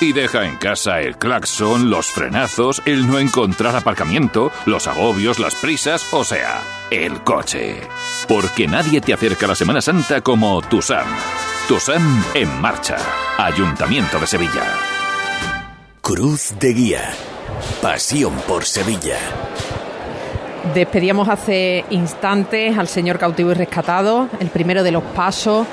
Y 0.00 0.12
deja 0.12 0.44
en 0.44 0.56
casa 0.56 1.00
el 1.00 1.16
claxon, 1.16 1.88
los 1.88 2.08
frenazos, 2.08 2.82
el 2.84 3.06
no 3.06 3.18
encontrar 3.18 3.76
aparcamiento, 3.76 4.50
los 4.66 4.86
agobios, 4.86 5.38
las 5.38 5.54
prisas, 5.54 6.12
o 6.12 6.24
sea, 6.24 6.62
el 6.90 7.22
coche. 7.22 7.80
Porque 8.28 8.66
nadie 8.66 9.00
te 9.00 9.14
acerca 9.14 9.46
a 9.46 9.50
la 9.50 9.54
Semana 9.54 9.80
Santa 9.80 10.20
como 10.20 10.60
tu 10.62 10.82
SAM. 10.82 11.06
Tu 11.68 11.78
SAM 11.78 12.24
en 12.34 12.60
marcha. 12.60 12.96
Ayuntamiento 13.38 14.18
de 14.18 14.26
Sevilla. 14.26 14.64
Cruz 16.02 16.54
de 16.58 16.74
Guía. 16.74 17.10
Pasión 17.80 18.34
por 18.48 18.64
Sevilla. 18.64 19.16
Despedíamos 20.74 21.28
hace 21.28 21.84
instantes 21.90 22.76
al 22.76 22.88
señor 22.88 23.18
cautivo 23.18 23.52
y 23.52 23.54
rescatado, 23.54 24.28
el 24.40 24.48
primero 24.48 24.82
de 24.82 24.90
los 24.90 25.02
pasos 25.02 25.66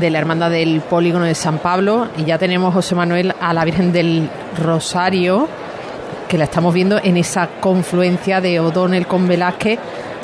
de 0.00 0.10
la 0.10 0.18
Hermandad 0.18 0.50
del 0.50 0.80
Polígono 0.80 1.24
de 1.24 1.34
San 1.34 1.58
Pablo 1.58 2.08
y 2.18 2.24
ya 2.24 2.38
tenemos 2.38 2.74
José 2.74 2.94
Manuel 2.94 3.34
a 3.40 3.52
la 3.52 3.64
Virgen 3.64 3.92
del 3.92 4.28
Rosario 4.62 5.48
que 6.28 6.38
la 6.38 6.44
estamos 6.44 6.72
viendo 6.74 6.98
en 7.02 7.16
esa 7.16 7.48
confluencia 7.60 8.40
de 8.40 8.58
O'Donnell 8.60 9.06
con 9.06 9.28
Velázquez 9.28 9.78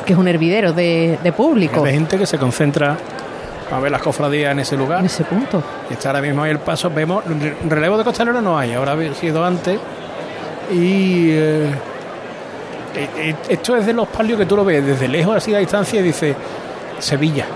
que 0.05 0.13
es 0.15 0.19
un 0.19 0.27
hervidero 0.29 0.73
de, 0.73 1.19
de 1.23 1.33
público. 1.33 1.85
Hay 1.85 1.93
gente 1.95 2.19
que 2.19 2.27
se 2.27 2.39
concentra 2.39 2.97
a 3.71 3.79
ver 3.79 3.93
las 3.93 4.03
cofradías 4.03 4.51
en 4.51 4.59
ese 4.61 4.77
lugar. 4.77 4.99
En 5.01 5.07
ese 5.07 5.23
punto. 5.25 5.63
Está 5.89 6.09
ahora 6.09 6.23
mismo 6.23 6.43
ahí 6.43 6.51
el 6.51 6.59
paso. 6.59 6.91
Vemos, 6.91 7.23
re- 7.27 7.55
relevo 7.69 7.97
de 7.99 8.03
costalero 8.05 8.41
no 8.41 8.59
hay, 8.59 8.73
ahora 8.73 8.95
ha 8.95 9.15
sido 9.15 9.45
antes. 9.45 9.79
Y 10.73 11.31
eh, 11.31 11.67
eh, 12.97 13.09
eh, 13.19 13.35
esto 13.49 13.77
es 13.77 13.87
de 13.87 13.93
los 13.93 14.09
palios 14.09 14.39
que 14.39 14.47
tú 14.47 14.57
lo 14.57 14.65
ves 14.65 14.85
desde 14.85 15.07
lejos, 15.07 15.37
así 15.37 15.55
a 15.55 15.59
distancia, 15.59 16.01
y 16.01 16.03
dices, 16.03 16.35
Sevilla. 16.99 17.47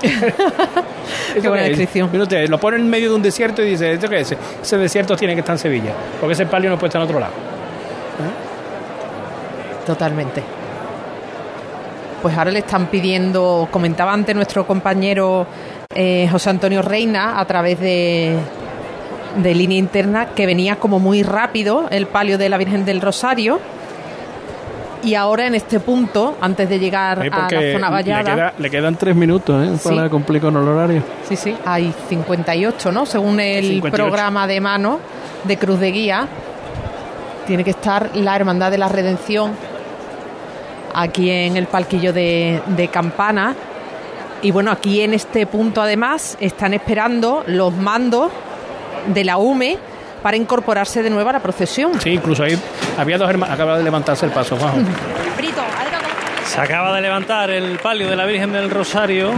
Qué 1.34 1.48
buena 1.48 1.64
descripción. 1.64 2.10
lo 2.48 2.58
pone 2.60 2.76
en 2.76 2.88
medio 2.88 3.10
de 3.10 3.16
un 3.16 3.22
desierto 3.22 3.62
y 3.62 3.70
dice, 3.70 3.92
¿esto 3.92 4.08
qué 4.08 4.20
es? 4.20 4.36
Ese 4.62 4.78
desierto 4.78 5.16
tiene 5.16 5.34
que 5.34 5.40
estar 5.40 5.54
en 5.54 5.58
Sevilla, 5.58 5.92
porque 6.20 6.34
ese 6.34 6.46
palio 6.46 6.70
no 6.70 6.78
puede 6.78 6.88
estar 6.88 7.00
en 7.02 7.08
otro 7.08 7.20
lado. 7.20 7.32
Totalmente. 9.86 10.42
Pues 12.20 12.36
ahora 12.36 12.50
le 12.50 12.58
están 12.58 12.88
pidiendo, 12.88 13.68
comentaba 13.70 14.12
antes 14.12 14.34
nuestro 14.34 14.66
compañero 14.66 15.46
eh, 15.94 16.28
José 16.30 16.50
Antonio 16.50 16.82
Reina 16.82 17.40
a 17.40 17.44
través 17.46 17.80
de, 17.80 18.36
de 19.36 19.54
línea 19.54 19.78
interna, 19.78 20.28
que 20.34 20.44
venía 20.44 20.76
como 20.76 20.98
muy 20.98 21.22
rápido 21.22 21.86
el 21.90 22.06
palio 22.06 22.36
de 22.36 22.48
la 22.48 22.58
Virgen 22.58 22.84
del 22.84 23.00
Rosario. 23.00 23.60
Y 25.04 25.14
ahora 25.14 25.46
en 25.46 25.54
este 25.54 25.78
punto, 25.80 26.36
antes 26.40 26.68
de 26.68 26.78
llegar 26.78 27.22
Sí, 27.22 27.28
a 27.30 27.38
la 27.50 27.72
zona 27.72 27.86
le, 27.88 27.92
vallada, 27.92 28.34
queda- 28.34 28.52
le 28.58 28.70
quedan 28.70 28.96
tres 28.96 29.14
minutos 29.14 29.66
¿eh? 29.66 29.76
Sí. 29.80 29.88
para 29.94 30.08
cumplir 30.10 30.40
con 30.42 30.56
el 30.56 30.66
horario. 30.68 31.02
Sí, 31.28 31.36
sí, 31.36 31.56
hay 31.64 31.94
58, 32.08 32.90
¿no? 32.92 33.06
Según 33.06 33.38
el 33.40 33.64
58. 33.64 33.96
programa 34.04 34.46
de 34.46 34.60
mano 34.60 34.98
de 35.44 35.56
Cruz 35.56 35.78
de 35.78 35.92
Guía, 35.92 36.26
tiene 37.46 37.64
que 37.64 37.70
estar 37.70 38.10
la 38.14 38.34
Hermandad 38.36 38.70
de 38.70 38.78
la 38.78 38.88
Redención 38.88 39.52
aquí 40.94 41.30
en 41.30 41.56
el 41.56 41.66
palquillo 41.66 42.12
de, 42.12 42.60
de 42.66 42.88
Campana. 42.88 43.54
Y 44.42 44.50
bueno, 44.50 44.70
aquí 44.70 45.00
en 45.00 45.14
este 45.14 45.46
punto 45.46 45.80
además 45.82 46.36
están 46.40 46.74
esperando 46.74 47.44
los 47.46 47.72
mandos 47.74 48.30
de 49.06 49.24
la 49.24 49.36
UME 49.38 49.78
para 50.22 50.36
incorporarse 50.36 51.02
de 51.02 51.10
nuevo 51.10 51.28
a 51.30 51.32
la 51.32 51.40
procesión. 51.40 52.00
Sí, 52.00 52.10
incluso 52.10 52.42
ahí 52.42 52.58
había 52.96 53.18
dos 53.18 53.28
hermanos. 53.28 53.54
Acaba 53.54 53.78
de 53.78 53.84
levantarse 53.84 54.26
el 54.26 54.32
paso, 54.32 54.56
Juanjo. 54.56 54.78
Se 56.46 56.60
acaba 56.60 56.94
de 56.94 57.02
levantar 57.02 57.50
el 57.50 57.78
palio 57.78 58.08
de 58.08 58.16
la 58.16 58.24
Virgen 58.24 58.52
del 58.52 58.70
Rosario. 58.70 59.30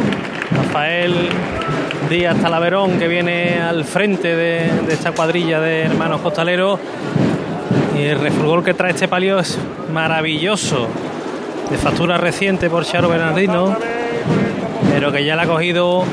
Rafael 0.50 1.28
Díaz 2.08 2.36
Talaverón, 2.40 2.98
que 2.98 3.08
viene 3.08 3.60
al 3.60 3.84
frente 3.84 4.34
de, 4.34 4.70
de 4.86 4.92
esta 4.92 5.12
cuadrilla 5.12 5.60
de 5.60 5.82
hermanos 5.82 6.20
costaleros. 6.20 6.78
Y 7.98 8.04
el 8.04 8.20
refulgor 8.20 8.64
que 8.64 8.74
trae 8.74 8.92
este 8.92 9.08
palio 9.08 9.38
es 9.38 9.58
maravilloso. 9.92 10.88
De 11.68 11.76
factura 11.78 12.16
reciente 12.16 12.70
por 12.70 12.84
Charo 12.84 13.08
Bernardino, 13.08 13.76
pero 14.92 15.12
que 15.12 15.24
ya 15.24 15.36
le 15.36 15.42
ha 15.42 15.46
cogido 15.46 16.04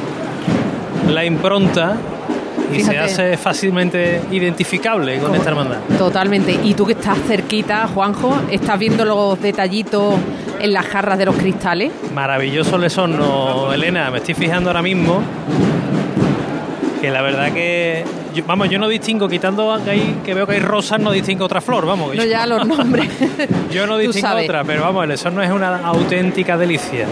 la 1.08 1.26
impronta 1.26 1.96
y 2.74 2.82
se 2.84 2.98
hace 2.98 3.38
fácilmente 3.38 4.22
identificable 4.32 5.20
con 5.20 5.34
esta 5.36 5.50
hermandad. 5.50 5.78
Totalmente. 5.98 6.58
Y 6.64 6.74
tú 6.74 6.86
que 6.86 6.94
estás 6.94 7.18
cerquita, 7.28 7.88
Juanjo, 7.88 8.36
estás 8.52 8.78
viendo 8.80 9.06
los 9.06 9.42
detallitos 9.42 10.16
en 10.60 10.74
las 10.74 10.86
jarras 10.86 11.18
de 11.18 11.26
los 11.26 11.36
cristales. 11.36 11.92
Maravilloso 12.14 12.78
le 12.78 12.90
son, 12.90 13.18
no, 13.18 13.72
Elena. 13.74 14.10
Me 14.12 14.18
estoy 14.18 14.34
fijando 14.34 14.70
ahora 14.70 14.82
mismo 14.82 15.22
que 17.02 17.12
la 17.12 17.22
verdad 17.22 17.52
que. 17.52 18.04
yo- 18.34 18.44
vamos, 18.48 18.70
yo 18.70 18.80
no 18.80 18.88
distingo, 18.88 19.28
quitando 19.30 19.80
que, 19.84 19.92
hay, 19.92 20.16
que 20.26 20.34
veo 20.34 20.48
que 20.48 20.54
hay 20.54 20.60
rosas, 20.60 21.00
no 21.00 21.12
distingo 21.12 21.46
otra 21.46 21.62
flor, 21.62 21.86
vamos. 21.86 22.10
No 22.10 22.24
yo, 22.24 22.26
ya 22.30 22.46
los 22.48 22.68
nombres. 22.68 23.08
yo 23.72 23.86
no 23.88 23.98
distingo 23.98 24.30
otra, 24.36 24.64
pero 24.64 24.82
vamos, 24.82 25.04
el 25.06 25.12
eso 25.12 25.30
no 25.30 25.42
es 25.44 25.52
una 25.52 25.78
auténtica 25.78 26.58
delicia. 26.58 27.06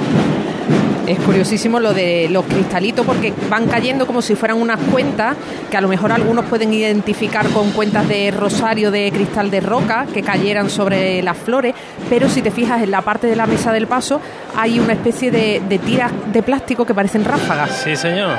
Es 1.08 1.20
curiosísimo 1.20 1.80
lo 1.80 1.94
de 1.94 2.28
los 2.32 2.46
cristalitos 2.46 3.06
porque 3.06 3.34
van 3.50 3.68
cayendo 3.68 4.08
como 4.08 4.22
si 4.22 4.36
fueran 4.36 4.60
unas 4.60 4.80
cuentas 4.92 5.38
que 5.70 5.78
a 5.78 5.82
lo 5.82 5.88
mejor 5.88 6.12
algunos 6.12 6.46
pueden 6.46 6.74
identificar 6.74 7.48
con 7.50 7.72
cuentas 7.72 8.08
de 8.08 8.32
rosario 8.32 8.90
de 8.90 9.12
cristal 9.12 9.52
de 9.52 9.62
roca 9.62 10.08
que 10.12 10.24
cayeran 10.24 10.70
sobre 10.70 11.22
las 11.22 11.38
flores, 11.38 11.76
pero 12.10 12.28
si 12.28 12.42
te 12.42 12.50
fijas 12.50 12.82
en 12.82 12.92
la 12.92 13.02
parte 13.02 13.28
de 13.28 13.36
la 13.36 13.46
mesa 13.46 13.72
del 13.72 13.88
paso 13.88 14.20
hay 14.56 14.80
una 14.80 14.94
especie 14.94 15.30
de, 15.30 15.62
de 15.68 15.80
tiras 15.80 16.12
de 16.32 16.42
plástico 16.42 16.86
que 16.86 16.94
parecen 16.94 17.24
ráfagas. 17.24 17.82
Sí, 17.84 17.96
señor. 17.96 18.38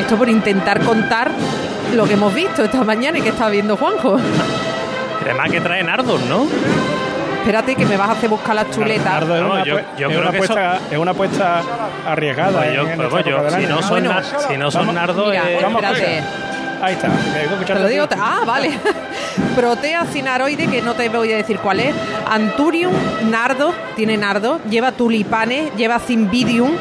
Esto 0.00 0.16
por 0.16 0.28
intentar 0.28 0.80
contar 0.80 1.30
lo 1.94 2.06
que 2.06 2.14
hemos 2.14 2.34
visto 2.34 2.64
esta 2.64 2.82
mañana 2.82 3.18
y 3.18 3.22
que 3.22 3.28
está 3.30 3.48
viendo 3.48 3.76
Juanjo. 3.76 4.18
Además 5.22 5.50
que 5.50 5.60
trae 5.60 5.82
nardos, 5.82 6.20
¿no? 6.28 6.46
Espérate 7.44 7.74
que 7.76 7.84
me 7.84 7.98
vas 7.98 8.08
a 8.08 8.12
hacer 8.12 8.30
buscar 8.30 8.54
las 8.54 8.70
chuletas. 8.70 9.26
No, 9.26 9.52
una, 9.52 9.64
yo- 9.64 9.78
es 9.78 9.84
creo 9.96 10.08
una 10.18 10.30
que 10.30 10.36
apuesta, 10.38 10.78
es 10.90 10.96
una 10.98 11.10
apuesta 11.10 11.60
arriesgada. 12.08 12.58
Pues 12.62 12.74
yo- 12.74 12.80
en- 12.82 12.88
en 12.92 12.96
pues 12.96 13.06
esta 13.08 13.20
yo, 13.30 13.36
época 13.36 13.50
del 13.56 13.60
si 13.66 13.66
no 13.70 13.82
son 13.82 13.90
Bueno, 13.90 14.08
na- 14.14 14.22
si 14.48 14.56
no 14.56 14.70
son 14.70 14.94
nardos, 14.94 15.34
eh, 15.34 15.58
vamos 15.62 15.84
a 15.84 15.90
espérate. 15.92 16.22
Ahí 16.82 16.94
está. 16.94 17.08
Te 17.66 17.74
lo 17.80 17.88
digo. 17.88 18.06
Ah, 18.18 18.40
vale. 18.46 18.70
Protea 19.56 20.04
cinaroide, 20.06 20.68
que 20.68 20.80
no 20.80 20.94
te 20.94 21.08
voy 21.10 21.32
a 21.32 21.36
decir 21.36 21.58
cuál 21.58 21.80
es. 21.80 21.94
Anturium, 22.30 22.92
nardo, 23.30 23.74
tiene 23.94 24.16
nardo. 24.16 24.60
Lleva 24.70 24.92
tulipanes, 24.92 25.74
lleva 25.76 25.98
cimbidium. 25.98 26.72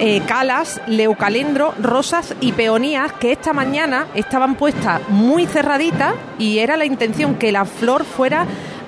eh, 0.00 0.22
calas, 0.26 0.80
leucalendro, 0.88 1.72
rosas 1.80 2.34
y 2.40 2.50
peonías 2.50 3.12
que 3.12 3.30
esta 3.30 3.52
mañana 3.52 4.06
estaban 4.14 4.56
puestas 4.56 5.00
muy 5.08 5.46
cerraditas 5.46 6.14
y 6.36 6.58
era 6.58 6.76
la 6.76 6.84
intención 6.84 7.36
que 7.36 7.52
la 7.52 7.64
flor 7.64 8.04
fuera 8.04 8.44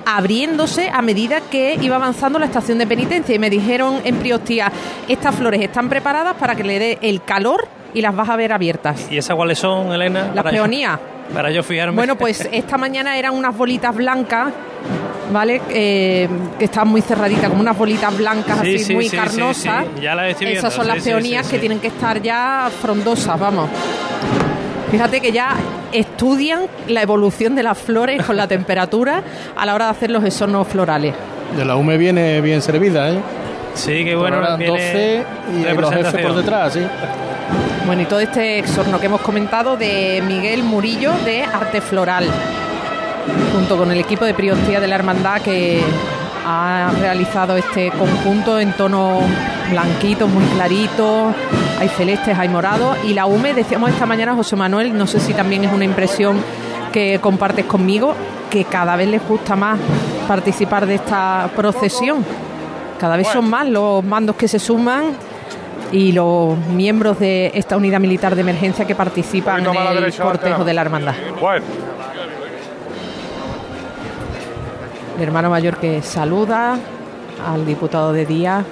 abriéndose 0.07 0.89
a 0.89 1.01
medida 1.01 1.41
que 1.41 1.77
iba 1.81 1.97
avanzando 1.97 2.39
la 2.39 2.45
estación 2.45 2.77
de 2.77 2.87
penitencia 2.87 3.35
y 3.35 3.39
me 3.39 3.49
dijeron 3.49 3.99
en 4.05 4.15
Priostía, 4.15 4.71
estas 5.09 5.35
flores 5.35 5.61
están 5.61 5.89
preparadas 5.89 6.35
para 6.37 6.55
que 6.55 6.63
le 6.63 6.79
dé 6.79 6.97
el 7.01 7.23
calor 7.23 7.67
y 7.93 8.01
las 8.01 8.15
vas 8.15 8.29
a 8.29 8.37
ver 8.37 8.53
abiertas. 8.53 9.07
¿Y 9.11 9.17
esas 9.17 9.35
cuáles 9.35 9.59
son, 9.59 9.91
Elena? 9.91 10.31
Las 10.33 10.45
peonías. 10.45 10.97
Para 11.33 11.51
yo 11.51 11.61
fijarme. 11.61 11.97
Bueno, 11.97 12.15
pues 12.15 12.47
esta 12.53 12.77
mañana 12.77 13.17
eran 13.17 13.33
unas 13.33 13.55
bolitas 13.57 13.93
blancas, 13.93 14.53
¿vale? 15.33 15.61
Eh, 15.71 16.29
que 16.57 16.65
estaban 16.65 16.87
muy 16.87 17.01
cerraditas, 17.01 17.49
como 17.49 17.59
unas 17.59 17.77
bolitas 17.77 18.17
blancas 18.17 18.59
Sí, 18.61 18.75
así 18.75 18.85
sí, 18.85 18.93
muy 18.93 19.09
sí, 19.09 19.17
carnosas. 19.17 19.85
Ya 20.01 20.15
las 20.15 20.29
estoy 20.29 20.47
viendo, 20.47 20.59
Esas 20.59 20.73
son 20.73 20.87
las 20.87 21.03
peonías 21.03 21.49
que 21.49 21.59
tienen 21.59 21.81
que 21.81 21.87
estar 21.87 22.21
ya 22.21 22.69
frondosas, 22.81 23.37
vamos. 23.37 23.69
Fíjate 24.91 25.19
que 25.19 25.31
ya 25.31 25.55
estudian 25.91 26.61
la 26.87 27.01
evolución 27.01 27.55
de 27.55 27.63
las 27.63 27.77
flores 27.77 28.23
con 28.23 28.37
la 28.37 28.47
temperatura 28.47 29.21
a 29.55 29.65
la 29.65 29.75
hora 29.75 29.85
de 29.85 29.91
hacer 29.91 30.11
los 30.11 30.23
exornos 30.23 30.67
florales. 30.67 31.13
De 31.57 31.65
la 31.65 31.75
UME 31.75 31.97
viene 31.97 32.39
bien 32.41 32.61
servida, 32.61 33.09
¿eh? 33.09 33.19
Sí, 33.73 34.03
que 34.03 34.15
bueno, 34.15 34.37
Ahora 34.37 34.55
viene 34.55 34.71
12 34.73 35.23
y 35.53 35.63
los 35.63 35.67
representación. 35.75 36.21
por 36.23 36.35
detrás, 36.35 36.73
sí. 36.73 36.81
Bueno, 37.85 38.01
y 38.01 38.05
todo 38.05 38.19
este 38.19 38.59
exorno 38.59 38.99
que 38.99 39.05
hemos 39.05 39.21
comentado 39.21 39.77
de 39.77 40.21
Miguel 40.25 40.63
Murillo 40.63 41.11
de 41.23 41.43
Arte 41.43 41.79
Floral, 41.79 42.25
junto 43.53 43.77
con 43.77 43.91
el 43.91 43.99
equipo 43.99 44.25
de 44.25 44.33
Priostía 44.33 44.79
de 44.79 44.87
la 44.87 44.95
Hermandad 44.95 45.41
que 45.41 45.81
ha 46.45 46.91
realizado 46.99 47.55
este 47.55 47.91
conjunto 47.91 48.59
en 48.59 48.73
tonos 48.73 49.21
blanquitos, 49.69 50.29
muy 50.29 50.43
claritos, 50.55 51.33
hay 51.79 51.89
celestes, 51.89 52.37
hay 52.37 52.49
morados, 52.49 52.97
y 53.03 53.13
la 53.13 53.25
UME, 53.25 53.53
decíamos 53.53 53.89
esta 53.89 54.05
mañana, 54.05 54.35
José 54.35 54.55
Manuel, 54.55 54.97
no 54.97 55.07
sé 55.07 55.19
si 55.19 55.33
también 55.33 55.63
es 55.63 55.71
una 55.71 55.85
impresión 55.85 56.37
que 56.91 57.19
compartes 57.21 57.65
conmigo, 57.65 58.13
que 58.49 58.63
cada 58.65 58.95
vez 58.95 59.07
les 59.07 59.27
gusta 59.27 59.55
más 59.55 59.79
participar 60.27 60.85
de 60.85 60.95
esta 60.95 61.49
procesión. 61.55 62.25
Cada 62.99 63.17
vez 63.17 63.27
son 63.27 63.49
más 63.49 63.67
los 63.67 64.03
mandos 64.03 64.35
que 64.35 64.47
se 64.47 64.59
suman 64.59 65.15
y 65.91 66.11
los 66.11 66.57
miembros 66.57 67.19
de 67.19 67.51
esta 67.53 67.77
unidad 67.77 67.99
militar 67.99 68.35
de 68.35 68.41
emergencia 68.41 68.85
que 68.85 68.95
participan 68.95 69.65
en 69.65 70.03
el 70.03 70.13
cortejo 70.15 70.65
de 70.65 70.73
la 70.73 70.81
hermandad. 70.81 71.13
Bueno, 71.39 71.63
El 75.17 75.23
hermano 75.23 75.49
mayor 75.49 75.77
que 75.77 76.03
saluda 76.03 76.77
al 77.43 77.65
diputado 77.65 78.13
de 78.13 78.27
Día, 78.27 78.63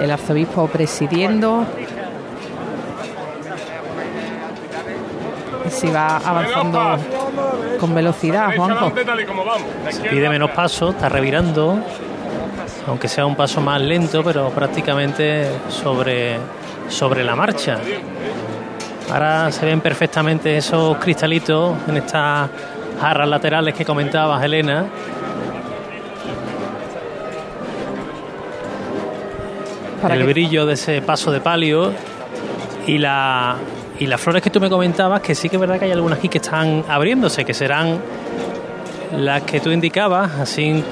el 0.00 0.10
arzobispo 0.10 0.66
presidiendo. 0.66 1.66
Si 5.72 5.88
va 5.90 6.18
avanzando 6.18 6.96
con 7.80 7.94
velocidad, 7.94 8.54
Juanjo. 8.56 8.92
Pide 10.10 10.28
menos 10.28 10.50
paso, 10.50 10.90
está 10.90 11.08
revirando, 11.08 11.78
aunque 12.86 13.08
sea 13.08 13.26
un 13.26 13.34
paso 13.34 13.60
más 13.60 13.80
lento, 13.80 14.22
pero 14.22 14.50
prácticamente 14.50 15.48
sobre, 15.68 16.36
sobre 16.88 17.24
la 17.24 17.34
marcha. 17.34 17.78
Ahora 19.10 19.50
se 19.50 19.66
ven 19.66 19.80
perfectamente 19.80 20.56
esos 20.56 20.96
cristalitos 20.98 21.76
en 21.88 21.96
estas 21.98 22.48
jarras 23.00 23.28
laterales 23.28 23.74
que 23.74 23.84
comentabas, 23.84 24.42
Elena. 24.44 24.86
Para 30.00 30.14
el 30.14 30.20
que- 30.20 30.26
brillo 30.32 30.66
de 30.66 30.74
ese 30.74 31.02
paso 31.02 31.30
de 31.30 31.40
palio 31.40 31.92
y 32.86 32.98
la 32.98 33.56
y 33.98 34.06
las 34.06 34.20
flores 34.20 34.42
que 34.42 34.50
tú 34.50 34.60
me 34.60 34.68
comentabas 34.70 35.20
que 35.20 35.34
sí 35.34 35.48
que 35.48 35.56
es 35.56 35.60
verdad 35.60 35.78
que 35.78 35.84
hay 35.86 35.92
algunas 35.92 36.18
aquí 36.18 36.28
que 36.28 36.38
están 36.38 36.84
abriéndose 36.88 37.44
que 37.44 37.54
serán 37.54 37.98
las 39.16 39.42
que 39.42 39.60
tú 39.60 39.70
indicabas 39.70 40.32
así 40.40 40.82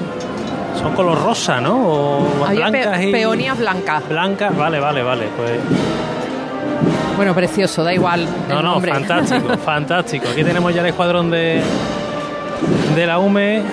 son 0.79 0.93
color 0.93 1.21
rosa 1.23 1.59
no 1.59 1.75
o 1.77 2.45
Hay 2.47 2.57
blancas 2.57 2.97
pe- 2.99 3.09
y 3.09 3.11
peonías 3.11 3.57
blancas. 3.57 4.07
blancas 4.07 4.55
vale 4.57 4.79
vale 4.79 5.01
vale 5.03 5.25
pues 5.35 5.51
Bueno, 7.17 7.35
precioso, 7.35 7.83
da 7.83 7.93
igual. 7.93 8.21
el 8.21 8.49
no 8.49 8.61
no 8.61 8.73
nombre. 8.73 8.91
fantástico 8.91 9.57
fantástico 9.65 10.27
aquí 10.31 10.43
tenemos 10.43 10.73
ya 10.73 10.81
el 10.81 10.87
escuadrón 10.87 11.29
de 11.31 11.61
de 12.95 13.05
la 13.07 13.17
UME 13.19 13.63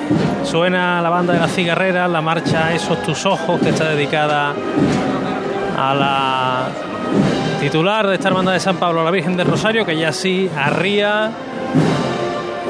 suena 0.44 1.00
la 1.02 1.10
banda 1.10 1.34
de 1.34 1.40
las 1.40 1.52
cigarreras 1.52 2.10
la 2.10 2.22
marcha 2.22 2.72
esos 2.74 3.02
tus 3.02 3.26
ojos 3.26 3.60
que 3.60 3.68
está 3.68 3.90
dedicada 3.90 4.54
a 5.78 5.94
la 5.94 6.68
titular 7.60 8.06
de 8.06 8.14
esta 8.14 8.28
hermandad 8.28 8.52
de 8.52 8.60
San 8.60 8.76
Pablo, 8.76 9.04
la 9.04 9.10
Virgen 9.10 9.36
del 9.36 9.46
Rosario, 9.46 9.84
que 9.84 9.96
ya 9.96 10.12
sí 10.12 10.48
arría 10.56 11.30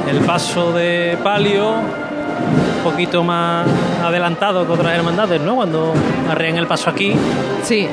el 0.09 0.20
paso 0.20 0.72
de 0.72 1.18
palio 1.22 1.70
un 1.70 2.82
poquito 2.82 3.22
más 3.22 3.66
adelantado 4.03 4.66
que 4.66 4.72
otras 4.72 4.97
hermandades, 4.97 5.41
¿no? 5.41 5.57
Cuando 5.57 5.93
arrían 6.30 6.57
el 6.57 6.66
paso 6.66 6.91
aquí. 6.91 7.14
Sí. 7.62 7.86